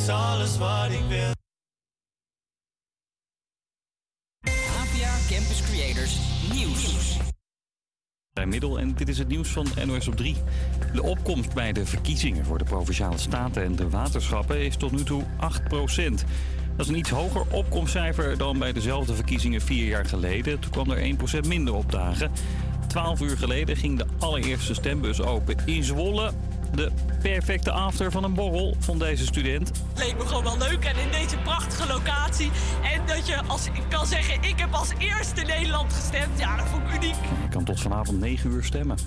is 0.00 0.08
alles 0.08 0.58
wat 0.58 0.90
ik 0.90 1.04
wil. 1.08 1.32
APA 4.78 5.12
Campus 5.28 5.62
Creators 5.62 6.18
Nieuws. 6.52 7.16
Bij 8.32 8.46
Middel 8.46 8.78
en 8.78 8.94
dit 8.94 9.08
is 9.08 9.18
het 9.18 9.28
nieuws 9.28 9.48
van 9.48 9.66
NOS 9.86 10.08
op 10.08 10.16
3. 10.16 10.36
De 10.92 11.02
opkomst 11.02 11.54
bij 11.54 11.72
de 11.72 11.86
verkiezingen 11.86 12.44
voor 12.44 12.58
de 12.58 12.64
Provinciale 12.64 13.18
Staten 13.18 13.62
en 13.62 13.76
de 13.76 13.88
waterschappen 13.88 14.64
is 14.64 14.76
tot 14.76 14.92
nu 14.92 15.02
toe 15.02 15.22
8% 15.22 15.26
Dat 16.76 16.86
is 16.86 16.88
een 16.88 16.98
iets 16.98 17.10
hoger 17.10 17.42
opkomstcijfer 17.50 18.38
dan 18.38 18.58
bij 18.58 18.72
dezelfde 18.72 19.14
verkiezingen 19.14 19.60
vier 19.60 19.86
jaar 19.86 20.06
geleden. 20.06 20.60
Toen 20.60 20.70
kwam 20.70 20.90
er 20.90 21.16
1% 21.44 21.46
minder 21.46 21.74
opdagen. 21.74 22.30
12 22.86 23.20
uur 23.20 23.36
geleden 23.36 23.76
ging 23.76 23.98
de 23.98 24.06
allereerste 24.18 24.74
stembus 24.74 25.20
open 25.20 25.56
in 25.66 25.84
Zwolle. 25.84 26.32
De 26.74 26.90
perfecte 27.22 27.70
after 27.70 28.10
van 28.10 28.24
een 28.24 28.34
borrel 28.34 28.76
vond 28.78 29.00
deze 29.00 29.24
student. 29.24 29.68
Het 29.68 30.04
leek 30.04 30.16
me 30.16 30.26
gewoon 30.26 30.42
wel 30.44 30.58
leuk 30.58 30.84
en 30.84 30.96
in 30.96 31.10
deze 31.10 31.36
prachtige 31.36 31.88
locatie. 31.88 32.50
En 32.94 33.06
dat 33.06 33.26
je 33.26 33.42
als 33.46 33.66
ik 33.66 33.82
kan 33.88 34.06
zeggen, 34.06 34.42
ik 34.42 34.58
heb 34.58 34.72
als 34.72 34.90
eerste 34.98 35.42
Nederland 35.42 35.92
gestemd. 35.92 36.38
Ja, 36.38 36.56
dat 36.56 36.66
vond 36.66 36.82
ik 36.82 36.94
uniek. 36.94 37.14
Je 37.42 37.48
kan 37.50 37.64
tot 37.64 37.80
vanavond 37.80 38.20
9 38.20 38.50
uur 38.50 38.64
stemmen. 38.64 38.98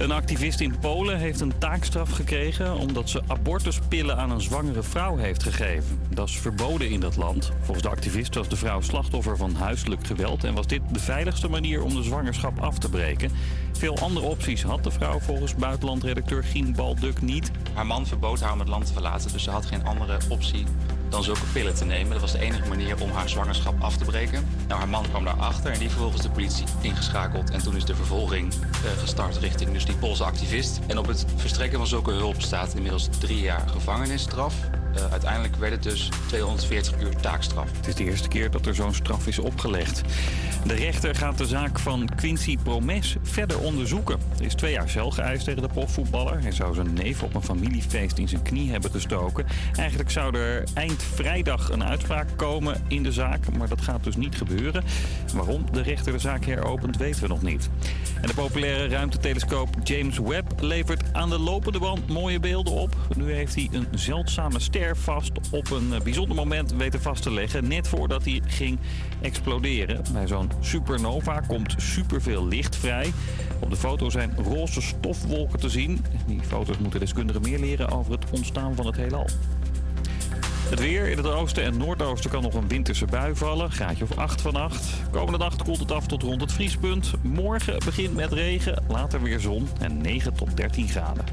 Een 0.00 0.12
activist 0.12 0.60
in 0.60 0.78
Polen 0.78 1.18
heeft 1.18 1.40
een 1.40 1.58
taakstraf 1.58 2.10
gekregen 2.10 2.76
omdat 2.76 3.10
ze 3.10 3.22
abortuspillen 3.26 4.16
aan 4.16 4.30
een 4.30 4.40
zwangere 4.40 4.82
vrouw 4.82 5.16
heeft 5.16 5.42
gegeven. 5.42 6.00
Dat 6.08 6.28
is 6.28 6.38
verboden 6.38 6.90
in 6.90 7.00
dat 7.00 7.16
land. 7.16 7.52
Volgens 7.60 7.82
de 7.82 7.88
activist 7.92 8.34
was 8.34 8.48
de 8.48 8.56
vrouw 8.56 8.80
slachtoffer 8.80 9.36
van 9.36 9.54
huiselijk 9.54 10.06
geweld 10.06 10.44
en 10.44 10.54
was 10.54 10.66
dit 10.66 10.80
de 10.92 10.98
veiligste 10.98 11.48
manier 11.48 11.82
om 11.82 11.94
de 11.94 12.02
zwangerschap 12.02 12.58
af 12.58 12.78
te 12.78 12.88
breken. 12.88 13.30
Veel 13.72 13.98
andere 13.98 14.26
opties 14.26 14.62
had 14.62 14.84
de 14.84 14.90
vrouw 14.90 15.18
volgens 15.18 15.54
buitenlandredacteur 15.54 16.44
Gien 16.44 16.72
Balduk 16.72 17.22
niet. 17.22 17.50
Haar 17.74 17.86
man 17.86 18.06
verbood 18.06 18.40
haar 18.40 18.52
om 18.52 18.58
het 18.58 18.68
land 18.68 18.86
te 18.86 18.92
verlaten, 18.92 19.32
dus 19.32 19.42
ze 19.42 19.50
had 19.50 19.66
geen 19.66 19.84
andere 19.84 20.18
optie 20.28 20.64
dan 21.10 21.22
zulke 21.22 21.44
pillen 21.52 21.74
te 21.74 21.84
nemen. 21.84 22.12
Dat 22.12 22.20
was 22.20 22.32
de 22.32 22.38
enige 22.38 22.68
manier 22.68 23.02
om 23.02 23.10
haar 23.10 23.28
zwangerschap 23.28 23.82
af 23.82 23.96
te 23.96 24.04
breken. 24.04 24.48
Nou, 24.68 24.80
haar 24.80 24.88
man 24.88 25.08
kwam 25.08 25.24
daarachter 25.24 25.72
en 25.72 25.78
die 25.78 25.90
vervolgens 25.90 26.22
de 26.22 26.30
politie 26.30 26.66
ingeschakeld. 26.80 27.50
En 27.50 27.62
toen 27.62 27.76
is 27.76 27.84
de 27.84 27.94
vervolging 27.94 28.52
uh, 28.52 28.90
gestart 28.98 29.36
richting 29.36 29.72
dus 29.72 29.84
die 29.84 29.96
Poolse 29.96 30.24
activist. 30.24 30.80
En 30.86 30.98
op 30.98 31.06
het 31.06 31.26
verstrekken 31.36 31.78
van 31.78 31.86
zulke 31.86 32.10
hulp 32.10 32.40
staat 32.42 32.74
inmiddels 32.74 33.08
drie 33.18 33.40
jaar 33.40 33.68
gevangenisstraf. 33.68 34.54
Uh, 34.96 35.10
uiteindelijk 35.10 35.56
werd 35.56 35.72
het 35.72 35.82
dus 35.82 36.08
240 36.26 37.00
uur 37.00 37.16
taakstraf. 37.16 37.70
Het 37.76 37.86
is 37.86 37.94
de 37.94 38.04
eerste 38.04 38.28
keer 38.28 38.50
dat 38.50 38.66
er 38.66 38.74
zo'n 38.74 38.94
straf 38.94 39.26
is 39.26 39.38
opgelegd. 39.38 40.02
De 40.66 40.74
rechter 40.74 41.14
gaat 41.14 41.38
de 41.38 41.46
zaak 41.46 41.78
van 41.78 42.08
Quincy 42.16 42.56
Promes 42.62 43.16
verder 43.22 43.60
onderzoeken. 43.60 44.18
Er 44.38 44.44
is 44.44 44.54
twee 44.54 44.72
jaar 44.72 44.88
cel 44.88 45.10
geëist 45.10 45.44
tegen 45.44 45.62
de 45.62 45.68
profvoetballer. 45.68 46.40
Hij 46.42 46.52
zou 46.52 46.74
zijn 46.74 46.92
neef 46.92 47.22
op 47.22 47.34
een 47.34 47.42
familiefeest 47.42 48.18
in 48.18 48.28
zijn 48.28 48.42
knie 48.42 48.70
hebben 48.70 48.90
gestoken. 48.90 49.46
Eigenlijk 49.76 50.10
zou 50.10 50.36
er 50.36 50.64
eind 50.74 51.02
vrijdag 51.02 51.70
een 51.70 51.84
uitspraak 51.84 52.28
komen 52.36 52.84
in 52.88 53.02
de 53.02 53.12
zaak, 53.12 53.56
maar 53.56 53.68
dat 53.68 53.80
gaat 53.80 54.04
dus 54.04 54.16
niet 54.16 54.36
gebeuren. 54.36 54.84
Waarom 55.34 55.64
de 55.72 55.82
rechter 55.82 56.12
de 56.12 56.18
zaak 56.18 56.44
heropent, 56.44 56.96
weten 56.96 57.22
we 57.22 57.28
nog 57.28 57.42
niet. 57.42 57.70
En 58.20 58.28
de 58.28 58.34
populaire 58.34 58.88
ruimtetelescoop 58.88 59.68
James 59.82 60.18
Webb 60.18 60.60
levert 60.60 61.02
aan 61.12 61.30
de 61.30 61.38
lopende 61.38 61.78
band 61.78 62.08
mooie 62.08 62.40
beelden 62.40 62.72
op. 62.72 62.96
Nu 63.16 63.32
heeft 63.32 63.54
hij 63.54 63.68
een 63.72 63.86
zeldzame 63.90 64.60
ster 64.60 64.79
vast 64.96 65.30
op 65.50 65.70
een 65.70 65.94
bijzonder 66.02 66.36
moment 66.36 66.72
weten 66.72 67.02
vast 67.02 67.22
te 67.22 67.32
leggen, 67.32 67.68
net 67.68 67.88
voordat 67.88 68.24
hij 68.24 68.42
ging 68.46 68.78
exploderen. 69.20 70.04
Bij 70.12 70.26
zo'n 70.26 70.50
supernova 70.60 71.40
komt 71.40 71.74
superveel 71.76 72.46
licht 72.46 72.76
vrij. 72.76 73.12
Op 73.60 73.70
de 73.70 73.76
foto 73.76 74.10
zijn 74.10 74.36
roze 74.36 74.80
stofwolken 74.80 75.60
te 75.60 75.68
zien. 75.68 76.04
Die 76.26 76.40
foto's 76.42 76.78
moeten 76.78 77.00
deskundigen 77.00 77.42
meer 77.42 77.58
leren 77.58 77.90
over 77.90 78.12
het 78.12 78.24
ontstaan 78.30 78.74
van 78.74 78.86
het 78.86 78.96
heelal. 78.96 79.26
Het 80.70 80.80
weer 80.80 81.08
in 81.08 81.16
het 81.16 81.26
oosten 81.26 81.64
en 81.64 81.76
noordoosten 81.76 82.30
kan 82.30 82.42
nog 82.42 82.54
een 82.54 82.68
winterse 82.68 83.04
bui 83.04 83.36
vallen. 83.36 83.70
Graadje 83.70 84.04
of 84.04 84.16
8 84.16 84.40
vannacht. 84.40 84.86
Komende 85.10 85.38
nacht 85.38 85.62
koelt 85.62 85.78
het 85.78 85.92
af 85.92 86.06
tot 86.06 86.22
rond 86.22 86.40
het 86.40 86.52
vriespunt. 86.52 87.12
Morgen 87.22 87.78
begint 87.84 88.14
met 88.14 88.32
regen, 88.32 88.84
later 88.88 89.22
weer 89.22 89.40
zon 89.40 89.68
en 89.80 90.00
9 90.00 90.34
tot 90.34 90.56
13 90.56 90.88
graden. 90.88 91.24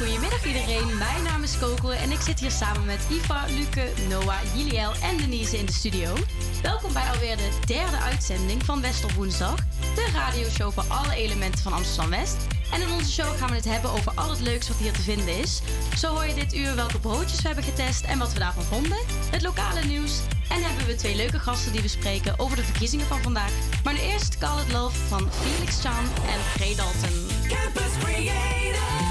Een 0.00 0.06
hele 0.06 0.18
goede 0.18 0.30
middag 0.30 0.54
iedereen. 0.54 0.98
Mijn 0.98 1.22
naam 1.22 1.42
is 1.42 1.58
Coco 1.58 1.90
en 1.90 2.10
ik 2.10 2.20
zit 2.20 2.40
hier 2.40 2.50
samen 2.50 2.84
met 2.84 3.06
Iva, 3.10 3.44
Luke, 3.48 3.88
Noah, 4.08 4.38
Juliel 4.54 4.92
en 5.02 5.16
Denise 5.16 5.58
in 5.58 5.66
de 5.66 5.72
studio. 5.72 6.14
Welkom 6.62 6.92
bij 6.92 7.10
alweer 7.12 7.36
de 7.36 7.50
derde 7.66 7.96
uitzending 7.96 8.64
van 8.64 8.80
West 8.80 9.14
Woensdag. 9.14 9.54
De 9.94 10.08
radioshow 10.12 10.72
voor 10.72 10.84
alle 10.88 11.14
elementen 11.14 11.62
van 11.62 11.72
Amsterdam 11.72 12.10
West. 12.10 12.36
En 12.72 12.80
in 12.80 12.90
onze 12.90 13.10
show 13.10 13.36
gaan 13.36 13.48
we 13.48 13.54
het 13.54 13.64
hebben 13.64 13.90
over 13.90 14.12
al 14.14 14.30
het 14.30 14.40
leuks 14.40 14.68
wat 14.68 14.76
hier 14.76 14.92
te 14.92 15.02
vinden 15.02 15.38
is. 15.38 15.60
Zo 15.96 16.12
hoor 16.12 16.26
je 16.26 16.34
dit 16.34 16.54
uur 16.54 16.74
welke 16.74 16.98
broodjes 16.98 17.40
we 17.40 17.46
hebben 17.46 17.64
getest 17.64 18.04
en 18.04 18.18
wat 18.18 18.32
we 18.32 18.38
daarvan 18.38 18.64
vonden. 18.64 18.98
Het 19.30 19.42
lokale 19.42 19.84
nieuws. 19.84 20.20
En 20.48 20.62
hebben 20.62 20.86
we 20.86 20.94
twee 20.94 21.16
leuke 21.16 21.38
gasten 21.38 21.72
die 21.72 21.82
we 21.82 21.88
spreken 21.88 22.38
over 22.38 22.56
de 22.56 22.64
verkiezingen 22.64 23.06
van 23.06 23.22
vandaag. 23.22 23.52
Maar 23.84 23.92
nu 23.92 24.00
eerst 24.00 24.38
Call 24.38 24.60
It 24.60 24.72
Love 24.72 24.98
van 25.08 25.28
Felix 25.32 25.80
Chan 25.80 26.04
en 26.26 26.40
G. 26.40 26.76
Dalton. 26.76 27.26
Campus 27.48 27.92
Creators. 28.02 29.09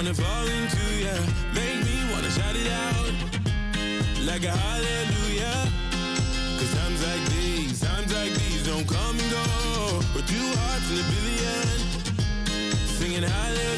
Wanna 0.00 0.14
fall 0.14 0.46
into 0.46 0.86
ya. 1.04 1.12
Make 1.52 1.84
me 1.84 2.10
wanna 2.10 2.30
shout 2.30 2.56
it 2.56 2.72
out. 2.88 3.12
Like 4.24 4.44
a 4.44 4.50
hallelujah. 4.50 5.68
Cause 6.56 6.72
times 6.74 7.02
like 7.04 7.24
these, 7.28 7.80
times 7.80 8.10
like 8.14 8.32
these 8.32 8.64
don't 8.66 8.88
come 8.88 9.18
and 9.18 9.30
go. 9.30 10.00
But 10.14 10.26
two 10.26 10.48
hearts 10.60 10.90
in 10.90 11.00
a 11.00 11.06
billion. 11.12 11.76
Singing 12.96 13.24
hallelujah. 13.24 13.69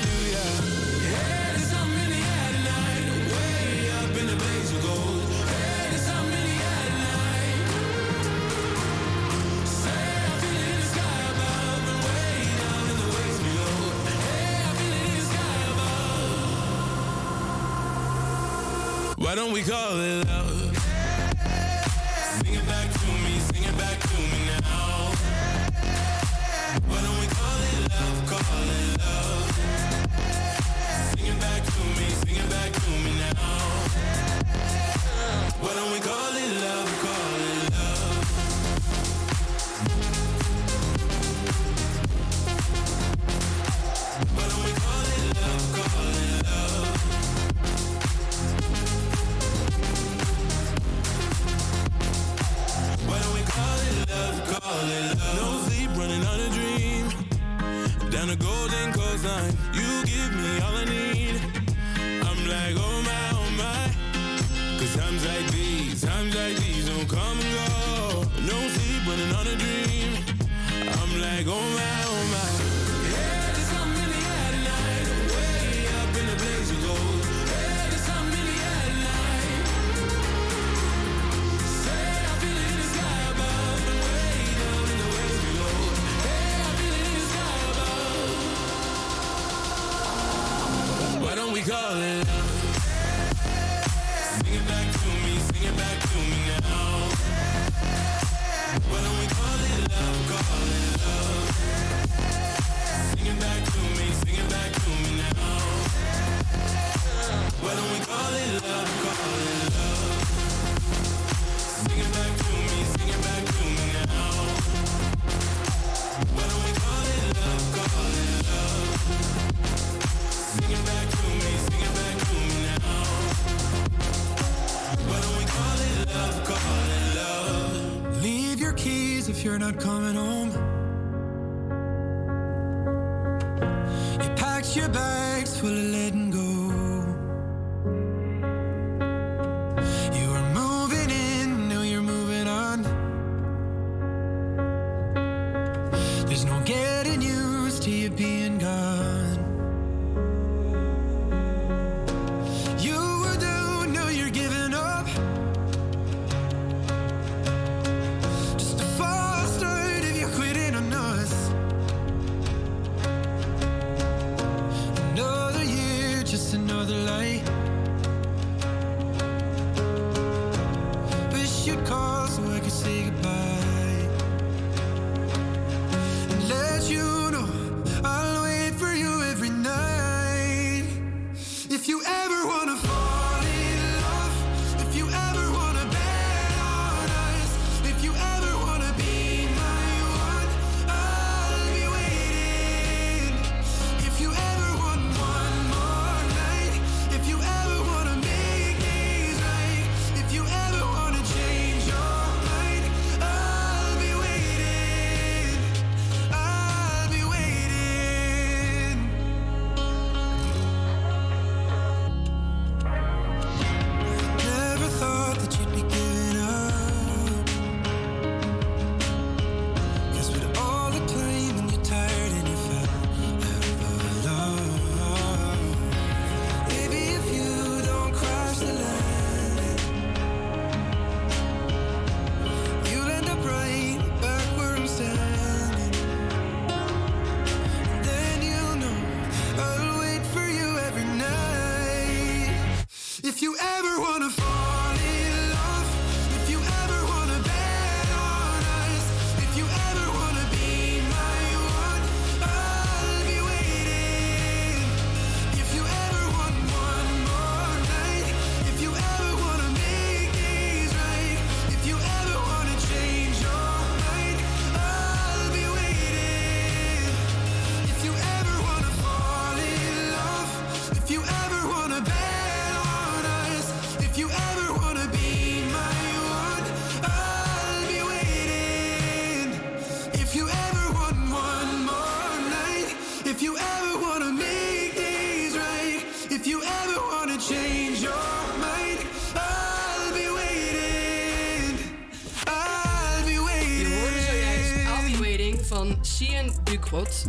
Why 19.32 19.36
don't 19.36 19.52
we 19.54 19.62
call 19.62 19.98
it 19.98 20.28
love? 20.28 20.51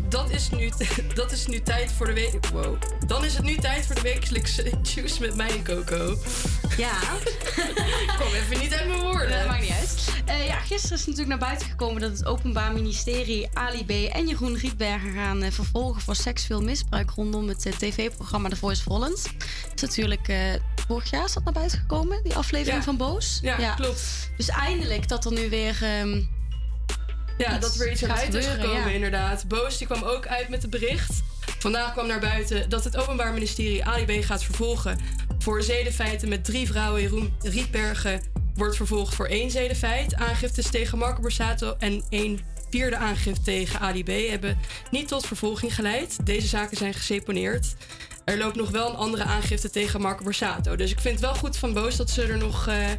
Dat 0.09 0.29
is, 0.29 0.49
nu, 0.49 0.71
dat 1.15 1.31
is 1.31 1.47
nu 1.47 1.61
tijd 1.61 1.91
voor 1.91 2.05
de 2.05 2.13
week... 2.13 2.45
Wow. 2.53 2.75
Dan 3.07 3.25
is 3.25 3.33
het 3.35 3.43
nu 3.43 3.55
tijd 3.55 3.85
voor 3.85 3.95
de 3.95 4.01
wekelijkse 4.01 4.63
juice 4.95 5.21
met 5.21 5.35
mij 5.35 5.49
en 5.49 5.63
Coco. 5.63 6.17
Ja. 6.77 6.91
Ik 7.01 8.13
kom 8.19 8.27
even 8.33 8.59
niet 8.59 8.73
uit 8.73 8.87
mijn 8.87 8.99
woorden. 8.99 9.29
Dat 9.29 9.47
maakt 9.47 9.61
niet 9.61 9.71
uit. 9.71 10.07
Eh, 10.25 10.45
ja, 10.45 10.59
gisteren 10.59 10.97
is 10.97 11.05
natuurlijk 11.05 11.27
naar 11.27 11.37
buiten 11.49 11.67
gekomen 11.69 12.01
dat 12.01 12.11
het 12.11 12.25
Openbaar 12.25 12.73
Ministerie 12.73 13.49
Ali 13.53 13.85
B. 13.85 13.89
en 14.13 14.27
Jeroen 14.27 14.57
Rietbergen 14.57 15.13
gaan 15.13 15.43
eh, 15.43 15.51
vervolgen 15.51 16.01
voor 16.01 16.15
seksueel 16.15 16.61
misbruik 16.61 17.09
rondom 17.09 17.47
het 17.47 17.65
eh, 17.65 17.73
tv-programma 17.73 18.49
The 18.49 18.55
Voice 18.55 18.79
of 18.81 18.87
Holland. 18.87 19.17
is 19.75 19.81
natuurlijk 19.81 20.31
vorig 20.87 21.09
jaar 21.09 21.25
is 21.25 21.33
dat 21.33 21.43
naar 21.43 21.53
buiten 21.53 21.79
gekomen, 21.79 22.23
die 22.23 22.35
aflevering 22.35 22.77
Ja. 22.77 22.83
van 22.83 22.97
Boos. 22.97 23.39
Ja, 23.41 23.73
klopt. 23.73 24.01
Dus 24.37 24.47
eindelijk 24.49 25.07
dat 25.07 25.25
er 25.25 25.31
nu 25.33 25.49
weer. 25.49 25.77
ehm, 25.81 26.21
Ja, 27.37 27.57
dat 27.57 27.75
er 27.75 27.91
iets 27.91 28.01
gaat 28.01 28.19
uit 28.19 28.33
is 28.33 28.45
gekomen, 28.45 28.89
ja. 28.89 28.95
inderdaad. 28.95 29.47
Boos 29.47 29.77
die 29.77 29.87
kwam 29.87 30.03
ook 30.03 30.27
uit 30.27 30.49
met 30.49 30.61
het 30.61 30.71
bericht. 30.71 31.23
Vandaag 31.59 31.91
kwam 31.91 32.07
naar 32.07 32.19
buiten 32.19 32.69
dat 32.69 32.83
het 32.83 32.97
Openbaar 32.97 33.33
Ministerie 33.33 33.85
Ali 33.85 34.05
B 34.05 34.23
gaat 34.23 34.43
vervolgen 34.43 34.97
voor 35.39 35.61
zedenfeiten 35.63 36.29
met 36.29 36.45
drie 36.45 36.67
vrouwen. 36.67 37.01
Jeroen 37.01 37.33
Rietbergen 37.41 38.21
wordt 38.55 38.75
vervolgd 38.75 39.15
voor 39.15 39.25
één 39.25 39.51
zedenfeit. 39.51 40.15
Aangiftes 40.15 40.69
tegen 40.69 40.97
Marco 40.97 41.21
Borsato 41.21 41.75
en 41.79 42.03
één 42.09 42.39
vierde 42.69 42.95
aangifte 42.97 43.41
tegen 43.41 43.79
Ali 43.79 44.03
B 44.03 44.29
hebben 44.29 44.57
niet 44.91 45.07
tot 45.07 45.25
vervolging 45.25 45.75
geleid. 45.75 46.25
Deze 46.25 46.47
zaken 46.47 46.77
zijn 46.77 46.93
geseponeerd. 46.93 47.75
Er 48.25 48.37
loopt 48.37 48.55
nog 48.55 48.69
wel 48.69 48.89
een 48.89 48.95
andere 48.95 49.23
aangifte 49.23 49.69
tegen 49.69 50.01
Marco 50.01 50.23
Borsato. 50.23 50.75
Dus 50.75 50.91
ik 50.91 50.99
vind 50.99 51.13
het 51.19 51.23
wel 51.23 51.35
goed 51.35 51.57
van 51.57 51.73
Boos 51.73 51.95
dat 51.95 52.09
ze 52.09 52.23
er 52.23 52.37
nog 52.37 52.67
eh, 52.67 52.89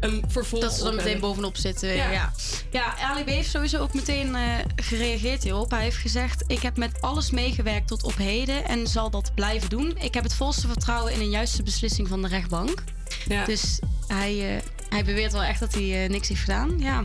een 0.00 0.24
vervolg 0.28 0.62
dat 0.62 0.72
ze 0.72 0.86
er 0.86 0.94
meteen 0.94 1.20
bovenop 1.20 1.56
zitten. 1.56 1.88
Ja. 1.88 2.10
Ja, 2.10 2.32
ja. 2.70 2.94
Ali 2.98 3.24
B. 3.24 3.28
heeft 3.28 3.50
sowieso 3.50 3.78
ook 3.78 3.94
meteen 3.94 4.34
eh, 4.34 4.42
gereageerd 4.76 5.42
hierop. 5.42 5.70
Hij 5.70 5.82
heeft 5.82 5.96
gezegd: 5.96 6.44
Ik 6.46 6.62
heb 6.62 6.76
met 6.76 7.00
alles 7.00 7.30
meegewerkt 7.30 7.88
tot 7.88 8.02
op 8.02 8.16
heden 8.16 8.64
en 8.64 8.86
zal 8.86 9.10
dat 9.10 9.34
blijven 9.34 9.68
doen. 9.68 9.96
Ik 9.98 10.14
heb 10.14 10.22
het 10.22 10.34
volste 10.34 10.66
vertrouwen 10.66 11.12
in 11.12 11.20
een 11.20 11.30
juiste 11.30 11.62
beslissing 11.62 12.08
van 12.08 12.22
de 12.22 12.28
rechtbank. 12.28 12.84
Ja. 13.28 13.44
Dus 13.44 13.78
hij, 14.06 14.56
eh, 14.56 14.62
hij 14.88 15.04
beweert 15.04 15.32
wel 15.32 15.42
echt 15.42 15.60
dat 15.60 15.74
hij 15.74 16.04
eh, 16.04 16.10
niks 16.10 16.28
heeft 16.28 16.40
gedaan. 16.40 16.78
Ja. 16.78 17.04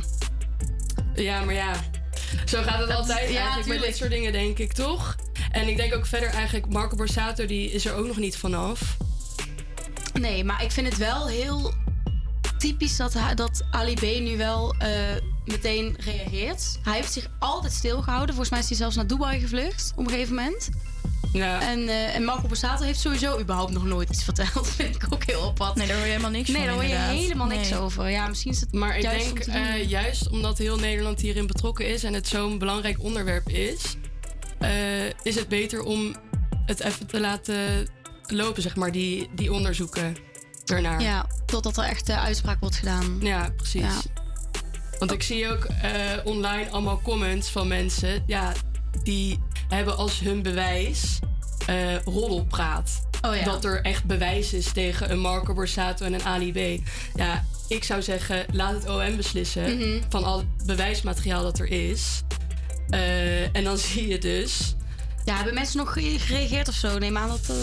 Ja, 1.15 1.43
maar 1.43 1.53
ja. 1.53 1.73
Zo 2.45 2.61
gaat 2.61 2.79
het 2.79 2.87
Dat- 2.87 2.97
altijd 2.97 3.29
ja, 3.29 3.39
eigenlijk 3.39 3.67
met 3.67 3.81
dit 3.89 3.97
soort 3.97 4.09
dingen, 4.09 4.31
denk 4.31 4.57
ik, 4.57 4.73
toch? 4.73 5.15
En 5.51 5.67
ik 5.67 5.77
denk 5.77 5.95
ook 5.95 6.05
verder 6.05 6.29
eigenlijk... 6.29 6.69
Marco 6.69 6.95
Borsato, 6.95 7.45
die 7.45 7.71
is 7.71 7.85
er 7.85 7.93
ook 7.93 8.07
nog 8.07 8.17
niet 8.17 8.37
vanaf. 8.37 8.97
Nee, 10.13 10.43
maar 10.43 10.63
ik 10.63 10.71
vind 10.71 10.87
het 10.87 10.97
wel 10.97 11.27
heel 11.27 11.73
typisch 12.57 12.95
dat, 12.97 13.13
dat 13.35 13.63
Ali 13.71 13.93
B 13.93 14.01
nu 14.01 14.37
wel 14.37 14.75
eh, 14.77 14.89
meteen 15.45 15.95
reageert. 15.99 16.79
Hij 16.83 16.95
heeft 16.95 17.11
zich 17.13 17.27
altijd 17.39 17.73
stilgehouden. 17.73 18.27
Volgens 18.27 18.49
mij 18.49 18.59
is 18.59 18.67
hij 18.67 18.77
zelfs 18.77 18.95
naar 18.95 19.07
Dubai 19.07 19.39
gevlucht 19.39 19.91
op 19.95 20.05
een 20.05 20.11
gegeven 20.11 20.35
moment. 20.35 20.69
Ja. 21.37 21.61
En, 21.61 21.87
eh, 21.87 22.15
en 22.15 22.23
Marco 22.23 22.47
Borsato 22.47 22.83
heeft 22.83 22.99
sowieso 22.99 23.39
überhaupt 23.39 23.71
nog 23.71 23.85
nooit 23.85 24.09
iets 24.09 24.23
verteld. 24.23 24.67
vind 24.77 24.95
ik 24.95 25.07
ook 25.13 25.23
heel 25.23 25.41
opvallend. 25.41 25.77
Nee, 25.77 25.87
daar 25.87 25.95
hoor 25.95 26.05
je 26.05 26.11
helemaal 26.11 26.31
niks 26.31 26.47
Nee, 26.49 26.57
van, 26.57 26.65
daar 26.65 26.73
hoor 26.73 26.83
je 26.83 26.89
inderdaad. 26.89 27.15
helemaal 27.17 27.47
niks 27.47 27.69
Nee. 27.69 27.79
over. 27.79 28.09
Ja, 28.09 28.27
misschien 28.27 28.51
is 28.51 28.59
het 28.59 28.71
Maar 28.73 28.95
ik 28.97 29.01
denk 29.01 29.31
om 29.31 29.39
te 29.39 29.51
doen. 29.51 29.61
eh, 29.61 29.89
juist 29.89 30.29
omdat 30.29 30.57
heel 30.57 30.77
Nederland 30.77 31.19
hierin 31.21 31.47
betrokken 31.47 31.87
is... 31.87 32.03
en 32.03 32.13
het 32.13 32.27
zo'n 32.27 32.57
belangrijk 32.57 32.99
onderwerp 33.03 33.49
is... 33.49 33.95
eh, 34.59 35.05
is 35.23 35.35
het 35.35 35.47
beter 35.47 35.81
om 35.83 36.15
het 36.65 36.79
even 36.79 37.07
te 37.07 37.19
laten 37.19 37.87
lopen, 38.27 38.61
zeg 38.61 38.75
maar, 38.75 38.91
die, 38.91 39.29
die 39.35 39.53
onderzoeken 39.53 40.15
ernaar. 40.65 41.01
Ja, 41.01 41.25
totdat 41.45 41.77
er 41.77 41.83
echt 41.83 42.09
uh, 42.09 42.23
uitspraak 42.23 42.59
wordt 42.59 42.75
gedaan. 42.75 43.17
Ja, 43.21 43.49
precies. 43.57 43.81
Ja. 43.81 43.99
Want 44.99 45.11
ik 45.11 45.23
zie 45.23 45.51
ook 45.51 45.63
eh, 45.63 45.91
online 46.23 46.69
allemaal 46.69 47.01
comments 47.03 47.49
van 47.49 47.67
mensen... 47.67 48.23
Ja, 48.25 48.53
die 49.03 49.39
hebben 49.67 49.97
als 49.97 50.19
hun 50.19 50.41
bewijs 50.41 51.19
eh 51.65 51.95
roddelpraat. 52.05 53.05
Oh 53.21 53.35
ja. 53.35 53.43
Dat 53.43 53.65
er 53.65 53.81
echt 53.81 54.03
bewijs 54.05 54.53
is 54.53 54.71
tegen 54.71 55.11
een 55.11 55.19
Marco 55.19 55.53
Borsato 55.53 56.05
en 56.05 56.13
een 56.13 56.23
Ali 56.23 56.51
B. 56.51 56.81
Ja, 57.15 57.45
ik 57.67 57.83
zou 57.83 58.01
zeggen, 58.01 58.45
laat 58.51 58.73
het 58.73 58.89
OM 58.89 59.15
beslissen 59.15 59.77
Mhm. 59.77 60.01
van 60.09 60.23
al 60.23 60.37
het 60.37 60.65
bewijsmateriaal 60.65 61.43
dat 61.43 61.59
er 61.59 61.71
is. 61.71 62.21
Eh, 62.89 63.55
en 63.55 63.63
dan 63.63 63.77
zie 63.87 64.07
je 64.07 64.17
dus. 64.17 64.75
Ja, 65.25 65.35
hebben 65.35 65.53
mensen 65.53 65.77
nog 65.77 65.93
ge- 65.93 66.19
gereageerd 66.19 66.67
of 66.67 66.73
zo? 66.75 66.97
Neem 66.97 67.17
aan 67.17 67.27
dat... 67.27 67.49
eh, 67.49 67.55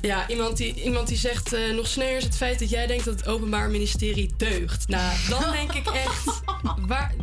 Ja, 0.00 0.28
iemand 0.28 0.56
die, 0.56 0.82
iemand 0.82 1.08
die 1.08 1.16
zegt 1.16 1.52
eh, 1.52 1.74
nog 1.74 1.86
sneller 1.86 2.16
is 2.16 2.24
het 2.24 2.36
feit 2.36 2.58
dat 2.58 2.70
jij 2.70 2.86
denkt 2.86 3.04
dat 3.04 3.14
het 3.14 3.26
Openbaar 3.28 3.70
Ministerie 3.70 4.30
deugt. 4.36 4.88
Nou, 4.88 5.16
dan 5.28 5.52
denk 5.52 5.72
ik 5.72 5.86
echt. 5.86 6.40
Waar, 6.86 7.14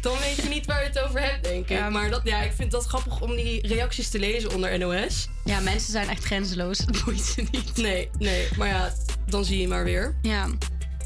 dan 0.00 0.18
weet 0.18 0.36
je 0.36 0.48
niet 0.48 0.66
waar 0.66 0.82
je 0.82 0.88
het 0.88 0.98
over 1.00 1.20
hebt, 1.20 1.44
denk 1.44 1.68
ik. 1.68 1.76
Ja. 1.76 1.90
Maar 1.90 2.10
dat, 2.10 2.20
ja, 2.24 2.40
ik 2.42 2.52
vind 2.52 2.70
dat 2.70 2.84
grappig 2.86 3.20
om 3.20 3.36
die 3.36 3.66
reacties 3.66 4.08
te 4.08 4.18
lezen 4.18 4.54
onder 4.54 4.78
NOS. 4.78 5.28
Ja, 5.44 5.60
mensen 5.60 5.92
zijn 5.92 6.08
echt 6.08 6.24
grenzeloos. 6.24 6.78
Dat 6.78 7.04
boeit 7.04 7.20
ze 7.20 7.44
niet. 7.50 7.76
Nee, 7.76 8.10
nee. 8.18 8.48
Maar 8.56 8.68
ja, 8.68 8.92
dan 9.26 9.44
zie 9.44 9.60
je 9.60 9.68
maar 9.68 9.84
weer. 9.84 10.16
Ja. 10.22 10.46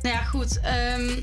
Nou 0.03 0.15
ja, 0.17 0.23
goed. 0.25 0.61
ehm, 0.61 1.21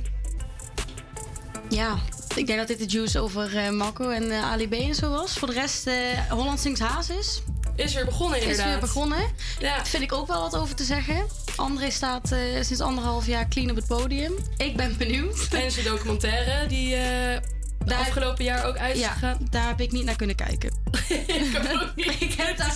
ja, 1.69 1.97
ik 2.35 2.47
denk 2.47 2.59
dat 2.59 2.67
dit 2.67 2.79
de 2.79 2.85
juice 2.85 3.19
over 3.19 3.57
eh, 3.57 3.69
Marco 3.69 4.09
en 4.09 4.31
eh, 4.31 4.51
Ali 4.51 4.67
B 4.67 4.73
en 4.73 4.95
zo 4.95 5.09
was. 5.09 5.33
Voor 5.33 5.47
de 5.47 5.53
rest, 5.53 5.88
eh 5.88 5.95
Holland 6.29 6.59
Sings 6.59 6.79
Hazes. 6.79 7.41
Is 7.75 7.93
weer 7.93 8.05
begonnen, 8.05 8.37
Is 8.37 8.43
inderdaad. 8.43 8.69
weer 8.69 8.79
begonnen. 8.79 9.19
Ja. 9.59 9.75
Daar 9.75 9.87
vind 9.87 10.03
ik 10.03 10.13
ook 10.13 10.27
wel 10.27 10.41
wat 10.41 10.55
over 10.55 10.75
te 10.75 10.83
zeggen. 10.83 11.25
André 11.55 11.89
staat 11.91 12.31
eh, 12.31 12.39
sinds 12.61 12.79
anderhalf 12.81 13.25
jaar 13.27 13.47
clean 13.47 13.69
op 13.69 13.75
het 13.75 13.87
podium. 13.87 14.33
Ik 14.57 14.75
ben 14.75 14.97
benieuwd. 14.97 15.47
En 15.51 15.71
zijn 15.71 15.85
documentaire 15.85 16.67
die 16.67 16.95
eh 16.95 17.41
Daar- 17.85 17.99
afgelopen 17.99 18.43
jaar 18.43 18.65
ook 18.65 18.77
uit 18.77 18.93
is 18.95 18.99
Ja, 19.01 19.09
gegaan. 19.11 19.37
daar 19.49 19.67
heb 19.67 19.81
ik 19.81 19.91
niet 19.91 20.05
naar 20.05 20.15
kunnen 20.15 20.35
kijken. 20.35 20.69
ik 21.27 21.61
ook 21.81 21.91
niet. 21.95 22.21
Ik 22.21 22.33
heb, 22.33 22.57
daar, 22.57 22.75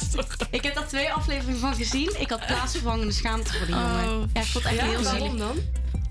ik 0.51 0.63
heb 0.63 0.75
daar 0.75 0.87
twee 0.87 1.11
afleveringen 1.13 1.59
van 1.59 1.75
gezien. 1.75 2.15
Ik 2.19 2.29
had 2.29 2.45
plaatsvervangende 2.45 3.11
schaamte 3.13 3.53
voor 3.53 3.65
die 3.65 3.75
jongen. 3.75 4.29
Ja, 4.33 4.41
ik 4.41 4.47
vond 4.47 4.63
het 4.63 4.73
echt 4.73 4.81
Ja, 4.85 4.91
heel 4.91 5.03
waarom 5.03 5.29
zielig. 5.29 5.37
dan? 5.47 5.57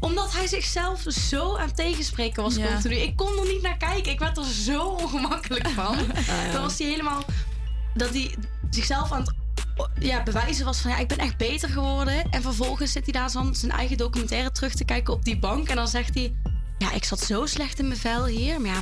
Omdat 0.00 0.32
hij 0.32 0.46
zichzelf 0.46 1.00
zo 1.08 1.56
aan 1.56 1.66
het 1.66 1.76
tegenspreken 1.76 2.42
was 2.42 2.54
Ja. 2.54 2.66
continu. 2.66 2.94
Ik 2.96 3.16
kon 3.16 3.38
er 3.38 3.46
niet 3.46 3.62
naar 3.62 3.76
kijken. 3.76 4.12
Ik 4.12 4.18
werd 4.18 4.36
er 4.36 4.44
zo 4.44 4.82
ongemakkelijk 4.82 5.68
van. 5.68 5.96
ja. 6.26 6.52
Dan 6.52 6.62
was 6.62 6.78
hij 6.78 6.88
helemaal... 6.88 7.22
Dat 7.94 8.08
hij 8.10 8.34
zichzelf 8.76 9.12
aan 9.12 9.20
het 9.20 9.34
ja, 9.98 10.22
bewijzen 10.22 10.64
was 10.64 10.78
van... 10.80 10.90
Ja, 10.90 10.98
ik 10.98 11.08
ben 11.08 11.18
echt 11.18 11.36
beter 11.36 11.68
geworden. 11.68 12.30
En 12.30 12.42
vervolgens 12.42 12.92
zit 12.92 13.04
hij 13.04 13.12
daar 13.12 13.30
zo 13.30 13.48
zijn 13.52 13.72
eigen 13.72 13.96
documentaire 13.96 14.52
terug 14.52 14.74
te 14.74 14.84
kijken 14.84 15.12
op 15.14 15.24
die 15.24 15.38
bank. 15.38 15.68
En 15.68 15.76
dan 15.76 15.88
zegt 15.88 16.14
hij... 16.14 16.34
Ja, 16.78 16.92
ik 16.92 17.04
zat 17.04 17.20
zo 17.20 17.46
slecht 17.46 17.78
in 17.78 17.88
mijn 17.88 18.00
vel 18.00 18.24
hier. 18.26 18.60
Maar 18.60 18.70
ja... 18.70 18.80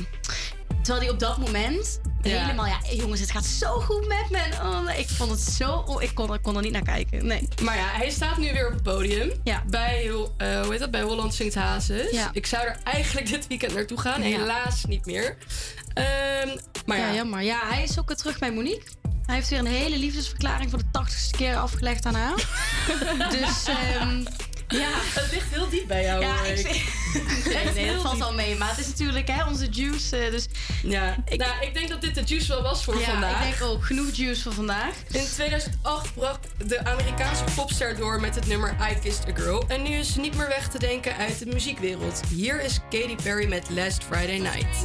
Terwijl 0.81 1.05
hij 1.05 1.13
op 1.13 1.19
dat 1.19 1.37
moment 1.37 1.99
Ja. 2.21 2.41
helemaal... 2.41 2.65
Ja, 2.65 2.77
jongens, 2.93 3.19
het 3.19 3.31
gaat 3.31 3.45
zo 3.45 3.79
goed 3.79 4.07
met 4.07 4.29
me. 4.29 4.39
Oh, 4.63 4.97
ik 4.97 5.09
vond 5.09 5.31
het 5.31 5.39
zo... 5.41 5.83
Oh, 5.85 6.01
ik 6.01 6.11
kon, 6.13 6.33
er- 6.33 6.39
kon 6.39 6.55
er 6.55 6.61
niet 6.61 6.71
naar 6.71 6.81
kijken. 6.83 7.25
Nee. 7.25 7.47
Maar 7.63 7.75
ja, 7.77 7.87
hij 7.87 8.09
staat 8.09 8.37
nu 8.37 8.51
weer 8.53 8.67
op 8.67 8.73
het 8.73 8.83
podium. 8.83 9.31
Ja. 9.43 9.63
Bij, 9.67 10.05
eh, 10.37 10.61
hoe 10.61 10.71
heet 10.71 10.79
dat? 10.79 10.91
bij 10.91 11.01
Holland 11.01 11.35
Zingt 11.35 11.55
Hazes. 11.55 12.11
Ja. 12.11 12.29
Ik 12.33 12.45
zou 12.45 12.65
er 12.67 12.77
eigenlijk 12.83 13.27
dit 13.27 13.47
weekend 13.47 13.73
naartoe 13.73 13.99
gaan. 13.99 14.21
Helaas 14.21 14.85
niet 14.85 15.05
meer. 15.05 15.37
Ehm, 15.93 16.57
maar 16.85 16.97
ja, 16.97 17.07
Ja, 17.07 17.13
jammer. 17.13 17.41
Ja, 17.41 17.59
hij 17.67 17.83
is 17.83 17.99
ook 17.99 18.07
weer 18.07 18.17
terug 18.17 18.39
bij 18.39 18.51
Monique. 18.51 18.87
Hij 19.25 19.35
heeft 19.35 19.49
weer 19.49 19.59
een 19.59 19.65
hele 19.65 19.97
liefdesverklaring 19.97 20.69
voor 20.69 20.79
de 20.79 20.91
tachtigste 20.91 21.37
keer 21.37 21.55
afgelegd 21.55 22.05
aan 22.05 22.15
haar. 22.15 22.35
dus 23.39 23.65
ehm, 23.67 24.23
ja. 24.67 24.89
het 24.93 25.31
ligt 25.31 25.49
heel 25.49 25.69
diep 25.69 25.87
bij 25.87 26.03
jou. 26.03 26.21
Ja, 26.21 26.37
hoor 26.37 26.45
ik 26.45 26.59
ik. 26.59 26.93
nee, 27.53 27.73
nee, 27.73 27.93
dat 27.93 28.01
valt 28.01 28.21
al 28.21 28.33
mee. 28.33 28.55
Maar 28.55 28.69
het 28.69 28.79
is 28.79 28.87
natuurlijk 28.87 29.27
hè, 29.27 29.45
onze 29.45 29.67
juice. 29.69 30.17
eh, 30.17 30.31
dus 30.31 30.45
Ja, 30.83 31.15
nou, 31.37 31.51
ik 31.61 31.73
denk 31.73 31.89
dat 31.89 32.01
dit 32.01 32.15
de 32.15 32.21
juice 32.25 32.47
wel 32.47 32.61
was 32.61 32.83
voor 32.83 32.99
ja, 32.99 33.05
vandaag. 33.05 33.45
ik 33.45 33.57
denk 33.57 33.71
ook 33.71 33.85
genoeg 33.85 34.09
juice 34.11 34.41
voor 34.41 34.53
vandaag. 34.53 34.93
In 35.11 35.25
2008 35.33 36.13
brak 36.13 36.39
de 36.65 36.85
Amerikaanse 36.85 37.43
popster 37.55 37.95
door 37.95 38.21
met 38.21 38.35
het 38.35 38.47
nummer 38.47 38.75
I 38.91 38.99
Kissed 38.99 39.27
a 39.27 39.41
Girl. 39.41 39.63
En 39.67 39.83
nu 39.83 39.89
is 39.89 40.13
ze 40.13 40.19
niet 40.19 40.35
meer 40.35 40.47
weg 40.47 40.67
te 40.67 40.79
denken 40.79 41.15
uit 41.15 41.39
de 41.39 41.45
muziekwereld. 41.45 42.21
Hier 42.29 42.61
is 42.61 42.79
Katy 42.89 43.15
Perry 43.23 43.47
met 43.47 43.69
Last 43.69 44.03
Friday 44.03 44.37
Night. 44.37 44.83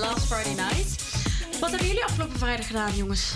Last 0.00 0.26
Friday 0.26 0.54
Night. 0.54 1.02
Wat 1.60 1.70
hebben 1.70 1.88
jullie 1.88 2.04
afgelopen 2.04 2.38
vrijdag 2.38 2.66
gedaan, 2.66 2.96
jongens? 2.96 3.32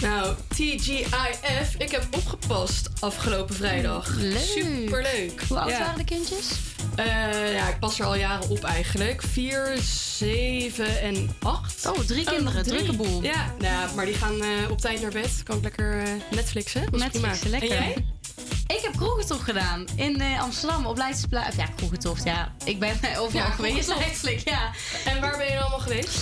Nou, 0.00 0.34
TGIF, 0.48 1.74
ik 1.78 1.90
heb 1.90 2.06
opgepast 2.10 2.88
afgelopen 3.00 3.54
vrijdag. 3.54 4.14
Leuk. 4.16 4.38
Superleuk. 4.38 5.42
Hoe 5.48 5.58
oud 5.58 5.70
Ja. 5.70 5.78
waren 5.78 5.98
de 5.98 6.04
kindjes? 6.04 6.46
Eh, 6.94 7.54
ja, 7.54 7.68
ik 7.68 7.78
pas 7.78 7.98
er 7.98 8.04
al 8.06 8.14
jaren 8.16 8.48
op 8.50 8.64
eigenlijk. 8.64 9.22
Vier, 9.22 9.78
zeven 10.16 11.00
en 11.00 11.30
acht. 11.42 11.86
Oh, 11.86 11.98
drie 11.98 12.24
kinderen, 12.24 12.62
drukke 12.62 12.92
boel. 12.92 13.22
Ja, 13.22 13.54
nou, 13.58 13.72
ja, 13.72 13.90
maar 13.94 14.04
die 14.06 14.14
gaan 14.14 14.40
eh, 14.42 14.70
op 14.70 14.80
tijd 14.80 15.00
naar 15.00 15.10
bed. 15.10 15.40
Kan 15.44 15.56
ik 15.56 15.62
lekker 15.62 16.02
eh, 16.02 16.08
Netflixen. 16.30 16.84
Netflixen, 16.90 17.50
lekker. 17.50 17.70
En 17.70 17.76
jij? 17.76 18.06
Kroegentocht 19.22 19.58
gedaan 19.58 19.84
in 19.96 20.20
eh, 20.20 20.40
Amsterdam 20.40 20.86
op 20.86 20.96
Leidseplein. 20.96 21.48
Of 21.48 21.56
Ja, 21.56 21.66
kroegentocht, 21.76 22.24
ja. 22.24 22.52
Ik 22.64 22.78
ben 22.78 22.98
overal 23.16 23.46
Ja, 23.46 23.50
geweest 23.50 23.90
eigenlijk, 23.90 24.38
ja. 24.48 24.70
En 25.04 25.20
waar 25.20 25.36
ben 25.36 25.46
je 25.46 25.60
allemaal 25.60 25.78
geweest? 25.78 26.18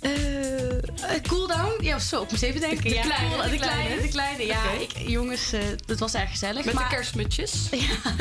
Eh, 0.00 0.72
eh, 0.72 1.22
cooldown? 1.28 1.84
Ja, 1.84 1.98
zo, 1.98 2.22
ik 2.22 2.30
moest 2.30 2.42
even 2.42 2.60
denken. 2.60 2.82
De 2.82 2.94
ja, 2.94 3.02
kleine, 3.02 3.28
cool- 3.28 3.42
de 3.42 3.50
de 3.50 3.56
kleine, 3.56 3.82
kleine. 3.82 4.02
de 4.02 4.08
kleine. 4.08 4.46
Ja, 4.46 4.70
ik, 4.80 5.08
jongens, 5.08 5.52
eh, 5.52 5.60
het 5.86 5.98
was 5.98 6.14
erg 6.14 6.30
gezellig. 6.30 6.64
Met 6.64 6.74
maar, 6.74 6.88
de 6.88 6.94
kerstmutjes. 6.94 7.52
Ja, 7.70 8.14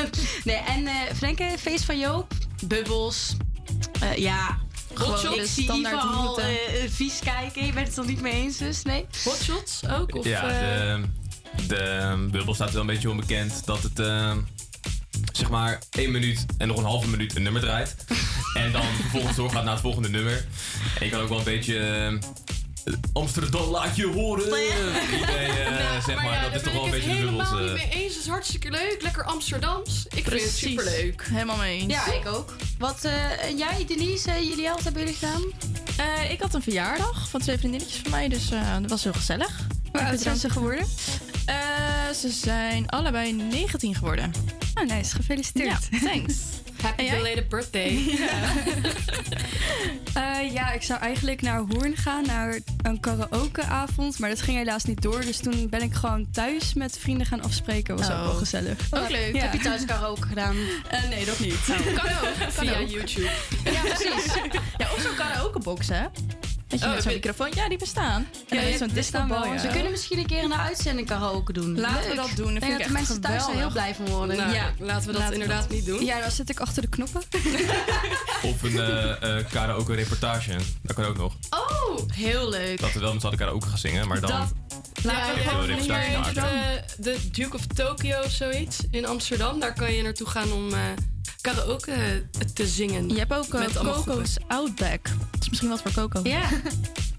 nee, 0.44 0.56
en 0.56 0.88
eh 0.88 0.94
Frenke, 1.16 1.50
feest 1.60 1.84
van 1.86 2.00
Joop, 2.00 2.34
bubbels. 2.66 3.36
Eh, 4.02 4.18
ja, 4.18 4.58
gewoon, 4.94 5.12
Hotshots, 5.12 5.38
ik 5.38 5.46
zie 5.46 5.64
standaard 5.64 6.04
Iva 6.04 6.14
al 6.14 6.40
eh, 6.40 6.48
vies 6.90 7.20
kijken. 7.20 7.66
Je 7.66 7.74
bent 7.74 7.88
het 7.88 7.98
er 7.98 8.06
niet 8.06 8.22
mee 8.22 8.34
eens, 8.34 8.58
dus 8.58 8.84
nee. 8.84 9.06
Hotshots 9.24 9.88
ook? 9.88 10.16
Of, 10.16 10.26
ja, 10.26 10.42
eh, 10.44 10.50
de, 10.96 11.04
de 11.68 12.28
bubbel 12.32 12.54
staat 12.54 12.72
wel 12.72 12.82
een 12.82 12.88
beetje 12.88 13.10
onbekend 13.10 13.66
dat 13.66 13.84
het 13.84 14.00
eh, 14.00 14.36
zeg 15.32 15.50
maar 15.50 15.82
één 15.92 16.12
minuut 16.12 16.46
en 16.58 16.68
nog 16.68 16.78
een 16.78 16.84
halve 16.84 17.08
minuut 17.08 17.36
een 17.36 17.44
nummer 17.44 17.62
draait. 17.62 17.96
en 18.54 18.72
dan 18.72 18.84
vervolgens 19.02 19.36
doorgaat 19.36 19.64
naar 19.64 19.74
het 19.74 19.82
volgende 19.82 20.10
nummer. 20.10 20.46
En 21.00 21.06
je 21.06 21.12
kan 21.12 21.22
ook 21.22 21.30
wel 21.30 21.38
een 21.38 21.44
beetje 21.44 21.80
eh, 21.80 22.94
Amsterdam 23.14 23.70
laat 23.70 23.96
je 23.96 24.08
horen. 24.08 24.48
idee, 24.48 24.68
eh, 24.70 26.04
zeg 26.06 26.16
maar, 26.16 26.34
ja, 26.34 26.42
dat 26.42 26.56
is 26.56 26.62
toch 26.62 26.72
ben 26.72 26.82
wel 26.82 26.82
een 26.82 26.94
ik 26.94 27.06
beetje 27.06 27.22
bubbels. 27.22 27.50
helemaal 27.50 27.74
niet 27.74 27.74
mee 27.74 28.04
eens. 28.04 28.14
Het 28.14 28.24
is 28.24 28.30
hartstikke 28.30 28.70
leuk. 28.70 28.98
Lekker 29.02 29.24
Amsterdams. 29.24 30.06
Ik 30.16 30.28
vind 30.28 30.42
het 30.42 30.52
superleuk. 30.52 31.28
Helemaal 31.32 31.58
mee 31.58 31.80
eens. 31.80 31.94
Ja, 31.94 32.14
ik 32.14 32.28
ook. 32.28 32.56
Wat, 32.80 33.04
eh, 33.04 33.44
en 33.44 33.58
jij, 33.58 33.86
Denise, 33.88 34.32
eh, 34.32 34.44
jullie 34.50 34.70
wat 34.70 34.84
hebben 34.84 35.02
jullie 35.02 35.18
gedaan? 35.18 35.44
Eh, 35.98 36.32
ik 36.32 36.42
had 36.42 36.54
een 36.54 36.62
verjaardag 36.62 37.30
van 37.30 37.40
twee 37.40 37.58
vriendinnetjes 37.58 38.00
van 38.02 38.12
mij, 38.12 38.28
dus 38.28 38.52
eh, 38.52 38.76
dat 38.82 38.90
was 38.90 39.04
heel 39.04 39.14
gezellig. 39.14 39.68
Hoe 39.94 40.02
oud 40.02 40.20
zijn 40.20 40.36
ze 40.38 40.50
geworden? 40.50 40.86
ze 42.16 42.30
zijn 42.30 42.90
allebei 42.90 43.32
19 43.34 43.96
geworden. 43.96 44.32
Oh, 44.76 44.88
nice. 44.88 45.16
Gefeliciteerd. 45.16 45.88
Ja, 45.92 46.00
thanks. 46.00 46.34
Happy 46.84 47.10
belated 47.10 47.50
birthday. 47.50 48.00
Eh, 50.14 50.54
ja, 50.54 50.72
ik 50.72 50.82
zou 50.82 51.00
eigenlijk 51.00 51.42
naar 51.42 51.58
Hoorn 51.70 51.96
gaan, 51.98 52.26
naar 52.26 52.60
een 52.82 53.00
karaokeavond. 53.00 54.20
Maar 54.20 54.30
dat 54.30 54.42
ging 54.42 54.58
helaas 54.58 54.84
niet 54.84 55.02
door. 55.02 55.22
Dus 55.22 55.38
toen 55.38 55.70
ben 55.70 55.82
ik 55.82 55.94
gewoon 55.94 56.28
thuis 56.32 56.74
met 56.74 56.98
vrienden 57.00 57.26
gaan 57.28 57.42
afspreken. 57.42 57.98
Was 57.98 58.06
ook 58.10 58.12
Oh. 58.18 58.22
wel 58.26 58.34
gezellig. 58.34 58.78
Ook 58.92 59.10
leuk. 59.10 59.36
Ja. 59.36 59.42
Heb 59.42 59.54
je 59.54 59.60
thuis 59.60 59.86
karaoke 59.86 60.28
gedaan? 60.28 60.56
Eh, 60.90 61.04
nee, 61.10 61.26
dat 61.26 61.40
niet. 61.40 61.56
Kan 61.66 61.76
ook. 61.76 62.38
Kan 62.40 62.52
Via 62.52 62.80
ook. 62.80 62.90
YouTube. 62.90 63.30
Ja, 63.64 63.82
precies. 63.82 64.34
Ja, 64.78 64.88
of 64.96 65.02
zo'n 65.02 65.16
karaokebox, 65.16 65.88
hè? 65.88 66.04
Dat 66.74 66.82
je 66.82 66.88
Oh, 66.88 66.94
met 66.94 67.04
zo'n 67.04 67.14
microfoon... 67.14 67.52
Ja, 67.54 67.70
die 67.70 67.78
bestaan. 67.78 68.28
En 68.50 68.58
Ja, 68.58 68.64
dan 68.64 68.72
is 68.72 68.78
zo'n 68.78 68.88
die 68.88 68.96
bestaan 68.96 69.28
discobal, 69.28 69.50
wel, 69.50 69.54
ja. 69.54 69.60
Ze 69.60 69.68
kunnen 69.68 69.92
misschien 69.92 70.18
een 70.18 70.26
keer 70.26 70.44
een 70.44 70.54
uitzending 70.54 71.08
karaoke 71.08 71.54
doen. 71.54 71.80
Laten 71.80 72.10
we 72.10 72.16
dat 72.16 72.30
doen, 72.36 72.54
dat 72.54 72.56
Ik 72.56 72.60
denk 72.60 72.64
vind 72.64 72.72
ik 72.74 72.78
dat 72.78 72.88
de 72.88 72.94
mensen 72.94 73.22
thuis 73.22 73.48
er 73.48 73.54
heel 73.54 73.72
blij 73.72 73.96
van 73.96 74.06
worden. 74.10 74.38
Nou, 74.38 74.54
ja. 74.54 74.72
laten 74.80 75.06
we 75.08 75.12
dat 75.12 75.22
Laten 75.22 75.38
we 75.38 75.42
inderdaad 75.42 75.70
niet 75.70 75.86
doen. 75.86 76.06
Ja, 76.06 76.22
dan 76.22 76.32
zit 76.32 76.50
ik 76.50 76.60
achter 76.60 76.82
de 76.82 76.88
knoppen. 76.88 77.22
Of 78.50 78.64
een 78.64 78.80
eh 78.80 79.38
eh, 79.40 79.46
karaoke 79.52 79.94
reportage. 79.94 80.56
Dat 80.82 80.96
kan 80.96 81.06
ook 81.06 81.18
nog. 81.18 81.36
Oh, 81.50 82.10
heel 82.14 82.50
leuk. 82.50 82.80
Dat 82.80 82.94
we 82.94 83.00
wel 83.00 83.12
met 83.12 83.22
z'n 83.22 83.28
allen 83.28 83.40
karaoke 83.40 83.68
gaan 83.68 83.78
zingen, 83.78 84.08
maar 84.08 84.20
dan... 84.20 84.30
Dat- 84.30 84.54
Laten 85.04 85.28
Ja, 85.28 85.34
we 85.34 85.50
gewoon 85.50 85.70
eh, 86.36 86.54
de 86.98 87.30
Duke 87.32 87.56
of 87.56 87.66
Tokyo 87.68 88.20
of 88.24 88.32
zoiets 88.32 88.78
in 88.92 89.06
Amsterdam. 89.06 89.60
Daar 89.60 89.74
kan 89.74 89.94
je 89.94 90.04
naartoe 90.04 90.28
gaan 90.28 90.52
om 90.52 90.74
eh, 90.74 90.80
karaoke 91.42 91.92
eh, 91.92 92.48
te 92.54 92.68
zingen. 92.68 93.10
Je 93.10 93.18
hebt 93.18 93.34
ook 93.34 93.54
eh, 93.54 93.60
Met 93.60 93.74
Coco's 93.74 94.38
Outback. 94.48 95.04
Dat 95.04 95.42
is 95.42 95.50
misschien 95.50 95.70
wat 95.70 95.82
voor 95.82 95.92
Coco. 95.92 96.20
Ja. 96.24 96.42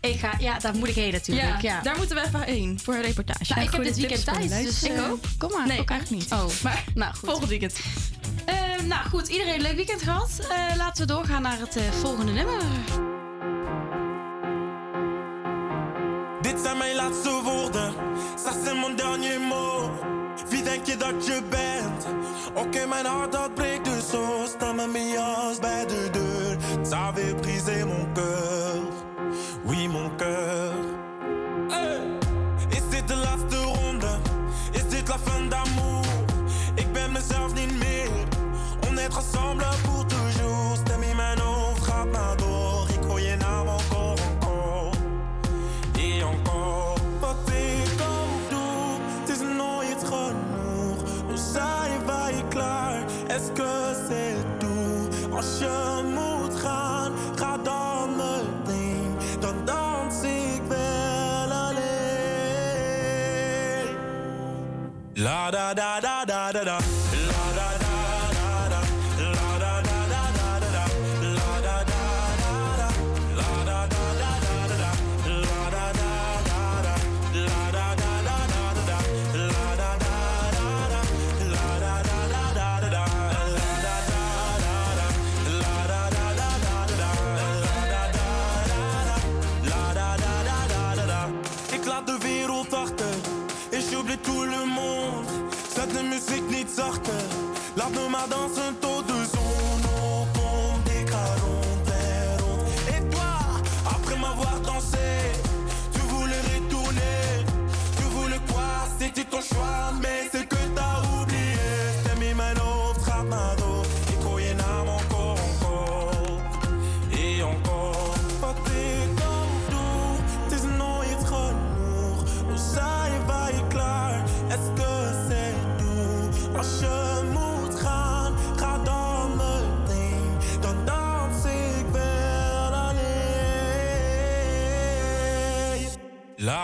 Ik 0.01 0.19
ga, 0.19 0.33
ja, 0.39 0.59
daar 0.59 0.75
moet 0.75 0.89
ik 0.89 0.95
heen 0.95 1.13
natuurlijk. 1.13 1.61
Ja, 1.63 1.75
Ja, 1.77 1.81
daar 1.83 1.97
moeten 1.97 2.17
we 2.17 2.23
even 2.27 2.43
heen 2.43 2.81
voor 2.83 2.95
een 2.95 3.03
reportage. 3.03 3.55
Nou, 3.55 3.67
ik 3.67 3.73
heb 3.73 3.83
dit 3.83 3.97
weekend 3.97 4.25
de 4.27 4.63
dus 4.63 4.83
Ik 4.83 5.01
ook. 5.11 5.19
Kom 5.39 5.51
maar. 5.53 5.67
Nee, 5.67 5.81
oké. 5.81 5.93
eigenlijk 5.93 6.23
niet. 6.23 6.33
Oh, 6.33 6.47
Maar 6.63 6.85
nou 6.95 7.15
goed. 7.15 7.29
volgend 7.29 7.49
weekend. 7.49 7.75
Eh, 8.45 8.55
nou 8.87 9.09
goed, 9.09 9.29
iedereen 9.29 9.55
een 9.55 9.61
leuk 9.61 9.77
weekend 9.77 10.03
gehad. 10.03 10.31
Eh, 10.51 10.77
laten 10.77 11.07
we 11.07 11.13
doorgaan 11.13 11.43
naar 11.43 11.59
het 11.59 11.79
volgende 12.01 12.33
nummer. 12.33 12.63
Dit 16.43 16.61
zijn 16.63 16.79
mijn 16.79 16.95
laatste 16.97 17.41
woorden, 17.45 17.95
ça 18.37 18.51
c'est 18.65 18.75
mon 18.75 18.97
dernier 18.97 19.41
mot. 19.41 19.91
Wie 20.49 20.63
denk 20.63 20.87
je 20.87 20.97
dat 20.97 21.27
je 21.27 21.43
bent? 21.51 21.94
Oké, 22.55 22.87
mijn 22.87 23.07
hart 23.07 23.33
dat 23.33 23.55
breekt 23.55 23.85
dus 23.85 24.11
zo. 24.11 24.45
Sta 24.47 24.73
met 24.73 24.93
mijn 24.93 25.09
jas 25.09 25.61
de 25.61 26.09
deur. 26.13 26.25
Ça 26.85 27.09
avait 27.09 27.35
brisé 27.35 27.85
mon 27.85 28.07
cœur, 28.13 28.83
oui 29.65 29.89
mon 29.89 30.11
cœur. 30.17 30.74
Da 65.35 65.51
da 65.51 66.01
da 66.01 66.25
da 66.25 66.53
da 66.53 66.65
da. 66.65 66.94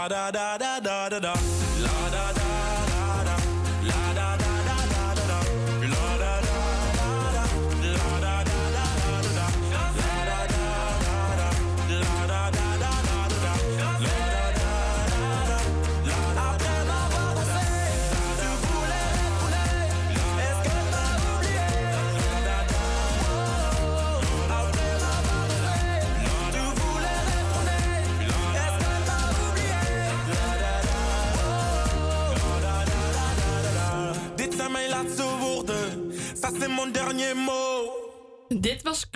Da 0.08 0.30
da 0.30 0.58
da 0.58 0.60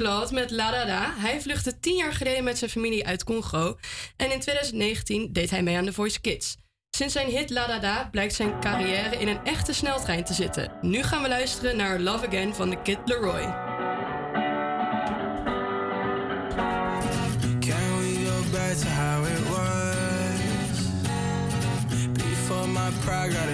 Met 0.04 0.50
La 0.50 0.70
Dada. 0.70 1.14
Hij 1.16 1.40
vluchtte 1.40 1.80
tien 1.80 1.96
jaar 1.96 2.12
geleden 2.12 2.44
met 2.44 2.58
zijn 2.58 2.70
familie 2.70 3.06
uit 3.06 3.24
Congo. 3.24 3.78
En 4.16 4.32
in 4.32 4.40
2019 4.40 5.32
deed 5.32 5.50
hij 5.50 5.62
mee 5.62 5.76
aan 5.76 5.84
The 5.84 5.92
Voice 5.92 6.20
Kids. 6.20 6.56
Sinds 6.90 7.12
zijn 7.12 7.28
hit 7.28 7.50
La 7.50 7.66
Dada 7.66 8.08
blijkt 8.10 8.34
zijn 8.34 8.60
carrière 8.60 9.16
in 9.16 9.28
een 9.28 9.44
echte 9.44 9.72
sneltrein 9.72 10.24
te 10.24 10.34
zitten. 10.34 10.72
Nu 10.80 11.02
gaan 11.02 11.22
we 11.22 11.28
luisteren 11.28 11.76
naar 11.76 12.00
Love 12.00 12.26
Again 12.26 12.54
van 12.54 12.70
de 12.70 12.82
Kid 12.82 12.98
Leroy. 13.04 13.62
how 18.84 19.24
it 19.24 19.40
was 19.48 20.40
before 22.12 22.66
my 22.66 22.90
pride 23.04 23.32
got. 23.32 23.44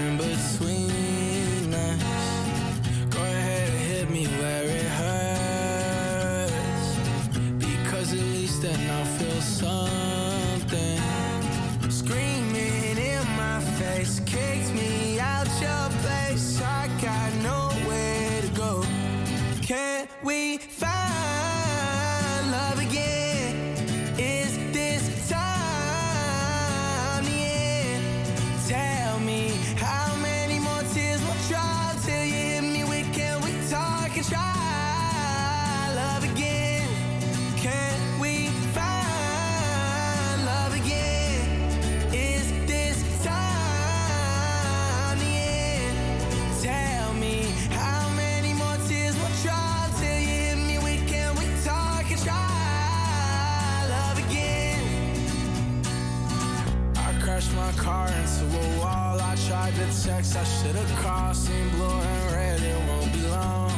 crashed 57.40 57.57
my 57.57 57.83
car 57.83 58.09
into 58.09 58.44
a 58.44 58.79
wall. 58.79 59.20
I 59.20 59.35
tried 59.48 59.74
to 59.74 59.87
text, 60.03 60.37
I 60.37 60.44
should 60.44 60.74
have 60.74 60.98
called. 61.00 61.37
Seen 61.37 61.70
blue 61.70 61.87
and 61.87 62.33
red, 62.33 62.61
it 62.61 62.88
won't 62.88 63.12
be 63.12 63.22
long. 63.29 63.70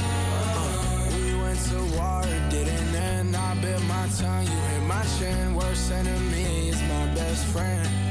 Uh, 0.00 1.10
we 1.12 1.34
went 1.40 1.60
to 1.70 1.96
war, 1.96 2.22
it 2.24 2.50
didn't 2.50 2.94
end. 2.94 3.36
I 3.36 3.54
bit 3.60 3.80
my 3.82 4.08
tongue, 4.18 4.46
you 4.46 4.58
hit 4.70 4.82
my 4.82 5.04
chin. 5.18 5.54
Worst 5.54 5.92
enemy 5.92 6.68
is 6.68 6.82
my 6.82 7.06
best 7.14 7.46
friend. 7.46 8.07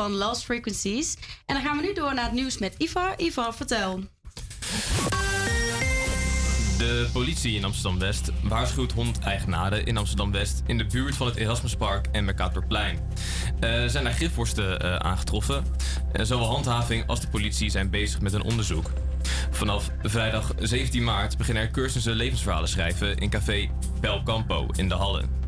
Van 0.00 0.16
Lost 0.16 0.44
Frequencies. 0.44 1.16
En 1.46 1.54
dan 1.54 1.64
gaan 1.64 1.76
we 1.76 1.82
nu 1.82 1.92
door 1.94 2.14
naar 2.14 2.24
het 2.24 2.32
nieuws 2.32 2.58
met 2.58 2.74
Ivar. 2.78 3.14
Ivar, 3.16 3.54
vertel. 3.54 4.00
De 6.78 7.08
politie 7.12 7.54
in 7.56 7.64
Amsterdam-West 7.64 8.30
waarschuwt 8.42 8.92
hondeigenaren 8.92 9.86
in 9.86 9.96
Amsterdam-West 9.96 10.62
in 10.66 10.78
de 10.78 10.86
buurt 10.86 11.16
van 11.16 11.26
het 11.26 11.36
Erasmuspark 11.36 12.06
en 12.12 12.24
Mercatorplein. 12.24 12.98
Eh, 13.60 13.82
Er 13.82 13.90
zijn 13.90 14.04
daar 14.04 14.12
gifworsten 14.12 14.80
eh, 14.80 14.96
aangetroffen. 14.96 15.64
Eh, 16.12 16.24
zowel 16.24 16.46
handhaving 16.46 17.06
als 17.06 17.20
de 17.20 17.28
politie 17.28 17.70
zijn 17.70 17.90
bezig 17.90 18.20
met 18.20 18.32
een 18.32 18.42
onderzoek. 18.42 18.90
Vanaf 19.50 19.90
vrijdag 20.02 20.52
17 20.58 21.04
maart 21.04 21.36
beginnen 21.36 21.62
er 21.62 21.70
cursussen 21.70 22.14
levensverhalen 22.14 22.68
schrijven 22.68 23.16
in 23.16 23.30
café 23.30 23.70
Bel 24.00 24.22
Campo 24.22 24.66
in 24.76 24.88
de 24.88 24.94
Halle. 24.94 25.39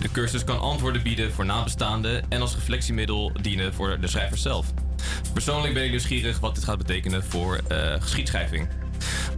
De 0.00 0.10
cursus 0.12 0.44
kan 0.44 0.60
antwoorden 0.60 1.02
bieden 1.02 1.32
voor 1.32 1.44
nabestaanden 1.44 2.24
en 2.28 2.40
als 2.40 2.54
reflectiemiddel 2.54 3.32
dienen 3.40 3.74
voor 3.74 4.00
de 4.00 4.06
schrijver 4.06 4.38
zelf. 4.38 4.72
Persoonlijk 5.32 5.74
ben 5.74 5.84
ik 5.84 5.90
nieuwsgierig 5.90 6.40
wat 6.40 6.54
dit 6.54 6.64
gaat 6.64 6.78
betekenen 6.78 7.24
voor 7.24 7.60
eh, 7.68 7.94
geschiedschrijving. 7.98 8.68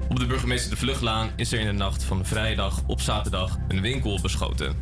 Op 0.09 0.19
de 0.19 0.27
burgemeester 0.27 0.71
de 0.71 0.77
Vluchtlaan 0.77 1.31
is 1.37 1.53
er 1.53 1.61
in 1.61 1.67
de 1.67 1.73
nacht 1.73 2.05
van 2.05 2.25
vrijdag 2.25 2.83
op 2.87 3.01
zaterdag 3.01 3.59
een 3.69 3.81
winkel 3.81 4.21
beschoten. 4.21 4.77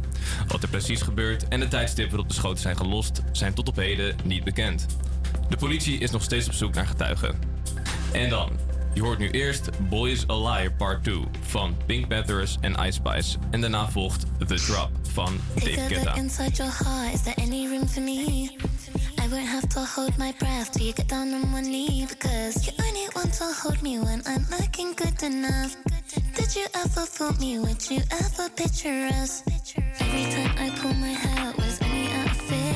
Wat 0.49 0.63
er 0.63 0.69
precies 0.69 1.03
gebeurt 1.03 1.49
en 1.49 1.61
de 1.61 1.69
tijdstip 1.69 2.11
waarop 2.11 2.29
de 2.29 2.35
schoten 2.35 2.63
zijn 2.63 2.77
gelost 2.77 3.23
zijn 3.33 3.55
tot 3.55 3.69
op 3.69 3.77
heden 3.77 4.17
niet 4.25 4.45
bekend. 4.45 4.87
De 5.49 5.57
politie 5.57 5.99
is 5.99 6.11
nog 6.11 6.23
steeds 6.23 6.47
op 6.47 6.53
zoek 6.53 6.75
naar 6.75 6.87
getuigen. 6.87 7.39
En 8.13 8.29
dan, 8.29 8.51
je 8.95 9.03
hoort 9.03 9.19
nu 9.19 9.31
eerst 9.31 9.71
Boys 9.89 10.29
a 10.29 10.37
Liar 10.37 10.73
Part 10.73 11.05
2 11.05 11.25
van 11.41 11.77
Pink 11.87 12.09
Panthers 12.09 12.57
en 12.61 12.73
Ice 12.73 12.93
Spice. 12.93 13.39
En 13.51 13.61
daarna 13.61 13.91
volgt 13.91 14.25
The 14.47 14.55
Drop 14.55 14.91
van 15.13 15.41
Dave 15.55 15.71
Guetta. 15.89 16.15
inside 16.15 16.51
your 16.57 16.73
heart, 16.85 17.15
is 17.15 17.23
there 17.23 17.37
any 17.37 17.69
room 17.69 17.89
for 17.89 18.03
me? 18.03 18.51
I 19.25 19.29
won't 19.31 19.49
have 19.49 19.67
to 19.69 19.81
hold 19.97 20.17
my 20.19 20.33
breath 20.39 20.71
till 20.73 20.85
you 20.85 20.93
get 20.95 21.09
down 21.09 21.33
on 21.33 21.53
one 21.53 21.63
knee 21.63 22.07
because 22.09 22.65
you 22.65 22.73
only 22.87 23.09
want 23.15 23.33
to 23.35 23.45
hold 23.63 23.83
me 23.83 23.99
when 23.99 24.23
I'm 24.27 24.47
looking 24.51 24.95
good 24.95 25.23
enough. 25.23 25.77
Did 26.35 26.55
you 26.57 26.67
ever 26.75 27.07
fool 27.07 27.33
me? 27.41 27.59
Would 27.59 27.91
you 27.91 28.03
ever 28.11 28.49
picture 28.51 29.09
us? 29.23 29.43
Every 30.01 30.25
time 30.35 30.53
I 30.59 30.71
pull 30.81 30.95
my 30.95 31.15
hair, 31.25 31.53
was 31.57 31.81
only 31.83 32.07
out 32.13 32.31
of 32.31 32.37
fear 32.37 32.75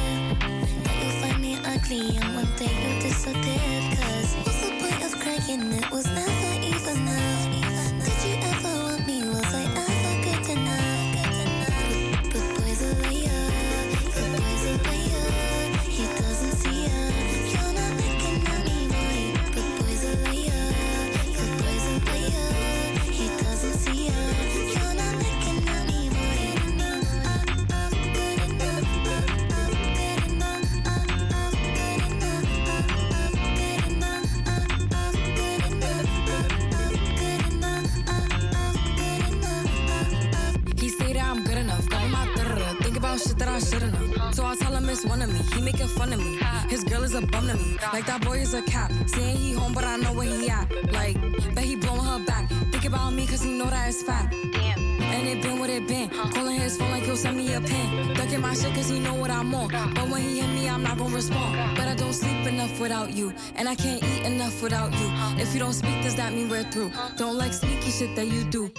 that 0.85 0.97
you'll 1.03 1.21
find 1.23 1.41
me 1.43 1.59
ugly 1.67 2.17
and 2.17 2.35
one 2.35 2.49
day 2.57 2.73
you'll 2.83 3.01
disappear. 3.03 3.97
Cause 3.97 4.35
what's 4.43 4.61
the 4.65 4.71
point 4.81 5.05
of 5.05 5.21
crying? 5.21 5.73
It 5.73 5.91
was 5.91 6.08
So 43.61 44.47
I 44.47 44.55
tell 44.55 44.73
him 44.73 44.89
it's 44.89 45.05
one 45.05 45.21
of 45.21 45.33
me. 45.33 45.41
He 45.55 45.61
making 45.61 45.89
fun 45.89 46.13
of 46.13 46.21
me. 46.21 46.39
His 46.69 46.85
girl 46.85 47.03
is 47.03 47.15
a 47.15 47.21
bum 47.21 47.49
to 47.49 47.55
me. 47.55 47.77
Like 47.93 48.07
that 48.07 48.25
boy 48.25 48.39
is 48.39 48.55
a 48.55 48.63
cap. 48.63 48.93
Saying 49.07 49.37
he 49.37 49.53
home, 49.53 49.75
but 49.75 49.85
I 49.85 49.97
know 49.97 50.13
where 50.13 50.29
he 50.29 50.49
at. 50.49 50.71
Like, 50.93 51.17
bet 51.55 51.65
he 51.65 51.75
blowing 51.75 52.05
her 52.05 52.25
back. 52.25 52.49
Think 52.71 52.85
about 52.85 53.11
me, 53.11 53.27
cause 53.27 53.43
he 53.43 53.53
know 53.59 53.67
that 53.67 53.89
it's 53.89 54.03
fat. 54.03 54.31
Damn. 54.53 54.79
And 55.01 55.27
it 55.27 55.43
been 55.43 55.59
what 55.59 55.71
it 55.71 55.89
been. 55.89 56.09
Calling 56.09 56.61
his 56.61 56.77
phone 56.77 56.91
like 56.93 57.03
he'll 57.03 57.17
send 57.17 57.37
me 57.37 57.53
a 57.55 57.61
pin. 57.61 58.15
Ducking 58.15 58.41
my 58.41 58.55
shit 58.55 58.73
cause 58.75 58.89
he 58.89 59.01
know 59.01 59.15
what 59.15 59.31
I'm 59.31 59.53
on. 59.55 59.69
But 59.95 60.09
when 60.09 60.23
he 60.23 60.41
hit 60.41 60.51
me, 60.55 60.69
I'm 60.69 60.85
not 60.85 60.97
gonna 60.99 61.15
respond. 61.15 61.77
But 61.77 61.89
I 61.89 61.95
don't 61.95 62.13
sleep 62.13 62.47
enough 62.47 62.79
without 62.79 63.13
you. 63.13 63.33
And 63.57 63.69
I 63.69 63.75
can't 63.75 64.03
eat 64.05 64.23
enough 64.25 64.63
without 64.63 64.93
you. 64.93 65.09
If 65.43 65.53
you 65.53 65.59
don't 65.59 65.73
speak, 65.73 66.01
does 66.03 66.15
that 66.15 66.33
mean 66.33 66.49
we're 66.49 66.63
through? 66.65 66.93
Don't 67.17 67.37
like 67.37 67.53
sneaky 67.53 67.91
shit 67.91 68.15
that 68.15 68.29
you 68.29 68.45
do. 68.45 68.71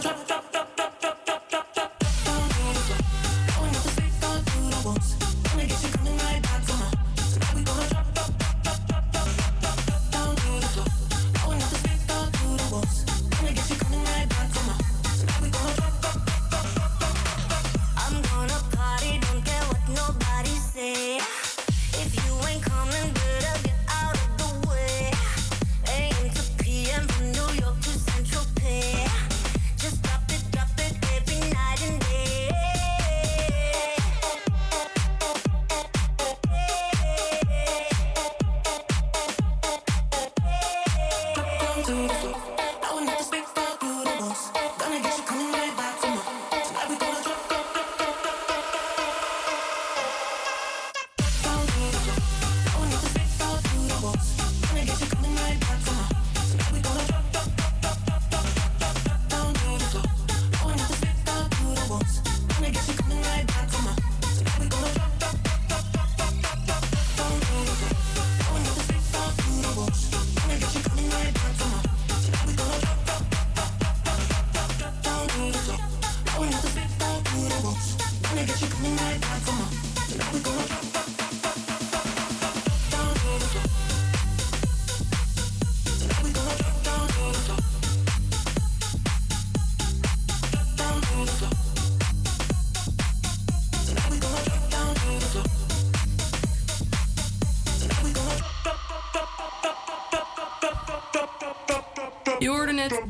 Trong 0.00 0.35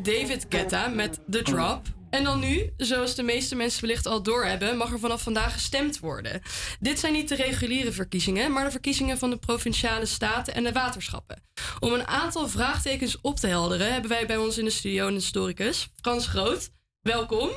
David 0.06 0.46
Guetta 0.48 0.88
met 0.88 1.20
The 1.30 1.42
Drop. 1.42 1.82
En 2.10 2.24
dan 2.24 2.40
nu, 2.40 2.70
zoals 2.76 3.14
de 3.14 3.22
meeste 3.22 3.54
mensen 3.54 3.80
wellicht 3.80 4.06
al 4.06 4.22
doorhebben, 4.22 4.76
mag 4.76 4.92
er 4.92 4.98
vanaf 4.98 5.22
vandaag 5.22 5.52
gestemd 5.52 5.98
worden. 5.98 6.42
Dit 6.80 6.98
zijn 6.98 7.12
niet 7.12 7.28
de 7.28 7.34
reguliere 7.34 7.92
verkiezingen, 7.92 8.52
maar 8.52 8.64
de 8.64 8.70
verkiezingen 8.70 9.18
van 9.18 9.30
de 9.30 9.36
provinciale 9.36 10.06
staten 10.06 10.54
en 10.54 10.64
de 10.64 10.72
waterschappen. 10.72 11.42
Om 11.80 11.92
een 11.92 12.06
aantal 12.06 12.48
vraagtekens 12.48 13.20
op 13.20 13.36
te 13.36 13.46
helderen, 13.46 13.92
hebben 13.92 14.10
wij 14.10 14.26
bij 14.26 14.36
ons 14.36 14.58
in 14.58 14.64
de 14.64 14.70
studio 14.70 15.06
een 15.06 15.14
historicus, 15.14 15.88
Frans 16.00 16.26
Groot. 16.26 16.70
Welkom. 17.00 17.50